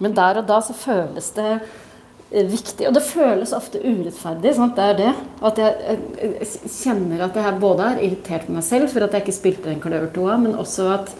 Men 0.00 0.16
der 0.16 0.40
og 0.40 0.48
da 0.48 0.60
så 0.64 0.76
føles 0.76 1.30
det 1.36 1.50
eh, 1.56 2.46
viktig. 2.48 2.86
Og 2.88 2.96
det 2.96 3.04
føles 3.04 3.54
ofte 3.56 3.80
urettferdig. 3.82 4.54
Sant? 4.56 4.76
Det 4.76 4.88
er 4.88 4.98
det. 5.00 5.12
At 5.50 5.60
jeg, 5.60 6.00
eh, 6.16 6.56
kjenner 6.78 7.26
at 7.28 7.36
jeg 7.40 7.60
både 7.60 7.92
er 7.92 8.02
irritert 8.08 8.48
på 8.48 8.56
meg 8.56 8.66
selv 8.66 8.92
for 8.92 9.04
at 9.04 9.16
jeg 9.16 9.26
ikke 9.26 9.36
spilte 9.36 9.70
den 9.70 9.84
kløvertoa, 9.84 10.40
men 10.42 10.56
også 10.56 10.90
at 10.96 11.14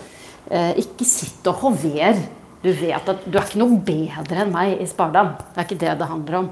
eh, 0.51 0.73
ikke 0.85 1.09
sitt 1.09 1.49
og 1.53 1.65
hover. 1.65 2.21
Du 2.67 2.73
vet 2.75 3.09
at 3.13 3.27
du 3.31 3.37
er 3.39 3.45
ikke 3.47 3.61
noe 3.61 3.77
bedre 3.87 4.41
enn 4.43 4.49
meg 4.51 4.81
i 4.83 4.87
Spardam. 4.91 5.37
Det 5.53 5.61
er 5.61 5.67
ikke 5.69 5.77
det 5.85 5.93
det 6.01 6.09
handler 6.11 6.37
om. 6.41 6.49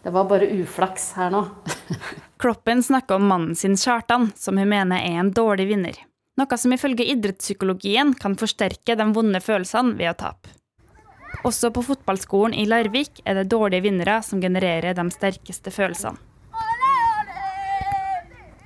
Det 0.00 0.12
var 0.14 0.24
bare 0.30 0.48
uflaks 0.48 1.10
her 1.18 1.28
nå. 1.34 1.42
Kloppen 2.40 2.80
snakker 2.82 3.20
om 3.20 3.26
mannen 3.28 3.58
sin 3.58 3.76
Kjartan, 3.76 4.30
som 4.32 4.56
hun 4.56 4.70
mener 4.72 5.04
er 5.04 5.20
en 5.20 5.34
dårlig 5.36 5.68
vinner. 5.68 6.00
Noe 6.40 6.56
som 6.56 6.72
ifølge 6.72 7.04
idrettspsykologien 7.12 8.14
kan 8.16 8.38
forsterke 8.40 8.96
de 8.96 9.08
vonde 9.12 9.44
følelsene 9.44 9.92
ved 10.00 10.14
å 10.14 10.16
tape. 10.24 10.56
Også 11.44 11.68
på 11.68 11.84
fotballskolen 11.84 12.56
i 12.56 12.64
Larvik 12.64 13.20
er 13.28 13.36
det 13.36 13.50
dårlige 13.52 13.84
vinnere 13.90 14.22
som 14.24 14.40
genererer 14.40 14.96
de 14.96 15.08
sterkeste 15.12 15.68
følelsene. 15.68 16.16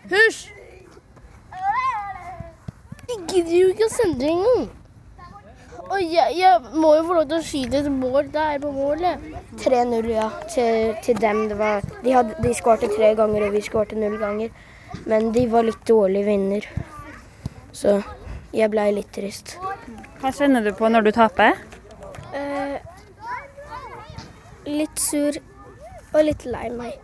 Hysj! 0.07 0.53
Jeg 3.11 3.22
gidder 3.26 3.55
jo 3.59 3.70
ikke 3.74 3.91
å 3.91 3.97
sende 3.99 4.22
det 4.22 4.34
engang. 4.39 4.68
Og 5.87 6.01
jeg, 6.03 6.34
jeg 6.39 6.74
må 6.74 6.93
jo 6.97 7.05
få 7.07 7.16
lov 7.20 7.28
til 7.30 7.39
å 7.39 7.47
skyte 7.47 7.80
et 7.80 7.91
mål 7.93 8.30
der 8.34 8.59
på 8.62 8.72
målet. 8.74 9.22
3-0, 9.62 10.09
ja, 10.11 10.26
til, 10.53 10.97
til 11.07 11.20
dem. 11.22 11.45
Det 11.51 11.59
var, 11.61 11.87
de, 12.03 12.14
hadde, 12.16 12.37
de 12.43 12.55
skårte 12.59 12.91
tre 12.93 13.12
ganger, 13.18 13.47
og 13.47 13.55
vi 13.55 13.62
skårte 13.64 13.99
null 13.99 14.18
ganger. 14.20 14.51
Men 15.07 15.30
de 15.34 15.47
var 15.53 15.66
litt 15.66 15.82
dårlig 15.89 16.24
vinner. 16.26 16.66
Så 17.76 18.01
jeg 18.57 18.70
blei 18.72 18.89
litt 18.97 19.12
trist. 19.14 19.57
Hva 20.20 20.32
kjenner 20.34 20.64
du 20.64 20.72
på 20.74 20.91
når 20.91 21.07
du 21.07 21.12
taper? 21.14 21.59
Eh, 22.34 22.78
litt 24.66 24.99
sur 24.99 25.39
og 26.16 26.22
litt 26.24 26.47
lei 26.49 26.70
meg. 26.74 26.97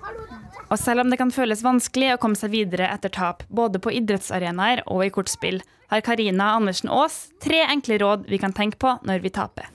Og 0.73 0.81
selv 0.81 1.03
om 1.03 1.11
det 1.13 1.19
kan 1.21 1.31
føles 1.35 1.61
vanskelig 1.61 2.15
å 2.15 2.21
komme 2.21 2.39
seg 2.39 2.55
videre 2.55 2.87
etter 2.95 3.13
tap, 3.13 3.43
både 3.53 3.77
på 3.83 3.93
idrettsarenaer 3.93 4.81
og 4.87 5.05
i 5.05 5.11
kortspill, 5.13 5.61
har 5.93 6.01
Karina 6.01 6.55
Andersen 6.57 6.89
Aas 6.89 7.27
tre 7.45 7.61
enkle 7.69 7.99
råd 8.01 8.25
vi 8.33 8.41
kan 8.41 8.55
tenke 8.57 8.81
på 8.81 8.95
når 9.05 9.21
vi 9.21 9.35
taper. 9.37 9.69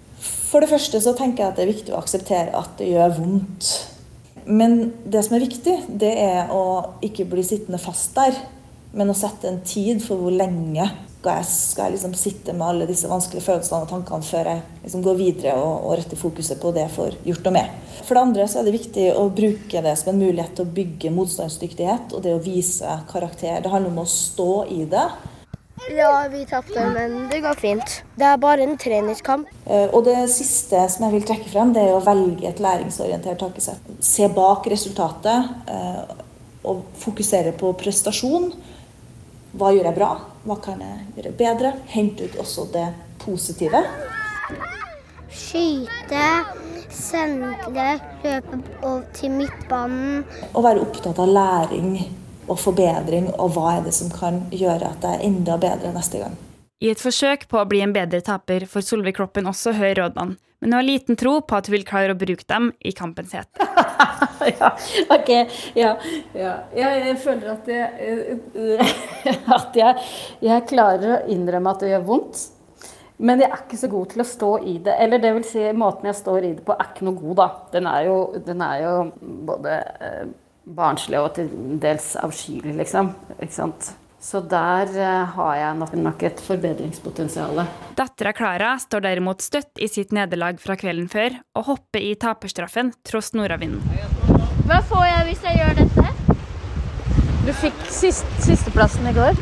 For 0.49 0.63
det 0.63 0.71
første 0.71 0.97
så 1.03 1.13
tenker 1.13 1.43
jeg 1.43 1.51
at 1.51 1.59
det 1.59 1.67
er 1.67 1.73
viktig 1.75 1.93
å 1.93 1.99
akseptere 2.01 2.55
at 2.57 2.73
det 2.79 2.89
gjør 2.89 3.13
vondt. 3.19 3.69
Men 4.49 4.77
det 5.05 5.21
som 5.27 5.37
er 5.37 5.45
viktig, 5.45 5.75
det 6.01 6.13
er 6.23 6.49
å 6.55 6.63
ikke 7.05 7.27
bli 7.29 7.45
sittende 7.45 7.81
fast 7.83 8.17
der, 8.17 8.33
men 8.97 9.13
å 9.13 9.17
sette 9.17 9.51
en 9.51 9.61
tid 9.67 10.01
for 10.01 10.17
hvor 10.17 10.33
lenge 10.33 10.87
skal 11.27 11.41
jeg, 11.41 11.47
skal 11.51 11.83
jeg 11.87 11.95
liksom 11.97 12.13
sitte 12.17 12.53
med 12.55 12.67
alle 12.67 12.87
disse 12.87 13.09
vanskelige 13.09 13.43
følelsene 13.43 13.83
og 13.83 13.89
tankene 13.91 14.23
før 14.23 14.49
jeg 14.51 14.61
liksom 14.83 15.03
går 15.03 15.17
videre 15.19 15.55
og, 15.59 15.87
og 15.87 15.95
retter 15.99 16.19
fokuset 16.19 16.59
på 16.61 16.71
det 16.75 16.85
jeg 16.85 16.93
får 16.95 17.17
gjort 17.27 17.47
noe 17.47 17.55
med. 17.57 17.73
For 18.07 18.15
det 18.15 18.21
andre 18.23 18.45
så 18.47 18.61
er 18.61 18.67
det 18.67 18.75
viktig 18.77 19.07
å 19.17 19.25
bruke 19.35 19.81
det 19.83 19.95
som 19.99 20.13
en 20.13 20.21
mulighet 20.21 20.53
til 20.55 20.67
å 20.67 20.75
bygge 20.77 21.11
motstandsdyktighet 21.15 22.13
og 22.15 22.23
det 22.23 22.35
å 22.37 22.43
vise 22.43 22.99
karakter. 23.11 23.59
Det 23.63 23.73
handler 23.73 23.91
om 23.91 24.05
å 24.05 24.11
stå 24.11 24.53
i 24.71 24.85
det. 24.87 25.07
Ja, 25.97 26.11
vi 26.31 26.45
tapte, 26.47 26.85
men 26.95 27.27
det 27.31 27.41
går 27.43 27.59
fint. 27.59 27.97
Det 28.17 28.25
er 28.25 28.39
bare 28.41 28.63
en 28.65 28.77
treningskamp. 28.79 29.51
Eh, 29.65 29.91
Og 29.93 30.07
det 30.07 30.15
siste 30.33 30.81
som 30.89 31.05
jeg 31.05 31.17
vil 31.17 31.27
trekke 31.27 31.51
frem, 31.51 31.73
det 31.75 31.83
er 31.83 31.95
å 31.95 32.03
velge 32.03 32.47
et 32.49 32.63
læringsorientert 32.63 33.39
tankesett. 33.43 33.91
Se 34.03 34.27
bak 34.31 34.67
resultatet 34.71 35.51
eh, 35.67 36.17
og 36.67 36.87
fokusere 37.03 37.53
på 37.59 37.71
prestasjon. 37.79 38.51
Hva 39.57 39.71
gjør 39.73 39.87
jeg 39.89 39.97
bra? 39.97 40.11
Hva 40.45 40.55
kan 40.61 40.81
jeg 40.83 40.97
gjøre 41.15 41.31
bedre? 41.39 41.71
Hente 41.89 42.27
ut 42.27 42.35
også 42.43 42.67
det 42.75 42.85
positive. 43.23 43.79
Skyte, 45.33 46.27
sende, 46.93 47.55
løpe 47.73 48.35
over 48.83 49.07
til 49.17 49.33
midtbanen. 49.33 50.21
Å 50.53 50.61
være 50.61 50.83
opptatt 50.85 51.17
av 51.23 51.31
læring 51.31 51.95
og 52.47 52.59
forbedring, 52.61 53.31
og 53.33 53.55
hva 53.55 53.79
er 53.79 53.87
det 53.87 53.95
som 53.97 54.11
kan 54.13 54.43
gjøre 54.53 54.91
at 54.93 55.07
jeg 55.07 55.17
er 55.17 55.25
enda 55.25 55.57
bedre 55.61 55.93
neste 55.95 56.21
gang. 56.21 56.37
I 56.77 56.91
et 56.93 57.01
forsøk 57.01 57.47
på 57.49 57.57
å 57.57 57.65
bli 57.65 57.81
en 57.81 57.95
bedre 57.95 58.21
taper 58.21 58.67
får 58.69 58.85
Solveig 58.85 59.17
Kloppen 59.17 59.49
også 59.49 59.73
høre 59.79 60.03
rådene, 60.03 60.37
men 60.61 60.69
hun 60.69 60.77
har 60.77 60.85
liten 60.85 61.17
tro 61.17 61.39
på 61.41 61.57
at 61.57 61.65
hun 61.65 61.79
vil 61.79 61.87
klare 61.87 62.13
å 62.13 62.19
bruke 62.19 62.45
dem 62.45 62.69
i 62.85 62.93
kampens 62.93 63.33
hete. 63.33 63.65
ja, 64.59 64.71
ok. 65.13 65.31
Ja, 65.77 65.95
ja. 66.33 66.53
Jeg, 66.75 67.17
føler 67.23 67.53
at 67.53 67.67
jeg, 67.71 68.37
at 69.57 69.77
jeg, 69.77 70.05
jeg 70.45 70.67
klarer 70.69 71.17
å 71.17 71.23
innrømme 71.33 71.73
at 71.73 71.83
det 71.83 71.93
gjør 71.93 72.07
vondt. 72.07 72.45
Men 73.17 73.41
jeg 73.41 73.49
er 73.49 73.61
ikke 73.63 73.79
så 73.81 73.89
god 73.89 74.11
til 74.11 74.21
å 74.21 74.27
stå 74.29 74.49
i 74.69 74.75
det. 74.85 74.97
Eller 75.01 75.21
det 75.21 75.33
vil 75.39 75.45
si, 75.47 75.63
måten 75.73 76.09
jeg 76.09 76.19
står 76.19 76.43
i 76.43 76.51
det 76.57 76.65
på, 76.65 76.75
er 76.75 76.91
ikke 76.91 77.07
noe 77.07 77.17
god, 77.17 77.37
da. 77.39 77.47
Den 77.73 77.89
er 77.89 78.03
jo, 78.09 78.17
den 78.45 78.61
er 78.65 78.81
jo 78.83 78.97
både 79.49 79.77
eh, 80.05 80.27
barnslig 80.77 81.21
og 81.23 81.31
til 81.37 81.49
dels 81.81 82.11
avskyelig, 82.21 82.75
liksom. 82.83 83.15
Ikke 83.39 83.55
sant? 83.55 83.95
Så 84.27 84.41
der 84.43 84.89
eh, 84.99 85.29
har 85.37 85.53
jeg 85.55 85.75
nok, 85.79 85.93
nok 86.03 86.23
et 86.27 86.41
forbedringspotensial. 86.43 87.61
Dattera 87.95 88.33
Klara 88.35 88.73
står 88.83 89.05
derimot 89.05 89.45
støtt 89.45 89.79
i 89.79 89.87
sitt 89.87 90.11
nederlag 90.11 90.59
fra 90.59 90.75
kvelden 90.75 91.07
før 91.07 91.37
og 91.55 91.69
hopper 91.69 92.03
i 92.03 92.11
taperstraffen 92.19 92.91
tross 93.07 93.31
nordavinden. 93.37 93.79
Hva 94.67 94.81
får 94.89 95.05
jeg 95.07 95.23
hvis 95.29 95.47
jeg 95.47 95.61
gjør 95.61 95.79
dette? 95.79 96.35
Du 97.47 97.53
fikk 97.55 97.87
sist, 97.87 98.27
sisteplassen 98.43 99.07
i 99.07 99.15
går. 99.15 99.39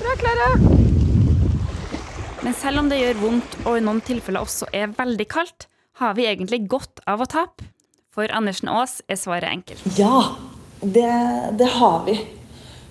Bra, 0.00 0.18
Klara. 0.24 0.50
Men 2.40 2.56
selv 2.56 2.80
om 2.80 2.88
det 2.88 3.04
gjør 3.04 3.26
vondt 3.26 3.64
og 3.66 3.74
i 3.76 3.84
noen 3.84 4.00
tilfeller 4.08 4.48
også 4.48 4.72
er 4.72 4.88
veldig 4.96 5.28
kaldt, 5.36 5.68
har 6.00 6.16
vi 6.16 6.30
egentlig 6.30 6.64
godt 6.64 7.04
av 7.04 7.20
å 7.20 7.28
tape? 7.28 7.74
For 8.14 8.30
Andersen 8.32 8.68
Aas 8.72 9.00
er 9.08 9.18
svaret 9.20 9.50
enkelt. 9.50 9.82
Ja, 9.98 10.24
det, 10.80 11.10
det 11.58 11.70
har 11.78 12.04
vi. 12.06 12.16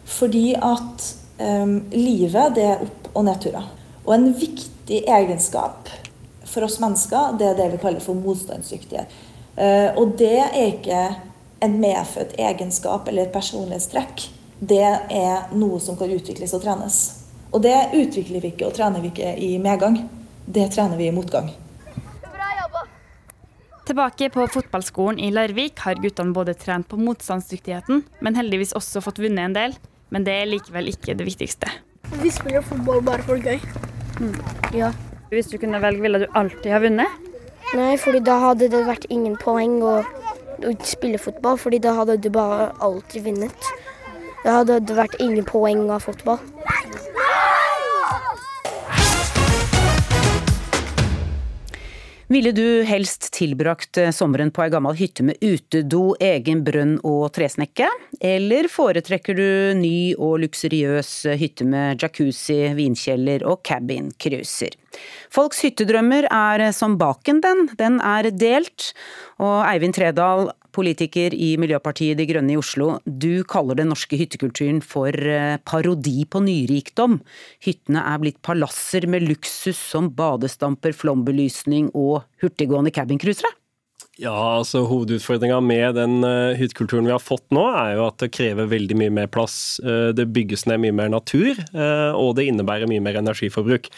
Fordi 0.07 0.55
at 0.55 1.07
um, 1.39 1.79
livet 1.91 2.55
det 2.55 2.65
er 2.65 2.83
opp- 2.85 3.09
og 3.13 3.25
nedturer. 3.27 3.65
Og 4.05 4.13
en 4.15 4.29
viktig 4.37 5.01
egenskap 5.09 5.89
for 6.47 6.63
oss 6.63 6.77
mennesker, 6.79 7.35
det 7.39 7.49
er 7.49 7.57
det 7.57 7.71
vi 7.73 7.81
kaller 7.81 8.03
for 8.03 8.15
motstandsdyktighet. 8.15 9.11
Uh, 9.57 9.97
og 9.97 10.15
det 10.21 10.37
er 10.45 10.57
ikke 10.69 11.03
en 11.65 11.79
medfødt 11.81 12.37
egenskap 12.39 13.07
eller 13.09 13.25
et 13.25 13.33
personlighetstrekk. 13.35 14.27
Det 14.59 14.85
er 14.85 15.49
noe 15.57 15.81
som 15.81 15.97
kan 15.97 16.13
utvikles 16.13 16.53
og 16.55 16.63
trenes. 16.63 17.01
Og 17.51 17.63
det 17.65 17.75
utvikler 17.95 18.43
vi 18.43 18.53
ikke 18.53 18.69
og 18.69 18.75
trener 18.77 19.01
vi 19.01 19.11
ikke 19.11 19.33
i 19.43 19.55
medgang. 19.61 20.03
Det 20.45 20.69
trener 20.75 20.99
vi 20.99 21.09
i 21.09 21.15
motgang. 21.15 21.49
Tilbake 23.87 24.27
på 24.29 24.43
fotballskolen 24.51 25.19
i 25.23 25.29
Larvik 25.31 25.79
har 25.79 25.95
guttene 26.03 26.33
både 26.35 26.51
trent 26.59 26.89
på 26.91 26.97
motstandsdyktigheten, 26.99 28.01
men 28.19 28.35
heldigvis 28.35 28.73
også 28.75 28.99
fått 29.05 29.21
vunnet 29.23 29.45
en 29.45 29.55
del. 29.55 29.75
Men 30.11 30.25
det 30.27 30.33
er 30.35 30.49
likevel 30.49 30.89
ikke 30.91 31.15
det 31.15 31.23
viktigste. 31.23 31.71
Vi 32.19 32.31
spiller 32.35 32.65
fotball 32.67 32.99
bare 33.07 33.23
for 33.23 33.39
gøy. 33.39 33.61
Ja. 34.75 34.91
Hvis 35.31 35.47
du 35.53 35.55
kunne 35.61 35.79
velge, 35.79 36.03
ville 36.03 36.19
du 36.19 36.27
alltid 36.35 36.67
ha 36.73 36.81
vunnet? 36.83 37.31
Nei, 37.79 37.93
fordi 37.99 38.19
da 38.27 38.35
hadde 38.43 38.67
det 38.75 38.83
vært 38.89 39.07
ingen 39.07 39.39
poeng 39.39 39.79
å, 39.79 39.95
å 40.03 40.75
spille 40.83 41.19
fotball, 41.23 41.55
fordi 41.55 41.79
da 41.87 41.95
hadde 41.95 42.19
du 42.19 42.27
bare 42.35 42.73
alltid 42.83 43.23
vunnet. 43.29 43.71
Da 44.43 44.59
hadde 44.59 44.81
det 44.83 44.99
vært 44.99 45.15
ingen 45.23 45.47
poeng 45.47 45.87
av 45.95 46.03
fotball. 46.09 46.43
Ville 52.27 52.51
du 52.51 52.83
helst 52.83 53.29
tilbrakt 53.31 53.97
eh, 53.97 54.09
sommeren 54.11 54.49
på 54.51 54.65
ei 54.65 54.71
gammel 54.73 54.97
hytte 54.99 55.23
med 55.23 55.39
utedo, 55.39 56.09
egen 56.19 56.65
brønn 56.67 56.97
og 57.07 57.29
tresnekke? 57.37 57.87
Eller 58.19 58.67
foretrekker 58.67 59.37
du 59.37 59.47
ny 59.79 60.11
og 60.19 60.41
luksuriøs 60.43 61.11
hytte 61.39 61.63
med 61.63 62.03
jacuzzi, 62.03 62.59
vinkjeller 62.75 63.47
og 63.47 63.61
cabincruiser? 63.63 64.75
Folks 65.31 65.63
hyttedrømmer 65.63 66.27
er 66.27 66.65
som 66.75 66.97
baken 66.99 67.39
den, 67.45 67.63
den 67.79 68.01
er 68.03 68.27
delt. 68.35 68.91
Og 69.39 69.61
Eivind 69.63 69.95
Tredal, 69.95 70.49
politiker 70.77 71.33
i 71.33 71.55
Miljøpartiet 71.59 72.19
De 72.19 72.27
Grønne 72.29 72.53
i 72.53 72.59
Oslo, 72.59 72.99
du 73.03 73.43
kaller 73.49 73.79
den 73.79 73.89
norske 73.91 74.19
hyttekulturen 74.19 74.79
for 74.85 75.11
eh, 75.11 75.57
parodi 75.65 76.21
på 76.29 76.41
nyrikdom. 76.45 77.19
Hyttene 77.65 78.05
er 78.13 78.21
blitt 78.21 78.41
palasser 78.45 79.09
med 79.09 79.25
luksus 79.27 79.79
som 79.79 80.11
badestamper, 80.17 80.95
flombelysning 80.95 81.89
og 81.97 82.27
hurtiggående 82.43 82.93
cabincruisere. 82.93 83.51
Ja, 84.17 84.33
altså 84.33 84.81
Hovedutfordringa 84.89 85.59
med 85.61 85.93
den 85.93 86.23
uh, 86.25 86.55
hyttekulturen 86.57 87.05
vi 87.05 87.13
har 87.13 87.21
fått 87.21 87.45
nå, 87.53 87.67
er 87.69 87.99
jo 87.99 88.07
at 88.07 88.17
det 88.23 88.31
krever 88.33 88.65
veldig 88.71 88.97
mye 88.97 89.13
mer 89.13 89.29
plass. 89.29 89.77
Uh, 89.85 90.09
det 90.17 90.25
bygges 90.33 90.65
ned 90.65 90.81
mye 90.81 90.95
mer 90.97 91.11
natur, 91.13 91.53
uh, 91.75 92.17
og 92.17 92.33
det 92.39 92.47
innebærer 92.49 92.89
mye 92.89 93.03
mer 93.05 93.19
energiforbruk. 93.21 93.91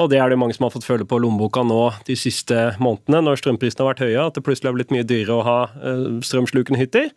Og 0.00 0.08
det 0.08 0.16
er 0.16 0.32
det 0.32 0.40
mange 0.40 0.56
som 0.56 0.64
har 0.64 0.72
fått 0.72 0.88
føle 0.88 1.04
på 1.04 1.20
lommeboka 1.20 1.60
nå 1.66 1.82
de 2.08 2.16
siste 2.16 2.70
månedene, 2.80 3.20
når 3.26 3.42
strømprisene 3.42 3.84
har 3.84 3.92
vært 3.92 4.04
høye, 4.06 4.24
at 4.24 4.38
det 4.38 4.46
plutselig 4.46 4.72
har 4.72 4.78
blitt 4.78 4.96
mye 4.96 5.04
dyrere 5.04 5.36
å 5.36 5.44
ha 5.44 5.58
strømslukende 6.24 6.80
hytter. 6.80 7.12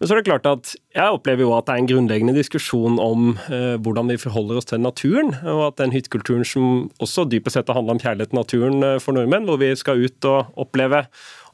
Men 0.00 0.08
så 0.08 0.14
er 0.14 0.22
det 0.22 0.30
klart 0.30 0.46
at 0.48 0.70
jeg 0.96 1.12
opplever 1.12 1.44
jo 1.44 1.50
at 1.52 1.66
det 1.68 1.74
er 1.74 1.80
en 1.82 1.88
grunnleggende 1.90 2.32
diskusjon 2.32 2.94
om 3.04 3.34
eh, 3.52 3.74
hvordan 3.84 4.08
vi 4.08 4.16
forholder 4.22 4.56
oss 4.56 4.70
til 4.70 4.80
naturen, 4.80 5.34
og 5.44 5.60
at 5.66 5.82
den 5.82 5.92
hyttekulturen 5.92 6.46
som 6.48 6.86
også 7.04 7.26
dypest 7.28 7.58
sett 7.58 7.68
handler 7.68 7.98
om 7.98 8.00
kjærlighet 8.00 8.32
til 8.32 8.40
naturen 8.40 8.80
eh, 8.86 8.96
for 9.04 9.12
nordmenn, 9.12 9.44
hvor 9.44 9.60
vi 9.60 9.68
skal 9.76 10.00
ut 10.00 10.28
og 10.30 10.56
oppleve 10.64 11.02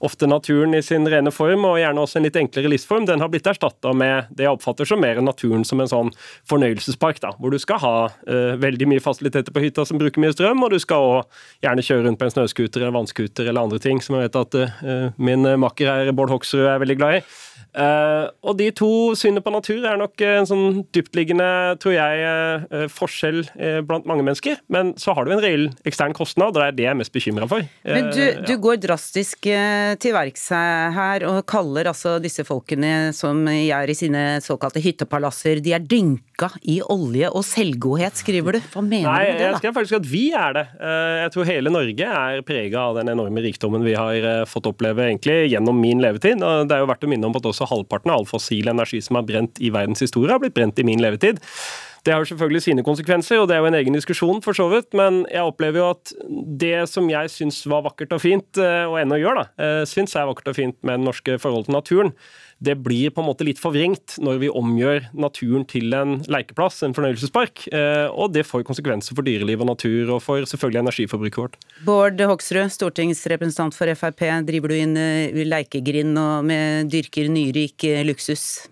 ofte 0.07 0.29
naturen 0.31 0.77
i 0.79 0.83
sin 0.85 1.09
rene 1.11 1.33
form, 1.35 1.67
og 1.67 1.81
gjerne 1.81 2.05
også 2.05 2.21
en 2.21 2.27
litt 2.29 2.39
enklere 2.39 2.71
livsform, 2.71 3.09
den 3.09 3.25
har 3.25 3.33
blitt 3.33 3.49
erstatta 3.51 3.91
med 3.97 4.31
det 4.37 4.47
jeg 4.47 4.55
oppfatter 4.61 4.87
som 4.87 5.03
mer 5.03 5.19
naturen 5.25 5.67
som 5.67 5.83
en 5.83 5.91
sånn 5.91 6.15
fornøyelsespark, 6.47 7.19
da, 7.25 7.33
hvor 7.41 7.51
du 7.51 7.59
skal 7.59 7.83
ha 7.83 7.95
eh, 8.29 8.55
veldig 8.63 8.93
mye 8.93 9.03
fasiliteter 9.03 9.51
på 9.51 9.65
hytta 9.65 9.89
som 9.89 9.99
bruker 9.99 10.23
mye 10.23 10.37
strøm, 10.37 10.63
og 10.63 10.71
du 10.71 10.79
skal 10.83 11.11
også 11.11 11.43
gjerne 11.67 11.87
kjøre 11.91 12.07
rundt 12.07 12.23
på 12.23 12.31
en 12.31 12.37
snøscooter 12.37 12.85
eller 12.85 12.95
vannscooter 13.01 13.51
eller 13.51 13.67
andre 13.67 13.83
ting, 13.83 13.99
som 14.05 14.21
jeg 14.21 14.29
vet 14.29 14.41
at 14.45 14.61
eh, 14.63 15.07
min 15.19 15.51
makker 15.67 15.91
her, 15.91 16.15
Bård 16.15 16.31
Hoksrud, 16.31 16.63
er 16.63 16.83
veldig 16.85 17.01
glad 17.03 17.19
i. 17.19 17.27
Uh, 17.77 18.33
og 18.47 18.57
de 18.57 18.71
to 18.73 18.89
synene 19.19 19.43
på 19.45 19.53
natur 19.53 19.85
er 19.85 19.99
nok 20.01 20.23
en 20.25 20.49
sånn 20.49 20.79
dyptliggende, 20.97 21.77
tror 21.83 21.93
jeg, 21.93 22.23
uh, 22.73 22.87
forskjell 22.89 23.43
uh, 23.53 23.81
blant 23.85 24.09
mange 24.09 24.25
mennesker. 24.25 24.63
Men 24.73 24.95
så 25.01 25.13
har 25.17 25.27
du 25.27 25.35
en 25.35 25.43
reell 25.45 25.67
ekstern 25.89 26.17
kostnad, 26.17 26.57
og 26.57 26.63
det 26.63 26.71
er 26.71 26.79
det 26.79 26.87
jeg 26.87 26.93
er 26.95 27.01
mest 27.03 27.13
bekymra 27.13 27.49
for. 27.51 27.67
Men 27.85 28.09
du, 28.15 28.23
du 28.49 28.55
går 28.63 28.81
drastisk 28.81 29.45
til 29.47 30.15
verks 30.15 30.49
her 30.53 31.25
og 31.29 31.43
kaller 31.49 31.91
altså 31.91 32.17
disse 32.23 32.45
folkene 32.47 33.13
som 33.17 33.45
er 33.51 33.91
i 33.91 33.97
sine 33.97 34.39
såkalte 34.45 34.81
hyttepalasser, 34.83 35.61
de 35.63 35.75
er 35.77 35.85
dynka 35.85 36.49
i 36.69 36.79
olje 36.93 37.29
og 37.29 37.45
selvgodhet, 37.47 38.17
skriver 38.23 38.57
du. 38.57 38.61
Hva 38.73 38.83
mener 38.85 39.11
Nei, 39.11 39.21
du 39.27 39.29
med 39.29 39.37
det, 39.37 39.45
da? 39.45 39.51
jeg 39.51 39.63
skrev 39.63 39.77
faktisk 39.77 39.99
at 39.99 40.09
vi 40.09 40.25
er 40.37 40.57
det. 40.57 40.65
Jeg 41.27 41.35
tror 41.35 41.49
hele 41.51 41.73
Norge 41.73 42.11
er 42.23 42.43
prega 42.47 42.87
av 42.89 43.01
den 43.01 43.13
enorme 43.13 43.45
rikdommen 43.45 43.85
vi 43.85 43.97
har 43.99 44.49
fått 44.49 44.71
oppleve 44.71 45.07
egentlig 45.11 45.53
gjennom 45.53 45.79
min 45.81 46.03
levetid. 46.05 46.41
Og 46.41 46.71
det 46.71 46.77
er 46.77 46.85
jo 46.85 46.91
verdt 46.91 47.07
å 47.07 47.13
minne 47.13 47.29
om 47.29 47.37
at 47.37 47.51
også 47.53 47.66
halvparten 47.71 48.13
av 48.13 48.23
all 48.23 48.29
fossil 48.29 48.71
energi 48.73 49.03
som 49.05 49.19
er 49.21 49.27
brent 49.29 49.61
i 49.61 49.73
verdens 49.75 50.05
historie, 50.05 50.33
har 50.33 50.43
blitt 50.43 50.57
brent 50.57 50.79
i 50.81 50.87
min 50.87 51.03
levetid. 51.03 51.43
Det 52.07 52.15
har 52.15 52.23
jo 52.23 52.29
selvfølgelig 52.31 52.63
sine 52.63 52.83
konsekvenser, 52.87 53.41
og 53.43 53.49
det 53.51 53.57
er 53.57 53.65
jo 53.65 53.71
en 53.73 53.79
egen 53.81 53.97
diskusjon, 53.97 54.39
for 54.45 54.55
så 54.55 54.69
vidt. 54.71 54.93
Men 54.95 55.25
jeg 55.27 55.43
opplever 55.43 55.81
jo 55.81 55.89
at 55.91 56.13
det 56.63 56.85
som 56.87 57.09
jeg 57.11 57.33
syns 57.35 57.59
var 57.67 57.83
vakkert 57.89 58.15
og 58.15 58.23
fint, 58.23 58.61
eh, 58.63 58.85
og 58.87 59.01
ennå 59.01 59.19
gjør, 59.19 59.41
da, 59.41 59.47
eh, 59.59 59.83
syns 59.91 60.15
er 60.15 60.29
vakkert 60.29 60.53
og 60.53 60.59
fint 60.61 60.77
med 60.87 61.01
det 61.01 61.09
norske 61.09 61.39
forholdet 61.43 61.67
til 61.67 61.79
naturen, 61.81 62.13
det 62.59 62.77
blir 62.81 63.11
på 63.13 63.21
en 63.21 63.29
måte 63.29 63.45
litt 63.45 63.61
forvrengt 63.61 64.17
når 64.23 64.39
vi 64.41 64.49
omgjør 64.49 65.11
naturen 65.13 65.67
til 65.69 65.93
en 65.97 66.17
lekeplass, 66.33 66.81
en 66.87 66.95
fornøyelsespark. 66.97 67.67
eh, 67.73 68.09
Og 68.09 68.33
det 68.33 68.47
får 68.49 68.65
konsekvenser 68.65 69.15
for 69.15 69.23
dyreliv 69.23 69.61
og 69.61 69.69
natur, 69.75 70.15
og 70.15 70.23
for 70.23 70.41
selvfølgelig 70.41 70.81
energiforbruket 70.81 71.37
vårt. 71.37 71.57
Bård 71.85 72.21
Hoksrud, 72.21 72.73
stortingsrepresentant 72.73 73.77
for 73.77 73.93
Frp. 73.95 74.25
Driver 74.49 74.73
du 74.73 74.77
inn 74.79 74.97
eh, 74.97 75.45
lekegrind 75.45 76.17
og 76.17 76.45
med 76.49 76.89
dyrker 76.89 77.29
nyrik 77.29 77.85
eh, 77.85 78.05
luksus? 78.07 78.69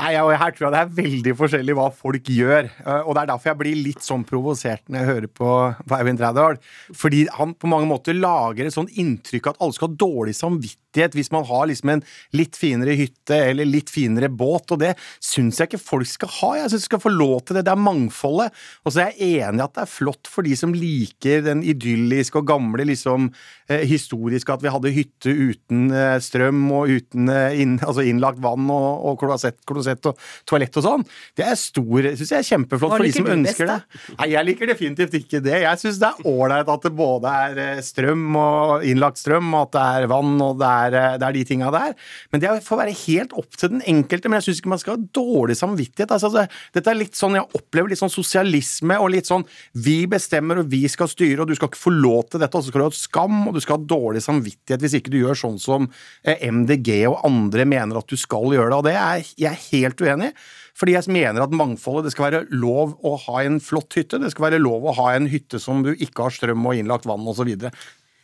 Nei, 0.00 0.14
og 0.16 0.30
Her 0.40 0.54
tror 0.56 0.70
jeg 0.70 0.72
det 0.72 0.78
er 0.80 0.92
veldig 1.02 1.32
forskjellig 1.36 1.74
hva 1.76 1.90
folk 1.92 2.28
gjør. 2.32 2.68
Eh, 2.80 3.02
Og 3.04 3.12
Det 3.14 3.22
er 3.22 3.28
derfor 3.28 3.50
jeg 3.50 3.58
blir 3.60 3.80
litt 3.90 4.00
sånn 4.00 4.22
provosert 4.24 4.86
når 4.88 4.98
jeg 5.02 5.10
hører 5.10 5.28
på, 5.28 5.48
på 5.84 5.98
Eivind 5.98 6.20
Trædal. 6.22 6.56
Fordi 6.96 7.26
han 7.36 7.52
på 7.52 7.68
mange 7.68 7.90
måter 7.90 8.16
lager 8.16 8.64
et 8.64 8.72
sånn 8.72 8.88
inntrykk 8.88 9.50
at 9.52 9.60
alle 9.60 9.76
skal 9.76 9.90
ha 9.92 9.98
dårlig 10.00 10.32
samvittighet 10.38 11.14
hvis 11.16 11.30
man 11.32 11.44
har 11.48 11.68
liksom 11.68 11.88
en 11.92 12.02
litt 12.36 12.56
finere 12.60 12.92
hytte 12.96 13.36
eller 13.50 13.68
litt 13.68 13.92
finere 13.92 14.28
båt. 14.32 14.72
Og 14.72 14.80
det 14.80 14.94
syns 15.20 15.60
jeg 15.60 15.68
ikke 15.68 15.82
folk 15.84 16.08
skal 16.08 16.32
ha. 16.38 16.50
Jeg 16.62 16.72
syns 16.72 16.86
de 16.86 16.88
skal 16.88 17.04
få 17.04 17.12
lov 17.12 17.44
til 17.44 17.60
det. 17.60 17.66
Det 17.68 17.74
er 17.76 17.84
mangfoldet. 17.84 18.56
Og 18.88 18.96
så 18.96 19.04
er 19.04 19.12
jeg 19.12 19.44
enig 19.44 19.60
i 19.60 19.66
at 19.66 19.76
det 19.76 19.84
er 19.84 19.92
flott 19.92 20.32
for 20.32 20.48
de 20.48 20.56
som 20.56 20.72
liker 20.72 21.44
den 21.44 21.60
idylliske 21.68 22.40
og 22.40 22.48
gamle, 22.48 22.88
liksom 22.88 23.28
eh, 23.68 23.84
historiske, 23.92 24.56
at 24.56 24.64
vi 24.64 24.72
hadde 24.72 24.96
hytte 24.96 25.36
uten 25.36 25.92
eh, 25.92 26.16
strøm 26.24 26.64
og 26.80 26.96
uten 26.96 27.28
eh, 27.28 27.60
inn, 27.60 27.76
altså 27.84 28.08
innlagt 28.08 28.40
vann 28.40 28.72
og, 28.72 28.90
og 29.12 29.20
klosett, 29.20 29.60
klosett 29.68 29.81
og 29.90 30.18
toalett 30.48 30.78
og 30.80 30.86
sånn. 30.86 31.04
Det 31.38 31.46
er 31.46 31.58
stor, 31.58 32.08
syns 32.12 32.32
jeg 32.34 32.38
er 32.38 32.48
kjempeflott 32.48 32.94
for 32.96 33.06
de 33.06 33.14
som 33.14 33.30
ønsker 33.34 33.68
best, 33.68 33.86
det. 33.98 34.16
Nei, 34.18 34.28
jeg 34.34 34.48
liker 34.48 34.72
definitivt 34.72 35.16
ikke 35.18 35.42
det. 35.44 35.58
Jeg 35.64 35.82
syns 35.82 36.00
det 36.02 36.10
er 36.10 36.30
ålreit 36.32 36.72
at 36.72 36.86
det 36.86 36.92
både 36.98 37.34
er 37.46 37.62
eh, 37.62 37.82
strøm 37.84 38.38
og 38.38 38.86
innlagt 38.88 39.20
strøm, 39.22 39.52
og 39.54 39.68
at 39.68 39.74
det 39.76 39.84
er 40.02 40.10
vann 40.12 40.34
og 40.42 40.60
det 40.60 40.72
er, 40.86 40.98
eh, 41.00 41.18
det 41.20 41.28
er 41.28 41.38
de 41.38 41.44
tinga 41.48 41.72
der. 41.74 41.96
Men 42.32 42.44
det 42.44 42.54
får 42.66 42.82
være 42.82 42.96
helt 43.04 43.36
opp 43.38 43.58
til 43.58 43.74
den 43.74 43.84
enkelte. 43.94 44.30
Men 44.30 44.40
jeg 44.40 44.48
syns 44.48 44.62
ikke 44.62 44.74
man 44.74 44.82
skal 44.82 44.96
ha 44.96 45.10
dårlig 45.20 45.58
samvittighet. 45.58 46.14
Altså, 46.14 46.32
det, 46.34 46.46
dette 46.76 46.92
er 46.92 47.00
litt 47.00 47.18
sånn, 47.18 47.38
Jeg 47.38 47.48
opplever 47.56 47.92
litt 47.92 48.00
sånn 48.00 48.12
sosialisme 48.12 48.98
og 49.00 49.12
litt 49.14 49.28
sånn 49.28 49.46
vi 49.84 50.02
bestemmer 50.10 50.60
og 50.60 50.70
vi 50.72 50.84
skal 50.90 51.10
styre, 51.10 51.42
og 51.42 51.50
du 51.50 51.56
skal 51.56 51.70
ikke 51.70 51.80
få 51.80 51.94
lov 51.94 52.26
til 52.32 52.42
dette, 52.42 52.56
og 52.56 52.64
så 52.64 52.72
skal 52.72 52.84
du 52.84 52.88
ha 52.88 52.96
skam, 52.96 53.38
og 53.48 53.56
du 53.56 53.62
skal 53.64 53.78
ha 53.78 53.88
dårlig 53.92 54.22
samvittighet 54.24 54.82
hvis 54.82 54.96
ikke 54.98 55.12
du 55.12 55.18
gjør 55.22 55.38
sånn 55.38 55.58
som 55.62 55.88
eh, 56.24 56.42
MDG 56.52 56.90
og 57.10 57.22
andre 57.28 57.66
mener 57.68 58.00
at 58.00 58.10
du 58.10 58.18
skal 58.20 58.52
gjøre 58.52 58.70
det. 58.72 58.78
Og 58.78 58.86
det 58.88 58.96
er 58.98 59.24
jeg 59.42 59.50
er 59.52 59.62
helt 59.72 60.04
uenig 60.04 60.30
i. 60.32 60.36
Fordi 60.78 60.94
jeg 60.94 61.12
mener 61.12 61.44
at 61.44 61.52
mangfoldet 61.52 62.06
Det 62.06 62.14
skal 62.14 62.24
være 62.30 62.46
lov 62.48 62.94
å 63.04 63.16
ha 63.26 63.42
en 63.44 63.58
flott 63.60 63.92
hytte. 63.98 64.20
Det 64.22 64.30
skal 64.32 64.48
være 64.50 64.62
lov 64.62 64.86
å 64.88 64.94
ha 64.96 65.10
en 65.16 65.28
hytte 65.28 65.60
som 65.60 65.82
du 65.84 65.92
ikke 65.92 66.28
har 66.28 66.32
strøm 66.32 66.64
og 66.64 66.78
innlagt 66.78 67.08
vann 67.08 67.28
osv. 67.28 67.50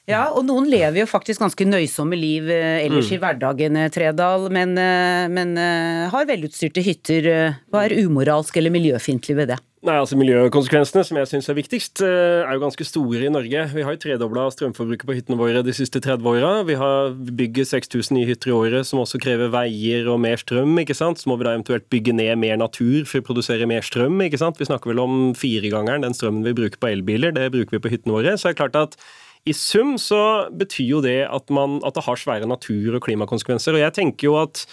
Ja, 0.09 0.31
og 0.33 0.47
noen 0.49 0.65
lever 0.73 1.03
jo 1.03 1.07
faktisk 1.09 1.43
ganske 1.43 1.67
nøysomme 1.69 2.17
liv 2.17 2.49
eh, 2.49 2.87
ellers 2.87 3.11
Mm. 3.11 3.15
i 3.15 3.19
hverdagen, 3.21 3.77
eh, 3.77 3.91
Tredal, 3.93 4.49
men, 4.49 4.73
eh, 4.79 5.29
men 5.29 5.57
har 6.09 6.25
velutstyrte 6.25 6.81
hytter. 6.83 7.57
Hva 7.71 7.85
er 7.85 7.99
umoralsk 8.01 8.57
eller 8.57 8.73
miljøfiendtlig 8.73 9.37
ved 9.37 9.49
det? 9.49 9.59
Nei, 9.85 9.95
altså 9.95 10.17
Miljøkonsekvensene, 10.19 11.05
som 11.07 11.17
jeg 11.21 11.29
syns 11.29 11.49
er 11.49 11.55
viktigst, 11.55 12.01
er 12.03 12.51
jo 12.51 12.59
ganske 12.65 12.85
store 12.85 13.29
i 13.29 13.31
Norge. 13.31 13.61
Vi 13.77 13.83
har 13.83 13.95
jo 13.95 14.01
tredobla 14.03 14.49
strømforbruket 14.51 15.07
på 15.07 15.15
hyttene 15.15 15.39
våre 15.39 15.63
de 15.63 15.71
siste 15.77 16.01
30 16.01 16.27
åra. 16.27 16.65
Vi 16.67 16.75
har 16.75 17.13
vi 17.15 17.31
bygger 17.45 17.69
6000 17.69 18.17
nye 18.17 18.27
hytter 18.27 18.51
i 18.51 18.57
året, 18.57 18.87
som 18.89 18.99
også 18.99 19.21
krever 19.23 19.53
veier 19.53 20.09
og 20.11 20.19
mer 20.19 20.37
strøm. 20.41 20.75
ikke 20.83 20.97
sant? 20.97 21.19
Så 21.19 21.29
må 21.29 21.39
vi 21.39 21.45
da 21.45 21.55
eventuelt 21.55 21.87
bygge 21.89 22.13
ned 22.13 22.39
mer 22.39 22.57
natur 22.57 23.05
for 23.07 23.21
å 23.21 23.27
produsere 23.29 23.69
mer 23.69 23.83
strøm. 23.87 24.19
ikke 24.25 24.41
sant? 24.41 24.59
Vi 24.59 24.67
snakker 24.67 24.91
vel 24.91 24.99
om 24.99 25.33
firegangeren 25.35 26.03
den 26.03 26.17
strømmen 26.17 26.43
vi 26.43 26.57
bruker 26.59 26.79
på 26.81 26.91
elbiler. 26.91 27.33
Det 27.33 27.53
bruker 27.53 27.79
vi 27.79 27.85
på 27.85 27.93
hyttene 27.93 28.17
våre. 28.19 28.35
Så 28.35 28.49
det 28.49 28.59
er 28.59 28.67
klart 28.67 28.75
at 28.83 28.97
i 29.49 29.57
sum 29.57 29.97
så 30.01 30.21
betyr 30.55 30.93
jo 30.99 31.03
det 31.05 31.23
at, 31.27 31.51
man, 31.55 31.81
at 31.87 31.97
det 31.97 32.05
har 32.07 32.21
svære 32.21 32.49
natur- 32.49 32.99
og 32.99 33.05
klimakonsekvenser. 33.07 33.77
Og 33.77 33.85
jeg 33.85 33.97
tenker 33.99 34.31
jo 34.31 34.39
at 34.41 34.67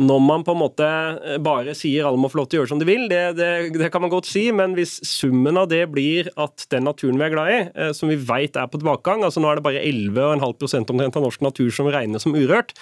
når 0.00 0.20
man 0.24 0.44
på 0.44 0.54
en 0.54 0.60
måte 0.62 0.86
eh, 0.88 1.38
bare 1.42 1.74
sier 1.76 2.06
alle 2.08 2.20
må 2.20 2.30
få 2.32 2.40
lov 2.40 2.48
til 2.48 2.58
å 2.58 2.62
gjøre 2.62 2.72
som 2.72 2.80
de 2.80 2.88
vil, 2.88 3.04
det, 3.12 3.20
det, 3.38 3.50
det 3.76 3.90
kan 3.92 4.02
man 4.04 4.12
godt 4.12 4.30
si, 4.30 4.46
men 4.54 4.76
hvis 4.78 4.96
summen 5.06 5.60
av 5.60 5.68
det 5.72 5.84
blir 5.92 6.30
at 6.40 6.66
den 6.72 6.86
naturen 6.88 7.20
vi 7.20 7.26
er 7.26 7.34
glad 7.34 7.52
i, 7.52 7.60
eh, 7.76 7.92
som 7.96 8.10
vi 8.10 8.16
veit 8.16 8.56
er 8.56 8.70
på 8.72 8.80
tilbakegang, 8.80 9.24
altså 9.26 9.42
nå 9.42 9.50
er 9.50 9.60
det 9.60 9.66
bare 9.66 9.84
11,5 9.84 10.80
omtrent 10.96 11.20
av 11.20 11.26
norsk 11.26 11.44
natur 11.44 11.72
som 11.74 11.90
regnes 11.92 12.24
som 12.24 12.36
urørt, 12.36 12.72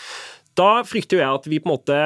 da 0.58 0.80
frykter 0.86 1.18
jo 1.18 1.24
jeg 1.24 1.40
at 1.40 1.50
vi 1.50 1.62
på 1.62 1.70
en 1.70 1.76
måte 1.76 2.00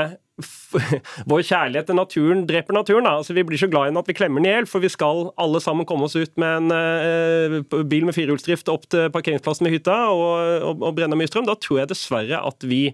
vår 1.30 1.44
kjærlighet 1.46 1.88
til 1.90 1.98
naturen 1.98 2.44
dreper 2.48 2.76
naturen. 2.76 3.08
Da. 3.08 3.16
Altså, 3.20 3.36
vi 3.36 3.44
blir 3.46 3.60
så 3.60 3.68
glad 3.70 3.88
i 3.88 3.92
den 3.92 4.00
at 4.00 4.10
vi 4.10 4.16
klemmer 4.16 4.42
den 4.42 4.50
i 4.50 4.54
hjel, 4.54 4.68
for 4.70 4.84
vi 4.84 4.92
skal 4.92 5.28
alle 5.40 5.62
sammen 5.64 5.88
komme 5.88 6.08
oss 6.08 6.16
ut 6.18 6.32
med 6.40 6.70
en 6.72 7.60
uh, 7.60 7.84
bil 7.88 8.08
med 8.08 8.16
firehjulsdrift 8.16 8.70
opp 8.72 8.88
til 8.92 9.10
parkeringsplassen 9.14 9.66
med 9.66 9.76
hytta 9.76 9.96
og, 10.12 10.24
og, 10.70 10.84
og 10.90 10.96
brenne 10.96 11.18
mye 11.18 11.30
strøm. 11.30 11.48
Da 11.48 11.56
tror 11.58 11.82
jeg 11.82 11.92
dessverre 11.94 12.42
at 12.44 12.68
vi 12.68 12.86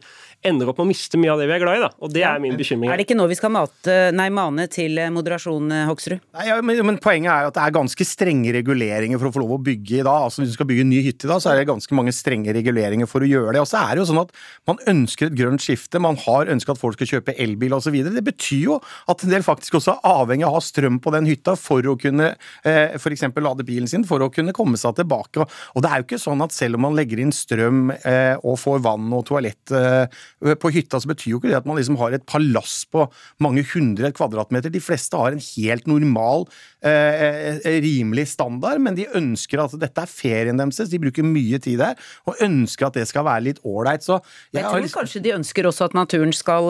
ender 0.47 0.71
opp 0.71 0.81
med 0.81 0.89
å 0.89 0.91
miste 0.91 1.21
mye 1.21 1.35
av 1.35 1.41
det 1.41 1.49
vi 1.51 1.57
er 1.57 1.63
glad 1.63 1.79
i. 1.79 1.83
Da. 1.85 1.91
Og 2.01 2.13
det 2.15 2.25
er 2.25 2.41
min 2.43 2.57
bekymring. 2.59 2.93
Er 2.93 3.01
det 3.01 3.07
ikke 3.09 3.19
nå 3.19 3.27
vi 3.31 3.37
skal 3.37 3.53
mate, 3.53 3.97
nei, 4.17 4.29
mane 4.33 4.67
til 4.73 4.97
eh, 5.01 5.11
moderasjon, 5.13 5.75
Hoksrud? 5.91 6.23
Nei, 6.39 6.47
ja, 6.49 6.57
men, 6.65 6.81
men 6.89 7.01
poenget 7.03 7.33
er 7.33 7.45
jo 7.45 7.51
at 7.53 7.59
det 7.59 7.67
er 7.67 7.77
ganske 7.77 8.07
strenge 8.09 8.55
reguleringer 8.57 9.21
for 9.21 9.29
å 9.29 9.35
få 9.35 9.43
lov 9.45 9.57
å 9.59 9.61
bygge 9.67 10.01
i 10.01 10.05
dag. 10.07 10.29
Altså 10.29 10.43
Hvis 10.43 10.55
du 10.55 10.59
skal 10.59 10.71
bygge 10.71 10.87
en 10.87 10.93
ny 10.93 11.03
hytte 11.05 11.29
i 11.29 11.33
dag, 11.33 11.43
så 11.43 11.53
er 11.53 11.61
det 11.61 11.69
ganske 11.69 11.99
mange 11.99 12.15
strenge 12.17 12.55
reguleringer 12.57 13.11
for 13.11 13.25
å 13.25 13.29
gjøre 13.29 13.57
det. 13.57 13.65
Og 13.65 13.69
så 13.69 13.83
er 13.83 13.95
det 13.95 14.05
jo 14.05 14.09
sånn 14.13 14.23
at 14.25 14.33
man 14.71 14.81
ønsker 14.95 15.29
et 15.29 15.39
grønt 15.39 15.65
skifte, 15.65 16.01
man 16.03 16.19
har 16.25 16.51
ønska 16.53 16.75
at 16.75 16.81
folk 16.81 16.97
skal 16.99 17.13
kjøpe 17.17 17.37
elbil 17.41 17.70
osv. 17.79 17.97
Det 18.11 18.25
betyr 18.27 18.65
jo 18.65 18.79
at 19.11 19.25
en 19.25 19.31
del 19.31 19.45
faktisk 19.47 19.79
også 19.79 19.97
er 19.97 20.11
avhengig 20.11 20.47
av 20.47 20.55
å 20.55 20.59
ha 20.59 20.65
strøm 20.65 20.99
på 21.03 21.13
den 21.15 21.29
hytta 21.31 21.57
for 21.59 21.87
å 21.87 21.97
kunne 22.01 22.33
eh, 22.65 22.97
f.eks. 22.99 23.27
lade 23.41 23.67
bilen 23.67 23.89
sin, 23.91 24.05
for 24.09 24.23
å 24.25 24.31
kunne 24.33 24.55
komme 24.57 24.81
seg 24.81 24.97
tilbake. 24.99 25.47
Og 25.75 25.85
det 25.85 25.91
er 25.91 26.03
jo 26.03 26.09
ikke 26.09 26.23
sånn 26.23 26.43
at 26.45 26.55
selv 26.57 26.79
om 26.79 26.87
man 26.89 26.97
legger 26.99 27.23
inn 27.23 27.33
strøm 27.35 27.91
eh, 27.97 28.37
og 28.43 28.59
får 28.61 28.83
vann 28.85 29.11
og 29.17 29.27
toalett 29.31 29.75
eh, 29.77 30.55
på 30.61 30.73
hytta, 30.75 31.01
så 31.01 31.11
betyr 31.11 31.35
jo 31.35 31.41
ikke 31.41 31.51
det 31.53 31.61
at 31.61 31.69
man 31.69 31.79
liksom 31.81 31.99
har 32.01 32.17
et 32.17 32.27
palass 32.29 32.83
på 32.91 33.07
mange 33.45 33.65
hundre 33.73 34.13
kvadratmeter. 34.17 34.73
De 34.73 34.83
fleste 34.83 35.19
har 35.19 35.35
en 35.35 35.43
helt 35.43 35.89
normal, 35.91 36.47
eh, 36.87 37.61
rimelig 37.83 38.29
standard, 38.35 38.81
men 38.83 38.97
de 38.99 39.09
ønsker 39.19 39.63
at 39.65 39.77
dette 39.81 40.05
er 40.05 40.11
ferien 40.11 40.61
deres. 40.61 40.81
De 40.91 41.03
bruker 41.03 41.27
mye 41.27 41.61
tid 41.63 41.81
der, 41.83 41.99
og 42.29 42.41
ønsker 42.45 42.89
at 42.89 42.99
det 43.01 43.07
skal 43.11 43.27
være 43.29 43.47
litt 43.51 43.63
ålreit. 43.67 44.05
Så 44.07 44.21
Jeg 44.53 44.65
har 44.65 44.73
tror 44.73 44.83
liksom- 44.83 45.01
kanskje 45.03 45.23
de 45.23 45.37
ønsker 45.39 45.65
også 45.69 45.85
at 45.91 45.95
naturen 45.95 46.33
skal 46.33 46.69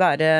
være 0.00 0.30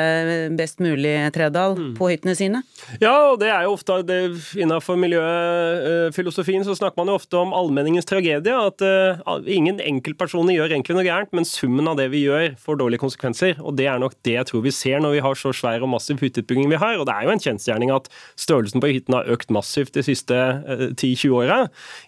best 0.57 0.79
mulig, 0.83 1.15
Tredal, 1.35 1.75
Mm. 1.77 1.93
på 1.97 2.09
hyttene 2.11 2.35
sine. 2.35 2.61
Ja, 3.01 3.31
og 3.31 3.39
det 3.39 3.49
er 3.49 3.63
jo 3.65 3.73
ofte 3.77 4.01
det, 4.05 4.19
Innenfor 4.59 4.97
miljøfilosofien 4.99 6.63
så 6.65 6.75
snakker 6.77 6.97
man 7.01 7.11
jo 7.11 7.17
ofte 7.19 7.39
om 7.39 7.53
allmenningens 7.55 8.07
tragedie. 8.09 8.53
At 8.53 8.81
uh, 8.83 9.39
ingen 9.49 9.79
enkeltpersoner 9.83 10.55
gjør 10.57 10.73
egentlig 10.75 10.97
noe 10.97 11.05
gærent, 11.07 11.31
men 11.35 11.47
summen 11.47 11.87
av 11.91 11.97
det 11.99 12.09
vi 12.13 12.23
gjør, 12.25 12.55
får 12.61 12.79
dårlige 12.81 13.03
konsekvenser. 13.03 13.57
Og 13.61 13.75
det 13.79 13.87
er 13.91 14.01
nok 14.01 14.15
det 14.25 14.35
jeg 14.37 14.49
tror 14.51 14.65
vi 14.65 14.73
ser 14.75 15.01
når 15.03 15.15
vi 15.17 15.23
har 15.25 15.39
så 15.39 15.53
svær 15.55 15.83
og 15.85 15.91
massiv 15.93 16.21
hytteutbygging 16.23 16.69
vi 16.71 16.79
har. 16.81 16.97
Og 16.99 17.07
det 17.09 17.15
er 17.15 17.27
jo 17.27 17.35
en 17.35 17.43
kjensgjerning 17.45 17.93
at 17.95 18.09
størrelsen 18.39 18.83
på 18.83 18.91
hyttene 18.91 19.21
har 19.21 19.31
økt 19.35 19.53
massivt 19.53 19.95
de 19.97 20.05
siste 20.05 20.35
uh, 20.35 20.87
10-20 20.91 21.37
åra. 21.41 21.59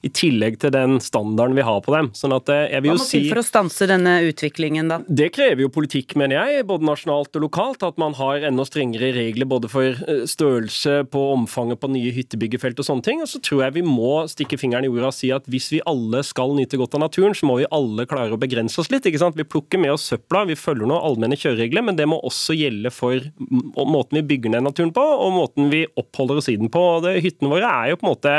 I 0.05 0.11
tillegg 0.13 0.59
til 0.63 0.73
den 0.75 0.99
standarden 1.03 1.57
vi 1.57 1.65
har 1.67 1.81
på 1.85 1.95
dem. 1.95 2.11
Sånn 2.17 2.35
at 2.35 2.49
uh, 2.51 2.63
jeg 2.67 2.83
vil 2.85 2.93
Hva 2.93 2.99
må 2.99 3.03
må 3.03 3.09
si 3.09 3.23
til 3.23 3.31
for 3.33 3.43
å 3.43 3.47
stanse 3.47 3.89
denne 3.89 4.17
utviklingen, 4.29 4.91
da? 4.91 4.99
det 5.07 5.31
krever 5.35 5.65
jo 5.65 5.71
politikk, 5.73 6.15
mener 6.19 6.39
jeg, 6.41 6.65
både 6.69 6.87
nasjonalt 6.87 7.35
og 7.39 7.45
lokalt. 7.47 7.82
At 7.83 7.99
man 8.01 8.15
har 8.17 8.45
enda 8.47 8.65
strengere 8.67 9.11
regler 9.15 9.47
både 9.49 9.69
for 9.71 9.83
eh, 10.07 10.23
størrelse 10.29 11.03
på 11.11 11.21
omfanget 11.33 11.81
på 11.81 11.89
nye 11.91 12.13
hyttebyggefelt 12.15 12.79
og 12.79 12.87
sånne 12.87 13.05
ting. 13.05 13.23
Og 13.23 13.29
så 13.31 13.41
tror 13.43 13.65
jeg 13.65 13.77
vi 13.77 13.85
må 13.85 14.23
stikke 14.31 14.59
fingeren 14.59 14.87
i 14.87 14.91
jorda 14.91 15.11
og 15.11 15.17
si 15.17 15.31
at 15.35 15.47
hvis 15.51 15.69
vi 15.73 15.83
alle 15.89 16.23
skal 16.25 16.55
nyte 16.57 16.79
godt 16.79 16.97
av 16.97 17.03
naturen, 17.05 17.35
så 17.37 17.49
må 17.49 17.59
vi 17.59 17.69
alle 17.75 18.07
klare 18.09 18.35
å 18.35 18.41
begrense 18.41 18.79
oss 18.81 18.91
litt. 18.93 19.07
ikke 19.09 19.21
sant? 19.21 19.39
Vi 19.39 19.47
plukker 19.47 19.81
med 19.81 19.95
oss 19.95 20.07
søpla, 20.11 20.45
vi 20.49 20.59
følger 20.59 20.89
noen 20.89 21.03
allmenne 21.03 21.39
kjøreregler, 21.39 21.85
men 21.85 21.99
det 21.99 22.07
må 22.09 22.21
også 22.23 22.55
gjelde 22.57 22.93
for 22.93 23.19
måten 23.77 24.21
vi 24.21 24.27
bygger 24.33 24.55
ned 24.55 24.67
naturen 24.67 24.93
på, 24.95 25.03
og 25.03 25.35
måten 25.35 25.71
vi 25.73 25.85
oppholder 25.99 26.41
oss 26.41 26.51
i 26.51 26.59
den 26.59 26.71
på. 26.73 26.83
Det, 27.03 27.17
hyttene 27.25 27.51
våre 27.51 27.73
er 27.83 27.91
jo 27.93 27.99
på 27.99 28.07
en 28.07 28.15
måte 28.15 28.37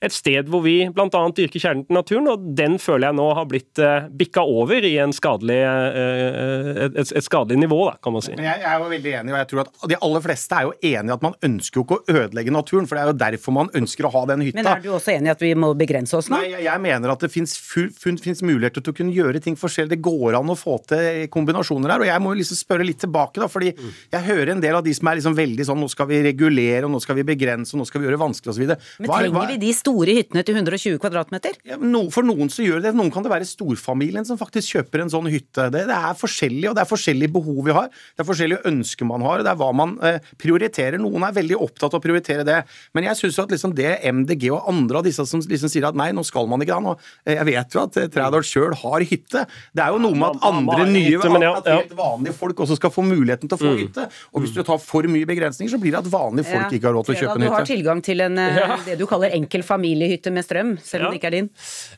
et 0.00 0.14
sted 0.14 0.48
hvor 0.48 0.62
vi 0.64 0.74
bl.a. 0.94 1.08
dyrker 1.36 1.60
kjernen 1.60 1.84
til 1.84 1.96
naturen, 1.96 2.28
og 2.32 2.44
den 2.56 2.78
føler 2.80 3.10
jeg 3.10 3.18
nå 3.18 3.26
har 3.36 3.48
blitt 3.50 3.80
uh, 3.84 4.08
bikka 4.08 4.44
over 4.48 4.86
i 4.86 4.94
en 5.02 5.12
skadelig, 5.12 5.58
eh, 5.60 6.70
et, 6.86 6.96
et, 7.02 7.12
et 7.20 7.26
skadelig 7.26 7.60
nivå, 7.60 7.78
da, 7.90 7.98
kan 8.02 8.14
man 8.14 8.24
si. 8.24 8.32
Men 8.38 8.48
jeg, 8.48 8.62
jeg 8.64 8.70
er 8.70 8.80
jo 8.80 8.88
veldig 8.94 9.12
enig, 9.18 9.34
og 9.34 9.38
jeg 9.38 9.50
tror 9.50 9.62
at 9.64 9.84
de 9.92 9.98
aller 10.08 10.24
fleste 10.24 10.56
er 10.56 10.68
jo 10.68 10.72
enig 10.92 11.12
i 11.12 11.16
at 11.16 11.26
man 11.26 11.36
ønsker 11.50 11.80
jo 11.80 11.84
ikke 11.84 11.98
å 11.98 12.16
ødelegge 12.22 12.54
naturen, 12.54 12.88
for 12.88 12.96
det 12.96 13.02
er 13.02 13.12
jo 13.12 13.16
derfor 13.24 13.56
man 13.56 13.72
ønsker 13.80 14.08
å 14.08 14.12
ha 14.14 14.24
den 14.32 14.46
hytta. 14.46 14.60
Men 14.60 14.70
er 14.72 14.84
du 14.84 14.88
også 14.96 15.14
enig 15.14 15.30
i 15.30 15.34
at 15.34 15.44
vi 15.44 15.52
må 15.58 15.70
begrense 15.78 16.16
oss 16.16 16.30
nå? 16.32 16.38
Nei, 16.40 16.48
jeg, 16.54 16.64
jeg 16.64 16.84
mener 16.86 17.14
at 17.14 17.26
det 17.26 17.32
fins 17.34 18.44
muligheter 18.46 18.80
til 18.80 18.94
å 18.94 18.98
kunne 19.02 19.14
gjøre 19.14 19.44
ting 19.44 19.58
forskjellig. 19.60 19.92
Det 19.92 20.00
går 20.04 20.38
an 20.40 20.54
å 20.54 20.56
få 20.58 20.78
til 20.88 21.28
kombinasjoner 21.32 21.92
her. 21.92 22.06
Og 22.06 22.10
jeg 22.10 22.24
må 22.24 22.32
jo 22.32 22.40
liksom 22.40 22.60
spørre 22.62 22.88
litt 22.88 23.02
tilbake, 23.04 23.42
da, 23.42 23.50
fordi 23.52 23.74
jeg 23.76 24.26
hører 24.30 24.54
en 24.54 24.64
del 24.64 24.80
av 24.80 24.86
de 24.86 24.96
som 24.96 25.12
er 25.12 25.20
liksom 25.20 25.36
veldig 25.36 25.68
sånn 25.68 25.80
nå 25.80 25.90
skal 25.92 26.08
vi 26.08 26.22
regulere, 26.24 26.86
og 26.88 26.94
nå 26.94 27.02
skal 27.04 27.20
vi 27.20 27.26
begrense, 27.28 27.76
og 27.76 27.82
nå 27.82 27.88
skal 27.88 28.00
vi 28.00 28.08
gjøre 28.08 28.16
det 28.16 28.24
vanskelig 28.24 28.54
osv. 28.54 28.74
Men 29.04 29.12
trenger 29.12 29.52
vi 29.52 29.60
de 29.60 29.72
store 29.76 29.89
hyttene 30.20 30.44
til 30.46 30.56
120 30.58 30.98
kvadratmeter? 31.02 31.58
Ja, 31.68 31.78
no, 31.80 32.06
for 32.14 32.26
noen 32.26 32.50
så 32.52 32.64
gjør 32.64 32.82
det 32.84 32.94
Noen 32.96 33.12
kan 33.14 33.24
det 33.24 33.32
være 33.32 33.48
storfamilien 33.48 34.26
som 34.28 34.38
faktisk 34.40 34.76
kjøper 34.76 35.04
en 35.04 35.12
sånn 35.12 35.28
hytte. 35.30 35.68
Det, 35.72 35.84
det 35.88 35.96
er 35.96 36.16
forskjellig, 36.18 36.66
og 36.70 36.76
det 36.76 36.84
er 36.84 36.90
forskjellige 36.90 37.32
behov 37.34 37.60
vi 37.66 37.76
har. 37.76 37.88
Det 37.90 38.24
er 38.24 38.28
forskjellige 38.28 38.66
ønsker 38.70 39.08
man 39.08 39.24
har, 39.26 39.40
og 39.40 39.46
det 39.46 39.52
er 39.52 39.60
hva 39.60 39.70
man 39.76 39.96
eh, 40.06 40.18
prioriterer. 40.40 41.00
Noen 41.00 41.26
er 41.26 41.36
veldig 41.36 41.58
opptatt 41.60 41.94
av 41.94 42.00
å 42.00 42.04
prioritere 42.04 42.46
det. 42.46 42.60
Men 42.96 43.08
jeg 43.10 43.20
syns 43.20 43.40
at 43.44 43.54
liksom 43.54 43.74
det 43.78 43.92
MDG 44.10 44.48
og 44.54 44.68
andre 44.70 45.00
av 45.00 45.08
disse 45.08 45.26
som 45.28 45.42
liksom 45.44 45.72
sier 45.72 45.88
at 45.88 45.98
nei, 45.98 46.10
nå 46.16 46.24
skal 46.26 46.48
man 46.50 46.62
ikke 46.64 46.76
da. 46.76 46.84
noe 46.84 47.34
Jeg 47.36 47.46
vet 47.48 47.76
jo 47.76 47.84
at 47.84 48.00
eh, 48.00 48.10
Trædal 48.12 48.46
sjøl 48.46 48.76
har 48.82 49.06
hytte. 49.10 49.44
Det 49.76 49.84
er 49.84 49.94
jo 49.94 50.02
noe 50.02 50.18
med 50.18 50.28
at 50.36 50.48
andre 50.50 50.88
nye 50.90 51.16
hytte, 51.16 51.50
at 51.50 51.70
helt 51.70 51.96
vanlige 51.98 52.36
folk 52.36 52.64
også 52.66 52.78
skal 52.78 52.92
få 52.94 53.04
muligheten 53.06 53.50
til 53.50 53.58
å 53.58 53.62
få 53.62 53.74
hytte. 53.78 54.06
Og 54.34 54.44
hvis 54.44 54.54
du 54.56 54.62
tar 54.66 54.80
for 54.82 55.06
mye 55.10 55.28
begrensninger, 55.28 55.72
så 55.72 55.80
blir 55.80 55.94
det 55.94 56.02
at 56.02 56.10
vanlige 56.12 56.50
folk 56.50 56.76
ikke 56.76 56.88
har 56.88 56.96
råd 56.98 57.08
til 57.08 57.16
å 57.16 57.20
kjøpe 57.22 57.36
en 57.38 57.46
Du 57.46 57.54
har 57.54 57.68
tilgang 57.68 58.02
til 58.04 58.24
en, 58.24 58.38
eh, 58.38 58.76
det 58.86 58.98
du 59.00 59.06
kaller 59.10 59.34
enkel 59.36 59.64
familiehytte 59.80 60.32
med 60.34 60.44
strøm, 60.44 60.74
selv 60.84 61.06
om 61.06 61.14
det 61.14 61.20
ikke 61.20 61.30
er 61.30 61.36
din. 61.38 61.50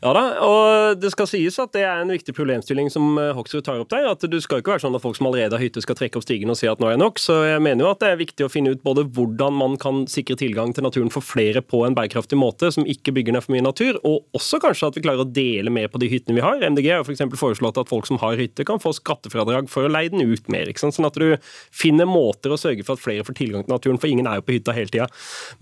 Ja 0.03 0.13
da, 0.17 0.25
og 0.47 1.01
det 1.03 1.13
skal 1.15 1.29
sies 1.31 1.59
at 1.63 1.75
det 1.75 1.85
er 1.87 2.03
en 2.03 2.13
viktig 2.13 2.35
problemstilling 2.37 2.91
som 2.93 3.17
eh, 3.21 3.33
Hoksrud 3.37 3.65
tar 3.67 3.83
opp 3.83 3.91
der. 3.93 4.07
At 4.13 4.25
du 4.29 4.39
skal 4.43 4.63
ikke 4.63 4.75
være 4.75 4.85
sånn 4.85 4.97
at 4.97 5.05
folk 5.05 5.19
som 5.19 5.29
allerede 5.31 5.59
har 5.59 5.65
hytte 5.65 5.83
skal 5.85 5.99
trekke 5.99 6.21
opp 6.21 6.27
stigen 6.27 6.53
og 6.53 6.59
si 6.59 6.71
at 6.71 6.83
nå 6.83 6.89
er 6.89 6.97
det 6.97 7.03
nok. 7.03 7.21
Så 7.23 7.39
jeg 7.49 7.63
mener 7.65 7.87
jo 7.87 7.91
at 7.93 8.03
det 8.03 8.13
er 8.13 8.21
viktig 8.21 8.47
å 8.47 8.51
finne 8.53 8.75
ut 8.75 8.85
både 8.85 9.07
hvordan 9.17 9.57
man 9.59 9.77
kan 9.83 10.05
sikre 10.11 10.39
tilgang 10.41 10.75
til 10.77 10.87
naturen 10.87 11.13
for 11.13 11.25
flere 11.25 11.63
på 11.65 11.83
en 11.87 11.97
bærekraftig 11.99 12.39
måte, 12.39 12.71
som 12.75 12.87
ikke 12.89 13.15
bygger 13.17 13.37
ned 13.37 13.47
for 13.47 13.57
mye 13.57 13.67
natur, 13.67 13.99
og 14.07 14.39
også 14.39 14.61
kanskje 14.63 14.91
at 14.91 14.99
vi 14.99 15.05
klarer 15.05 15.25
å 15.25 15.29
dele 15.29 15.73
mer 15.75 15.91
på 15.93 16.01
de 16.03 16.11
hyttene 16.13 16.39
vi 16.39 16.45
har. 16.45 16.63
MDG 16.63 16.91
har 16.93 17.07
f.eks. 17.07 17.25
foreslått 17.39 17.81
at 17.81 17.91
folk 17.91 18.09
som 18.09 18.21
har 18.23 18.39
hytte 18.41 18.67
kan 18.69 18.83
få 18.83 18.95
skattefradrag 18.97 19.71
for 19.73 19.89
å 19.89 19.93
leie 19.93 20.13
den 20.13 20.25
ut 20.25 20.51
mer. 20.53 20.71
Sånn 20.83 21.09
at 21.09 21.19
du 21.19 21.37
finner 21.75 22.09
måter 22.09 22.53
å 22.53 22.61
sørge 22.61 22.85
for 22.87 22.97
at 22.97 23.03
flere 23.05 23.27
får 23.27 23.37
tilgang 23.39 23.67
til 23.67 23.75
naturen, 23.75 24.01
for 24.01 24.11
ingen 24.11 24.29
er 24.29 24.41
jo 24.41 24.47
på 24.47 24.57
hytta 24.57 24.75
hele 24.77 24.93
tida. 24.93 25.09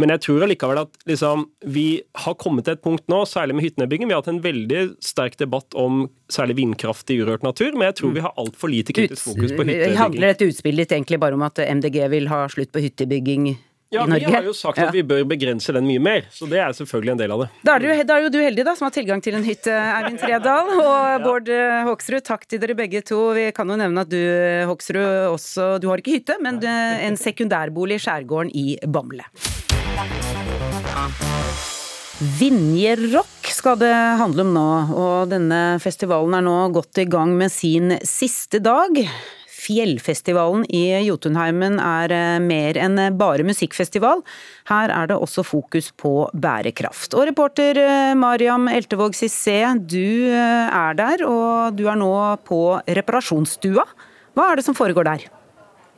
Men 0.00 0.14
jeg 0.14 0.24
tror 0.26 0.46
allikevel 0.46 0.82
at 0.84 1.00
liksom, 1.08 1.46
vi 1.74 1.86
har 2.18 2.34
kommet 2.34 2.66
til 2.66 2.74
et 2.74 2.82
punkt 2.82 3.06
nå, 3.10 3.22
særlig 3.28 3.56
med 3.56 3.66
hyttebygging. 3.68 4.08
Vi 4.10 4.16
har 4.16 4.22
hatt 4.22 4.32
en 4.32 4.42
veldig 4.42 4.82
sterk 5.04 5.38
debatt 5.38 5.76
om 5.78 6.04
særlig 6.32 6.58
vindkraft 6.58 7.10
i 7.14 7.20
urørt 7.22 7.46
natur, 7.46 7.72
men 7.76 7.90
jeg 7.90 8.00
tror 8.00 8.14
vi 8.16 8.24
har 8.24 8.36
altfor 8.40 8.72
lite 8.72 8.94
kritisk 8.96 9.30
fokus 9.30 9.54
på 9.54 9.64
hyttebygging. 9.64 9.98
Handler 10.00 10.32
dette 10.32 10.50
utspillet 10.50 10.88
ditt 10.88 10.94
egentlig 10.98 11.20
bare 11.22 11.38
om 11.38 11.44
at 11.46 11.60
MDG 11.62 12.06
vil 12.10 12.30
ha 12.32 12.46
slutt 12.50 12.72
på 12.74 12.82
hyttebygging 12.82 13.52
Ja, 13.90 14.04
vi 14.06 14.22
har 14.22 14.44
jo 14.46 14.52
sagt 14.54 14.78
at 14.78 14.92
vi 14.94 15.02
bør 15.02 15.24
begrense 15.26 15.72
den 15.74 15.82
mye 15.82 15.98
mer, 16.02 16.28
så 16.30 16.46
det 16.46 16.60
er 16.62 16.74
selvfølgelig 16.78 17.10
en 17.16 17.22
del 17.22 17.32
av 17.34 17.40
det. 17.42 17.48
Da 17.66 17.74
er, 17.74 17.82
du, 17.82 18.04
da 18.06 18.18
er 18.18 18.26
jo 18.26 18.30
du 18.30 18.38
heldig, 18.38 18.64
da, 18.68 18.74
som 18.78 18.86
har 18.86 18.94
tilgang 18.94 19.22
til 19.24 19.34
en 19.34 19.46
hytte, 19.46 19.74
Eivind 19.74 20.22
Tredal. 20.22 20.70
Og 20.84 21.26
Bård 21.26 21.50
eh, 21.50 21.80
Hoksrud, 21.88 22.22
takk 22.26 22.46
til 22.46 22.62
dere 22.62 22.78
begge 22.78 23.02
to. 23.02 23.18
Vi 23.34 23.48
kan 23.56 23.70
jo 23.70 23.80
nevne 23.80 24.06
at 24.06 24.12
du, 24.12 24.22
Hoksrud, 24.70 25.34
også 25.34 25.72
Du 25.82 25.90
har 25.90 26.02
ikke 26.02 26.20
hytte, 26.20 26.38
men 26.42 26.62
eh, 26.62 27.02
en 27.08 27.18
sekundærbolig 27.18 27.98
i 27.98 28.06
skjærgården 28.06 28.54
i 28.54 28.78
Bamble. 28.86 29.26
Vinjerock 32.20 33.48
skal 33.48 33.78
det 33.80 33.94
handle 34.20 34.44
om 34.44 34.50
nå, 34.52 34.64
og 34.92 35.30
denne 35.30 35.78
festivalen 35.80 36.34
er 36.36 36.44
nå 36.44 36.56
godt 36.74 37.00
i 37.00 37.06
gang 37.08 37.32
med 37.32 37.48
sin 37.48 37.94
siste 38.04 38.60
dag. 38.60 38.98
Fjellfestivalen 39.60 40.66
i 40.68 40.82
Jotunheimen 41.06 41.78
er 41.80 42.12
eh, 42.12 42.36
mer 42.44 42.76
enn 42.76 43.00
bare 43.16 43.46
musikkfestival. 43.48 44.20
Her 44.68 44.92
er 44.92 45.08
det 45.08 45.16
også 45.16 45.46
fokus 45.48 45.88
på 45.96 46.28
bærekraft. 46.36 47.16
Og 47.16 47.24
reporter 47.30 47.80
eh, 47.86 48.12
Mariam 48.20 48.68
Eltevåg 48.68 49.16
Cissé, 49.16 49.62
du 49.80 50.28
eh, 50.28 50.68
er 50.68 51.00
der, 51.00 51.24
og 51.24 51.72
du 51.80 51.86
er 51.88 52.00
nå 52.04 52.12
på 52.44 52.62
reparasjonsstua. 52.84 53.88
Hva 54.36 54.50
er 54.50 54.60
det 54.60 54.68
som 54.68 54.76
foregår 54.76 55.08
der? 55.08 55.30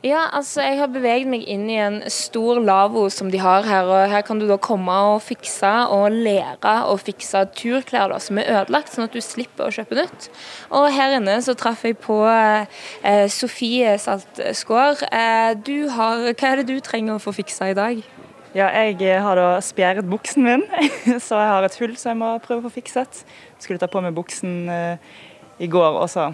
Ja, 0.03 0.25
altså 0.35 0.59
jeg 0.59 0.81
har 0.81 0.89
beveget 0.91 1.29
meg 1.31 1.45
inn 1.47 1.61
i 1.71 1.77
en 1.79 2.01
stor 2.11 2.57
lavvo 2.59 3.05
som 3.13 3.29
de 3.31 3.39
har 3.39 3.63
her. 3.63 3.87
og 3.87 4.11
Her 4.11 4.23
kan 4.27 4.41
du 4.41 4.43
da 4.49 4.57
komme 4.59 4.91
og 4.91 5.21
fikse 5.23 5.69
og 5.95 6.11
lære 6.11 6.73
og 6.91 6.99
fikse 6.99 7.45
turklær 7.55 8.11
da, 8.11 8.17
som 8.19 8.41
er 8.41 8.49
ødelagt, 8.51 8.91
sånn 8.91 9.05
at 9.05 9.15
du 9.15 9.21
slipper 9.23 9.69
å 9.69 9.71
kjøpe 9.71 9.95
nytt. 9.95 10.27
Og 10.75 10.89
her 10.91 11.15
inne 11.21 11.37
så 11.45 11.55
traff 11.55 11.85
jeg 11.87 11.95
på 12.03 12.17
eh, 12.27 13.29
Sofie 13.31 13.93
Saltskår. 14.03 15.05
Eh, 15.07 15.53
du 15.63 15.87
har, 15.95 16.25
hva 16.33 16.51
er 16.51 16.59
det 16.59 16.67
du 16.73 16.83
trenger 16.83 17.15
å 17.15 17.23
få 17.23 17.31
fiksa 17.39 17.71
i 17.71 17.77
dag? 17.79 18.03
Ja, 18.51 18.67
jeg 18.75 19.23
har 19.23 19.39
da 19.39 19.55
spjæret 19.63 20.11
buksen 20.11 20.43
min, 20.49 20.67
så 21.29 21.39
jeg 21.39 21.53
har 21.53 21.69
et 21.69 21.79
hull 21.79 21.95
som 21.95 22.11
jeg 22.11 22.19
må 22.25 22.33
prøve 22.43 22.59
å 22.59 22.67
få 22.67 22.73
fikset. 22.81 23.23
Skulle 23.55 23.79
ta 23.79 23.87
på 23.87 24.03
meg 24.03 24.19
buksen 24.19 24.67
eh, 24.67 25.15
i 25.63 25.71
går, 25.71 25.95
og 26.03 26.11
så 26.11 26.27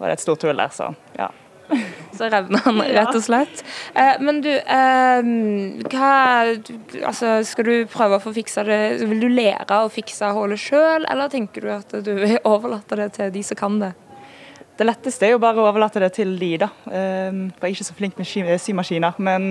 var 0.00 0.08
det 0.08 0.16
et 0.16 0.24
stort 0.24 0.48
hull 0.48 0.56
der, 0.56 0.72
så 0.72 0.88
ja. 1.20 1.28
Så 2.18 2.28
revner 2.28 2.60
han, 2.64 2.80
rett 2.82 3.14
og 3.16 3.22
slett. 3.24 3.62
Eh, 3.94 4.18
men 4.20 4.42
du, 4.44 4.50
eh, 4.50 5.30
hva 5.92 6.10
Altså, 7.06 7.38
skal 7.46 7.68
du 7.68 7.74
prøve 7.90 8.18
å 8.18 8.22
få 8.22 8.32
fiksa 8.36 8.64
det 8.66 8.80
Vil 9.08 9.22
du 9.22 9.28
lære 9.30 9.80
å 9.80 9.88
fikse 9.92 10.28
hullet 10.36 10.60
sjøl, 10.60 11.06
eller 11.08 11.32
tenker 11.32 11.64
du 11.64 11.72
at 11.74 11.96
du 12.04 12.12
vil 12.18 12.36
overlate 12.52 12.98
det 13.00 13.10
til 13.16 13.32
de 13.34 13.44
som 13.46 13.60
kan 13.60 13.80
det? 13.82 13.94
Det 14.80 14.86
letteste 14.88 15.26
er 15.26 15.34
jo 15.34 15.42
bare 15.42 15.60
å 15.60 15.66
overlate 15.68 16.00
det 16.00 16.14
til 16.16 16.30
de, 16.40 16.54
da. 16.62 16.70
Eh, 16.88 17.30
jeg 17.30 17.60
er 17.60 17.74
ikke 17.74 17.88
så 17.90 17.96
flink 17.98 18.20
med 18.20 18.28
symaskiner. 18.60 19.18
Men 19.20 19.50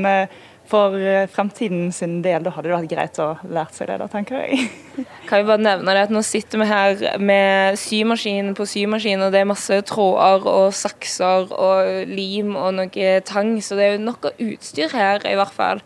for 0.70 0.95
eh, 1.01 1.26
fremtiden 1.32 1.89
sin 1.95 2.20
del, 2.26 2.43
da 2.45 2.53
hadde 2.53 2.70
det 2.70 2.76
vært 2.76 2.91
greit 2.91 3.20
å 3.24 3.30
lært 3.49 3.76
seg 3.78 3.89
det, 3.89 3.97
da, 4.01 4.07
tenker 4.11 4.43
jeg. 4.43 4.70
Kan 5.30 5.43
jo 5.43 5.49
bare 5.49 5.63
nevne 5.63 5.95
det 5.95 6.05
at 6.07 6.13
Nå 6.13 6.22
sitter 6.26 6.61
vi 6.61 6.70
her 6.70 7.03
med 7.22 7.80
symaskin 7.80 8.53
på 8.57 8.67
symaskin, 8.70 9.26
og 9.26 9.34
det 9.34 9.43
er 9.43 9.49
masse 9.49 9.82
tråder 9.89 10.47
og 10.49 10.74
sakser 10.78 11.51
og 11.55 12.09
lim 12.09 12.55
og 12.59 12.74
noe 12.78 13.11
tang, 13.26 13.55
så 13.65 13.78
det 13.80 13.86
er 13.86 13.95
jo 13.97 14.07
noe 14.09 14.34
utstyr 14.49 14.93
her, 14.93 15.26
i 15.26 15.38
hvert 15.39 15.55
fall. 15.55 15.84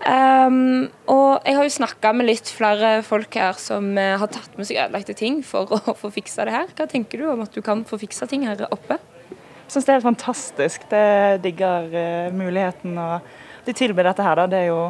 Um, 0.00 0.88
og 1.12 1.44
jeg 1.44 1.58
har 1.58 1.66
jo 1.66 1.72
snakka 1.74 2.14
med 2.16 2.30
litt 2.30 2.48
flere 2.48 3.02
folk 3.04 3.36
her 3.36 3.58
som 3.60 3.90
eh, 4.00 4.14
har 4.16 4.30
tatt 4.32 4.54
med 4.56 4.64
seg 4.64 4.78
ødelagte 4.80 5.12
ting 5.18 5.42
for 5.44 5.68
å 5.76 5.96
få 5.96 6.12
fiksa 6.14 6.46
det 6.48 6.56
her. 6.56 6.72
Hva 6.76 6.88
tenker 6.88 7.20
du 7.20 7.28
om 7.28 7.44
at 7.44 7.52
du 7.52 7.60
kan 7.64 7.84
få 7.88 8.00
fiksa 8.00 8.28
ting 8.30 8.46
her 8.48 8.64
oppe? 8.72 8.96
Jeg 9.28 9.74
syns 9.74 9.84
det 9.84 9.92
er 9.92 9.98
helt 10.00 10.08
fantastisk. 10.08 10.88
Det 10.90 11.04
digger 11.44 11.92
uh, 11.92 12.32
muligheten. 12.34 12.96
og 12.96 13.39
De 13.66 13.74
tilbyr 13.76 14.10
dette 14.10 14.24
her, 14.24 14.40
da. 14.42 14.48
Det 14.50 14.64
er 14.64 14.68
jo 14.72 14.82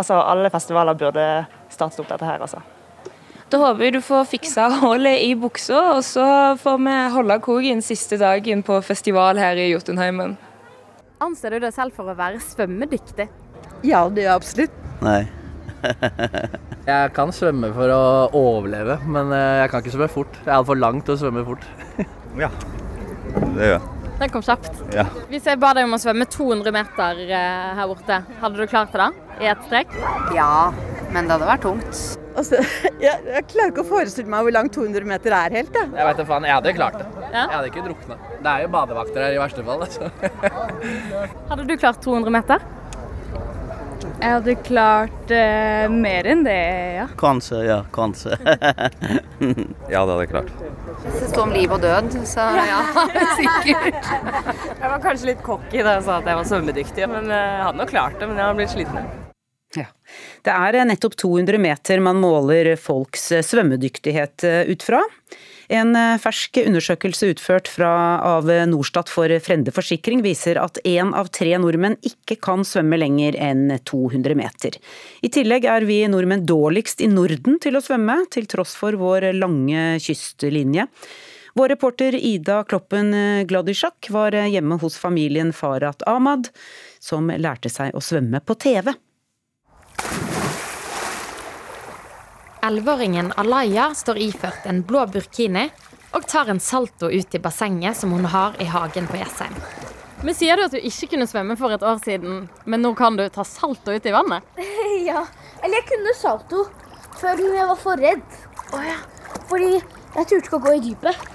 Altså, 0.00 0.16
alle 0.16 0.48
festivaler 0.48 0.96
burde 0.96 1.24
startet 1.68 2.00
opp 2.00 2.08
dette 2.08 2.24
her, 2.24 2.40
altså. 2.40 2.62
Da 3.50 3.58
håper 3.58 3.80
vi 3.82 3.90
du 3.96 3.98
får 4.00 4.28
fiksa 4.30 4.68
hullet 4.84 5.24
i 5.26 5.34
buksa, 5.36 5.80
og 5.96 6.04
så 6.06 6.24
får 6.60 6.78
vi 6.86 6.94
holde 7.16 7.36
koken 7.44 7.82
siste 7.84 8.16
dagen 8.20 8.62
på 8.64 8.78
festival 8.86 9.40
her 9.42 9.58
i 9.60 9.66
Jotunheimen. 9.72 10.36
Anser 11.20 11.52
du 11.52 11.66
deg 11.66 11.74
selv 11.76 11.92
for 11.92 12.08
å 12.08 12.16
være 12.16 12.40
svømmedyktig? 12.40 13.26
Ja, 13.84 14.06
det 14.08 14.24
gjør 14.24 14.30
jeg 14.30 14.38
absolutt. 14.38 14.80
Nei. 15.04 15.20
Jeg 16.90 17.12
kan 17.16 17.30
svømme 17.32 17.70
for 17.76 17.92
å 17.92 18.02
overleve, 18.36 18.96
men 19.04 19.30
eh, 19.36 19.60
jeg 19.60 19.70
kan 19.70 19.82
ikke 19.82 19.92
svømme 19.94 20.08
fort. 20.10 20.38
Det 20.40 20.48
er 20.48 20.56
altfor 20.56 20.80
langt 20.80 21.12
å 21.12 21.16
svømme 21.20 21.44
fort. 21.46 21.66
ja, 22.40 22.48
det 23.54 23.68
gjør 23.68 23.74
jeg. 23.76 23.99
Den 24.20 24.28
kom 24.28 24.42
kjapt. 24.44 24.82
Ja. 24.92 25.06
Hvis 25.30 25.46
jeg 25.48 25.56
ba 25.60 25.72
deg 25.76 25.86
om 25.88 25.96
å 25.96 26.00
svømme 26.00 26.26
200 26.28 26.72
meter 26.76 27.20
eh, 27.24 27.68
her 27.78 27.86
borte, 27.88 28.18
hadde 28.42 28.58
du 28.58 28.66
klart 28.68 28.92
det 28.92 29.00
da? 29.00 29.10
I 29.40 29.48
ett 29.48 29.62
strekk? 29.64 29.94
Ja, 30.36 30.70
men 31.14 31.24
det 31.24 31.38
hadde 31.38 31.48
vært 31.48 31.64
tungt. 31.64 32.00
Altså, 32.36 32.60
jeg, 33.04 33.14
jeg 33.32 33.46
klarer 33.50 33.72
ikke 33.72 33.84
å 33.84 33.88
forestille 33.88 34.30
meg 34.30 34.44
hvor 34.44 34.54
langt 34.54 34.76
200 34.76 35.08
meter 35.08 35.36
er 35.38 35.56
helt. 35.56 35.72
Jeg. 35.72 35.92
Jeg 35.96 36.08
veit 36.10 36.20
da 36.20 36.26
faen, 36.28 36.48
jeg 36.50 36.58
hadde 36.58 36.74
klart 36.76 36.98
det. 37.00 37.06
Ja? 37.30 37.46
Jeg 37.46 37.54
hadde 37.54 37.72
ikke 37.72 37.86
drukna. 37.88 38.18
Det 38.44 38.52
er 38.52 38.66
jo 38.66 38.72
badevakter 38.76 39.24
her 39.24 39.38
i 39.38 39.40
verste 39.40 39.64
fall. 39.64 39.86
Altså. 39.86 40.10
Hadde 41.50 41.66
du 41.68 41.74
klart 41.80 42.04
200 42.04 42.36
meter? 42.36 42.68
Jeg 44.20 44.34
hadde 44.34 44.54
klart 44.66 45.30
eh, 45.32 45.86
mer 45.88 46.26
enn 46.28 46.42
det, 46.44 46.56
ja. 46.98 47.06
Kanskje, 47.20 47.62
ja. 47.64 47.78
Kanskje. 47.94 48.36
ja, 48.44 50.02
det 50.04 50.12
hadde 50.12 50.18
jeg 50.20 50.30
klart. 50.34 50.50
Det 51.06 51.30
sto 51.30 51.46
om 51.46 51.54
liv 51.54 51.72
og 51.72 51.80
død, 51.80 52.12
så 52.28 52.44
ja, 52.68 52.82
sikkert. 53.40 54.10
Jeg 54.76 54.84
var 54.84 55.00
kanskje 55.00 55.30
litt 55.30 55.40
cocky 55.46 55.80
da 55.80 55.96
jeg 55.96 56.04
sa 56.04 56.18
at 56.20 56.28
jeg 56.28 56.40
var 56.42 56.50
svømmedyktig, 56.52 57.08
men 57.08 57.32
eh, 57.32 57.46
jeg 57.56 57.64
hadde 57.70 57.80
nok 57.80 57.92
klart 57.94 58.20
det. 58.20 58.28
Men 58.28 58.42
jeg 58.42 58.46
har 58.50 58.60
blitt 58.60 58.74
sliten. 58.74 59.08
Ja. 59.78 59.86
Det 60.44 60.52
er 60.52 60.80
nettopp 60.90 61.16
200 61.16 61.62
meter 61.62 62.04
man 62.04 62.20
måler 62.20 62.74
folks 62.76 63.30
svømmedyktighet 63.46 64.44
ut 64.68 64.84
fra. 64.84 65.00
En 65.70 65.94
fersk 66.18 66.58
undersøkelse 66.64 67.28
utført 67.30 67.68
fra, 67.70 67.90
av 68.26 68.48
Norstat 68.66 69.10
for 69.12 69.30
Frende 69.38 69.70
Forsikring 69.70 70.18
viser 70.24 70.58
at 70.58 70.80
én 70.82 71.12
av 71.14 71.30
tre 71.30 71.52
nordmenn 71.62 71.94
ikke 72.02 72.40
kan 72.42 72.64
svømme 72.66 72.98
lenger 72.98 73.38
enn 73.38 73.76
200 73.86 74.34
meter. 74.34 74.80
I 75.22 75.30
tillegg 75.30 75.68
er 75.70 75.86
vi 75.86 76.00
nordmenn 76.10 76.42
dårligst 76.48 77.04
i 77.06 77.10
Norden 77.12 77.60
til 77.62 77.78
å 77.78 77.84
svømme, 77.84 78.18
til 78.34 78.50
tross 78.50 78.74
for 78.80 78.98
vår 78.98 79.28
lange 79.38 80.00
kystlinje. 80.02 80.88
Vår 81.54 81.70
reporter 81.76 82.18
Ida 82.18 82.64
Kloppen 82.66 83.14
Gladysjak 83.46 84.10
var 84.10 84.34
hjemme 84.34 84.78
hos 84.82 84.98
familien 84.98 85.54
Farhat 85.54 86.02
Ahmad, 86.10 86.50
som 86.98 87.30
lærte 87.30 87.70
seg 87.70 87.94
å 87.94 88.02
svømme 88.02 88.42
på 88.42 88.58
TV. 88.58 88.90
Elleveåringen 92.62 93.32
Alaya 93.36 93.94
står 93.94 94.18
iført 94.18 94.66
en 94.68 94.82
blå 94.82 95.06
burkini 95.06 95.68
og 96.12 96.26
tar 96.28 96.50
en 96.50 96.60
salto 96.60 97.08
ut 97.08 97.34
i 97.34 97.40
bassenget 97.40 97.96
som 97.96 98.12
hun 98.12 98.26
har 98.28 98.58
i 98.60 98.66
hagen 98.68 99.06
på 99.08 99.16
Jessheim. 99.16 99.54
Men 100.20 100.36
Sier 100.36 100.60
du 100.60 100.66
at 100.66 100.74
du 100.76 100.80
ikke 100.84 101.08
kunne 101.14 101.28
svømme 101.30 101.56
for 101.56 101.72
et 101.72 101.84
år 101.86 102.00
siden, 102.04 102.42
men 102.68 102.84
nå 102.84 102.92
kan 102.98 103.16
du 103.16 103.24
ta 103.32 103.44
salto 103.48 103.94
ut 103.94 104.06
i 104.06 104.12
vannet? 104.12 104.44
ja. 105.08 105.24
Eller 105.62 105.80
jeg 105.80 105.88
kunne 105.94 106.16
salto 106.16 106.66
Før 107.20 107.40
når 107.40 107.56
jeg 107.56 107.68
var 107.68 107.80
for 107.80 108.00
redd. 108.00 108.36
Oh, 108.72 108.84
ja. 108.84 108.96
Fordi 109.50 109.74
jeg 109.74 110.28
turte 110.30 110.46
ikke 110.46 110.56
å 110.56 110.62
gå 110.64 110.76
i 110.76 110.82
dypet. 110.84 111.26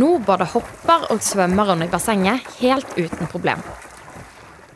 Nå 0.00 0.14
både 0.24 0.46
hopper 0.48 1.10
og 1.12 1.20
svømmer 1.20 1.74
hun 1.74 1.84
i 1.84 1.90
bassenget 1.92 2.46
helt 2.62 2.94
uten 2.96 3.28
problem. 3.28 3.60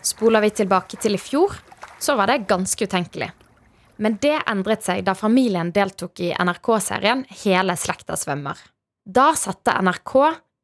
Spoler 0.05 0.45
vi 0.45 0.53
tilbake 0.59 1.01
til 1.01 1.17
i 1.17 1.23
fjor, 1.23 1.57
så 1.99 2.19
var 2.19 2.29
det 2.29 2.45
ganske 2.51 2.85
utenkelig. 2.85 3.31
Men 4.03 4.19
det 4.21 4.37
endret 4.45 4.85
seg 4.85 5.05
da 5.07 5.15
familien 5.17 5.73
deltok 5.73 6.21
i 6.21 6.33
NRK-serien 6.37 7.25
Hele 7.45 7.77
slekta 7.81 8.17
svømmer. 8.21 8.59
Da 9.07 9.31
satte 9.39 9.77
NRK, 9.87 10.15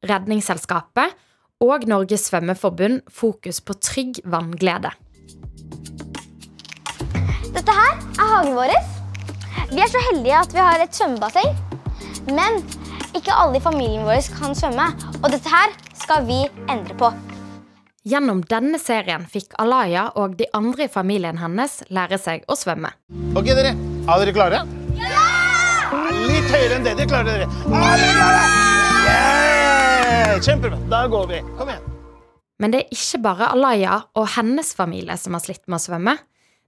Redningsselskapet 0.03 1.15
og 1.63 1.87
Norges 1.87 2.27
svømmeforbund 2.27 3.05
fokus 3.07 3.61
på 3.63 3.77
trygg 3.79 4.19
vannglede. 4.27 4.91
Dette 7.53 7.77
her 7.77 7.93
er 7.95 8.31
hagen 8.33 8.57
vår. 8.57 8.73
Vi 9.73 9.81
er 9.81 9.89
så 9.89 10.01
heldige 10.11 10.39
at 10.39 10.53
vi 10.53 10.61
har 10.61 10.83
et 10.83 10.97
svømmebasseng. 10.97 11.53
Men 12.29 12.59
ikke 13.15 13.35
alle 13.35 13.59
i 13.59 13.63
familien 13.63 14.05
vår 14.07 14.25
kan 14.37 14.57
svømme, 14.57 14.89
og 15.21 15.29
dette 15.31 15.49
her 15.49 15.73
skal 16.03 16.27
vi 16.27 16.43
endre 16.67 16.97
på. 16.99 17.13
Gjennom 18.03 18.41
denne 18.51 18.75
serien 18.83 19.23
fikk 19.31 19.53
Alaya 19.63 20.09
og 20.19 20.33
de 20.35 20.43
andre 20.51 20.89
i 20.89 20.91
familien 20.91 21.37
hennes 21.39 21.77
lære 21.87 22.17
seg 22.19 22.41
å 22.51 22.57
svømme. 22.59 22.89
Ok, 23.31 23.47
dere. 23.47 23.71
Er 24.03 24.19
dere 24.19 24.33
klare? 24.35 24.59
Ja! 24.99 25.21
Litt 26.27 26.49
høyere 26.51 26.81
enn 26.81 26.83
det 26.83 26.97
dere 26.99 27.07
klarer, 27.07 27.45
dere. 27.45 27.47
Er 27.47 28.01
dere 28.01 28.17
klare? 28.17 28.43
Yeah! 29.07 30.35
Kjempebra. 30.43 30.81
Da 30.91 31.05
går 31.13 31.31
vi. 31.31 31.39
Kom 31.55 31.71
igjen. 31.71 31.87
Men 32.59 32.75
det 32.75 32.81
er 32.83 32.91
ikke 32.99 33.23
bare 33.23 33.51
Alaya 33.55 34.01
og 34.19 34.27
hennes 34.35 34.75
familie 34.75 35.15
som 35.21 35.39
har 35.39 35.45
slitt 35.45 35.63
med 35.71 35.79
å 35.79 35.83
svømme. 35.85 36.19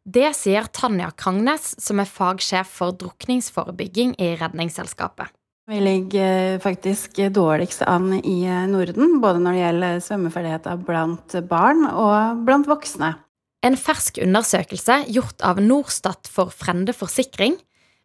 Det 0.08 0.32
sier 0.40 0.72
Tanja 0.72 1.12
Krangnes, 1.20 1.74
som 1.84 2.00
er 2.00 2.08
fagsjef 2.08 2.72
for 2.80 2.96
drukningsforebygging 2.96 4.16
i 4.24 4.38
Redningsselskapet. 4.40 5.36
Vi 5.66 5.80
ligger 5.82 6.60
faktisk 6.60 7.16
dårligst 7.34 7.82
an 7.82 8.14
i 8.14 8.46
Norden, 8.70 9.16
både 9.22 9.40
når 9.42 9.56
det 9.56 9.62
gjelder 9.64 10.04
svømmeferdigheter 10.06 10.84
blant 10.86 11.34
barn 11.50 11.88
og 11.90 12.44
blant 12.46 12.70
voksne. 12.70 13.16
En 13.66 13.74
fersk 13.74 14.20
undersøkelse 14.22 15.00
gjort 15.10 15.42
av 15.42 15.58
Norstat 15.66 16.30
for 16.30 16.54
Frende 16.54 16.94
Forsikring 16.94 17.58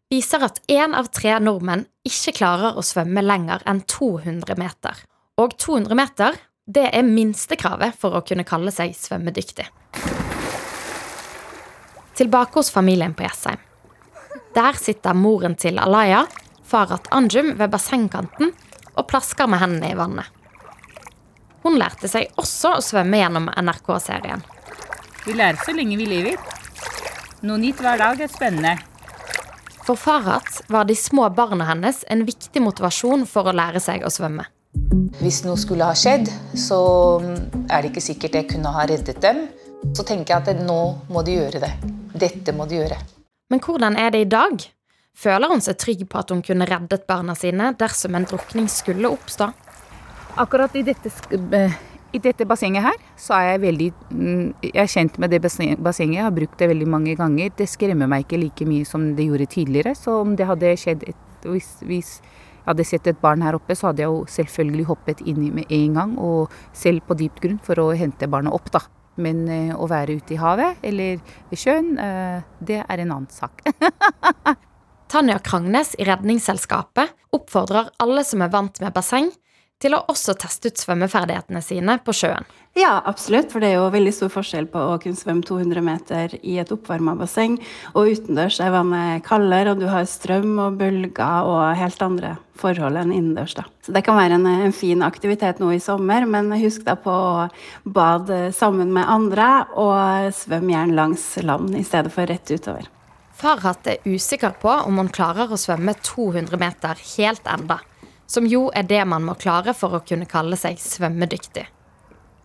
viser 0.08 0.40
at 0.48 0.62
én 0.72 0.96
av 0.96 1.12
tre 1.12 1.36
nordmenn 1.36 1.84
ikke 2.08 2.38
klarer 2.40 2.80
å 2.80 2.86
svømme 2.86 3.20
lenger 3.28 3.60
enn 3.68 3.84
200 3.84 4.56
meter. 4.56 5.04
Og 5.36 5.52
200 5.60 6.00
meter 6.00 6.40
det 6.64 6.88
er 6.88 7.04
minstekravet 7.04 7.92
for 8.00 8.16
å 8.16 8.24
kunne 8.24 8.48
kalle 8.48 8.72
seg 8.72 8.96
svømmedyktig. 8.96 9.68
Tilbake 12.16 12.56
hos 12.56 12.72
familien 12.72 13.12
på 13.12 13.28
Jessheim. 13.28 13.60
Der 14.56 14.80
sitter 14.80 15.12
moren 15.12 15.60
til 15.60 15.76
Alaya, 15.76 16.24
Farhat 16.70 17.08
Anjum, 17.10 17.56
ved 17.58 17.72
bassengkanten 17.72 18.52
og 18.94 19.06
plasker 19.10 19.48
med 19.50 19.58
hendene 19.62 19.90
i 19.90 19.98
vannet. 19.98 20.28
Hun 21.64 21.76
lærte 21.80 22.08
seg 22.08 22.30
også 22.40 22.76
å 22.78 22.84
svømme 22.84 23.18
gjennom 23.20 23.50
NRK-serien. 23.50 24.44
Vi 25.26 25.34
lærer 25.36 25.58
så 25.60 25.74
lenge 25.76 25.98
vi 26.00 26.06
lever. 26.08 26.38
Noe 27.44 27.60
nytt 27.60 27.82
hver 27.82 28.00
dag 28.00 28.22
er 28.22 28.30
spennende. 28.30 28.76
For 29.84 29.98
Farhat 29.98 30.62
var 30.70 30.86
de 30.86 30.94
små 30.96 31.26
barna 31.34 31.66
hennes 31.72 32.04
en 32.08 32.24
viktig 32.28 32.62
motivasjon 32.62 33.26
for 33.28 33.50
å 33.50 33.56
lære 33.56 33.82
seg 33.82 34.06
å 34.06 34.12
svømme. 34.12 34.46
Hvis 35.20 35.42
noe 35.44 35.58
skulle 35.58 35.88
ha 35.88 35.96
skjedd, 35.98 36.30
så 36.54 36.80
er 37.66 37.82
det 37.82 37.90
ikke 37.90 38.04
sikkert 38.04 38.38
jeg 38.38 38.50
kunne 38.54 38.72
ha 38.76 38.86
reddet 38.88 39.18
dem. 39.24 39.48
Så 39.96 40.04
tenker 40.06 40.36
jeg 40.36 40.54
at 40.54 40.62
nå 40.64 40.80
må 41.10 41.24
de 41.26 41.40
gjøre 41.40 41.64
det. 41.64 41.72
Dette 42.14 42.54
må 42.54 42.68
de 42.70 42.78
gjøre. 42.78 43.00
Men 43.50 43.64
hvordan 43.64 43.98
er 43.98 44.14
det 44.14 44.22
i 44.22 44.30
dag? 44.30 44.70
Føler 45.16 45.50
hun 45.50 45.60
seg 45.60 45.76
trygg 45.80 46.06
på 46.08 46.20
at 46.20 46.30
hun 46.32 46.40
kunne 46.44 46.66
reddet 46.68 47.06
barna 47.08 47.34
sine 47.36 47.72
dersom 47.78 48.16
en 48.16 48.26
drukning 48.28 48.68
skulle 48.72 49.10
oppstå? 49.10 49.50
Akkurat 50.40 50.76
i 50.78 50.84
dette, 50.86 51.10
i 52.14 52.20
dette 52.22 52.46
bassenget 52.48 52.86
her, 52.86 53.00
så 53.18 53.34
er 53.36 53.48
jeg 53.50 53.62
veldig 53.64 53.88
mm, 54.10 54.44
Jeg 54.68 54.78
er 54.84 54.92
kjent 54.92 55.18
med 55.20 55.34
det 55.34 55.40
bassenget, 55.42 56.16
jeg 56.16 56.24
har 56.24 56.34
brukt 56.34 56.58
det 56.58 56.70
veldig 56.70 56.88
mange 56.88 57.16
ganger. 57.18 57.50
Det 57.56 57.68
skremmer 57.68 58.08
meg 58.10 58.24
ikke 58.24 58.40
like 58.40 58.68
mye 58.68 58.86
som 58.88 59.10
det 59.18 59.26
gjorde 59.26 59.50
tidligere. 59.50 59.96
Så 59.98 60.20
om 60.22 60.36
det 60.38 60.46
hadde 60.48 60.76
skjedd 60.78 61.04
et, 61.10 61.26
hvis, 61.44 61.74
hvis 61.84 62.14
jeg 62.22 62.70
hadde 62.70 62.86
sett 62.86 63.10
et 63.10 63.20
barn 63.20 63.42
her 63.42 63.58
oppe, 63.58 63.74
så 63.76 63.90
hadde 63.90 64.04
jeg 64.04 64.12
jo 64.12 64.24
selvfølgelig 64.30 64.88
hoppet 64.88 65.22
inn 65.28 65.42
med 65.56 65.68
en 65.74 66.00
gang, 66.00 66.16
og 66.22 66.54
selv 66.76 67.04
på 67.08 67.18
dypt 67.18 67.42
grunn, 67.42 67.60
for 67.66 67.82
å 67.82 67.90
hente 67.98 68.30
barna 68.30 68.54
opp, 68.54 68.70
da. 68.72 68.84
Men 69.20 69.42
uh, 69.50 69.74
å 69.80 69.90
være 69.90 70.16
ute 70.20 70.36
i 70.36 70.40
havet 70.40 70.80
eller 70.86 71.18
ved 71.50 71.60
sjøen, 71.60 71.92
uh, 71.98 72.40
det 72.64 72.80
er 72.86 73.02
en 73.02 73.16
annen 73.18 73.30
sak. 73.34 73.64
Tanja 75.10 75.38
Krangnes 75.38 75.94
i 75.98 76.04
Redningsselskapet 76.04 77.10
oppfordrer 77.34 77.88
alle 77.98 78.22
som 78.24 78.44
er 78.44 78.52
vant 78.52 78.76
med 78.78 78.94
basseng, 78.94 79.32
til 79.82 79.96
å 79.96 80.04
også 80.12 80.36
teste 80.38 80.70
ut 80.70 80.78
svømmeferdighetene 80.78 81.62
sine 81.64 81.96
på 82.04 82.12
sjøen. 82.14 82.44
Ja, 82.78 83.00
absolutt. 83.08 83.48
For 83.50 83.58
det 83.58 83.72
er 83.72 83.80
jo 83.80 83.88
veldig 83.90 84.12
stor 84.14 84.30
forskjell 84.30 84.68
på 84.70 84.82
å 84.92 84.98
kunne 85.02 85.18
svømme 85.18 85.42
200 85.48 85.82
meter 85.82 86.36
i 86.46 86.58
et 86.62 86.70
oppvarma 86.70 87.16
basseng, 87.18 87.56
og 87.90 88.12
utendørs 88.12 88.60
er 88.62 88.70
vannet 88.76 89.24
kaldere, 89.26 89.72
og 89.72 89.82
du 89.82 89.88
har 89.90 90.06
strøm 90.06 90.52
og 90.62 90.78
bølger 90.78 91.48
og 91.48 91.64
helt 91.80 92.06
andre 92.06 92.36
forhold 92.60 93.00
enn 93.00 93.10
innendørs. 93.16 93.56
da. 93.58 93.66
Så 93.82 93.96
det 93.96 94.04
kan 94.06 94.20
være 94.20 94.38
en, 94.38 94.46
en, 94.46 94.76
fin 94.76 95.02
aktivitet 95.02 95.58
nå 95.58 95.72
i 95.74 95.82
sommer, 95.82 96.28
men 96.28 96.52
husk 96.60 96.86
da 96.86 96.94
på 97.00 97.10
å 97.10 97.48
bade 97.82 98.52
sammen 98.54 98.94
med 98.94 99.10
andre, 99.10 99.50
og 99.74 100.30
svøm 100.38 100.70
gjerne 100.70 100.98
langs 101.02 101.26
land 101.42 101.74
i 101.74 101.86
stedet 101.88 102.14
for 102.14 102.30
rett 102.30 102.54
utover. 102.54 102.86
Farhat 103.40 103.86
er 103.88 104.02
usikker 104.04 104.52
på 104.60 104.72
om 104.84 104.98
hun 105.00 105.08
klarer 105.08 105.48
å 105.48 105.58
svømme 105.60 105.94
200 106.04 106.60
meter 106.60 106.98
helt 107.16 107.46
enda 107.48 107.78
som 108.30 108.46
jo 108.46 108.68
er 108.76 108.86
det 108.86 109.00
man 109.08 109.24
må 109.26 109.34
klare 109.40 109.72
for 109.74 109.96
å 109.96 110.02
kunne 110.06 110.28
kalle 110.30 110.58
seg 110.60 110.78
svømmedyktig. 110.78 111.64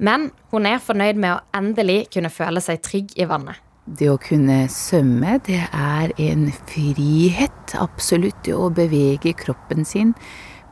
Men 0.01 0.29
hun 0.51 0.65
er 0.65 0.81
fornøyd 0.81 1.19
med 1.21 1.35
å 1.35 1.43
endelig 1.55 2.07
kunne 2.15 2.31
føle 2.33 2.63
seg 2.63 2.81
trygg 2.83 3.13
i 3.19 3.27
vannet. 3.29 3.59
Det 3.85 4.07
å 4.09 4.17
kunne 4.17 4.63
svømme, 4.73 5.37
det 5.45 5.61
er 5.67 6.13
en 6.17 6.47
frihet, 6.71 7.75
absolutt. 7.77 8.49
Å 8.49 8.71
bevege 8.73 9.35
kroppen 9.37 9.85
sin 9.85 10.15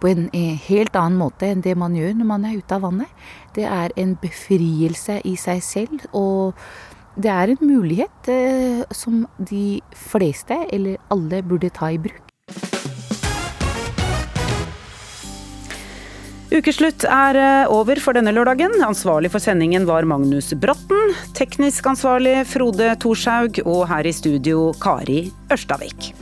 på 0.01 0.09
en 0.09 0.25
helt 0.65 0.97
annen 0.97 1.19
måte 1.19 1.51
enn 1.51 1.61
det 1.63 1.75
man 1.79 1.93
gjør 1.95 2.17
når 2.17 2.31
man 2.31 2.47
er 2.49 2.57
ute 2.57 2.79
av 2.79 2.87
vannet. 2.87 3.11
Det 3.53 3.67
er 3.69 3.93
en 4.01 4.17
befrielse 4.19 5.19
i 5.29 5.35
seg 5.39 5.61
selv, 5.63 6.07
og 6.09 6.57
det 7.15 7.29
er 7.31 7.53
en 7.53 7.61
mulighet 7.61 8.29
eh, 8.31 8.83
som 8.95 9.25
de 9.37 9.81
fleste, 10.09 10.57
eller 10.73 10.97
alle, 11.13 11.43
burde 11.45 11.69
ta 11.73 11.91
i 11.93 11.99
bruk. 12.01 12.21
Ukeslutt 16.53 17.05
er 17.09 17.37
eh, 17.39 17.71
over 17.73 17.97
for 18.01 18.17
denne 18.17 18.33
lørdagen. 18.35 18.77
Ansvarlig 18.85 19.31
for 19.33 19.41
sendingen 19.41 19.87
var 19.89 20.05
Magnus 20.09 20.51
Bratten. 20.53 21.15
Teknisk 21.37 21.89
ansvarlig 21.89 22.43
Frode 22.49 22.93
Thorshaug, 23.01 23.63
og 23.65 23.87
her 23.89 24.09
i 24.09 24.13
studio 24.13 24.69
Kari 24.81 25.25
Ørstavik. 25.53 26.13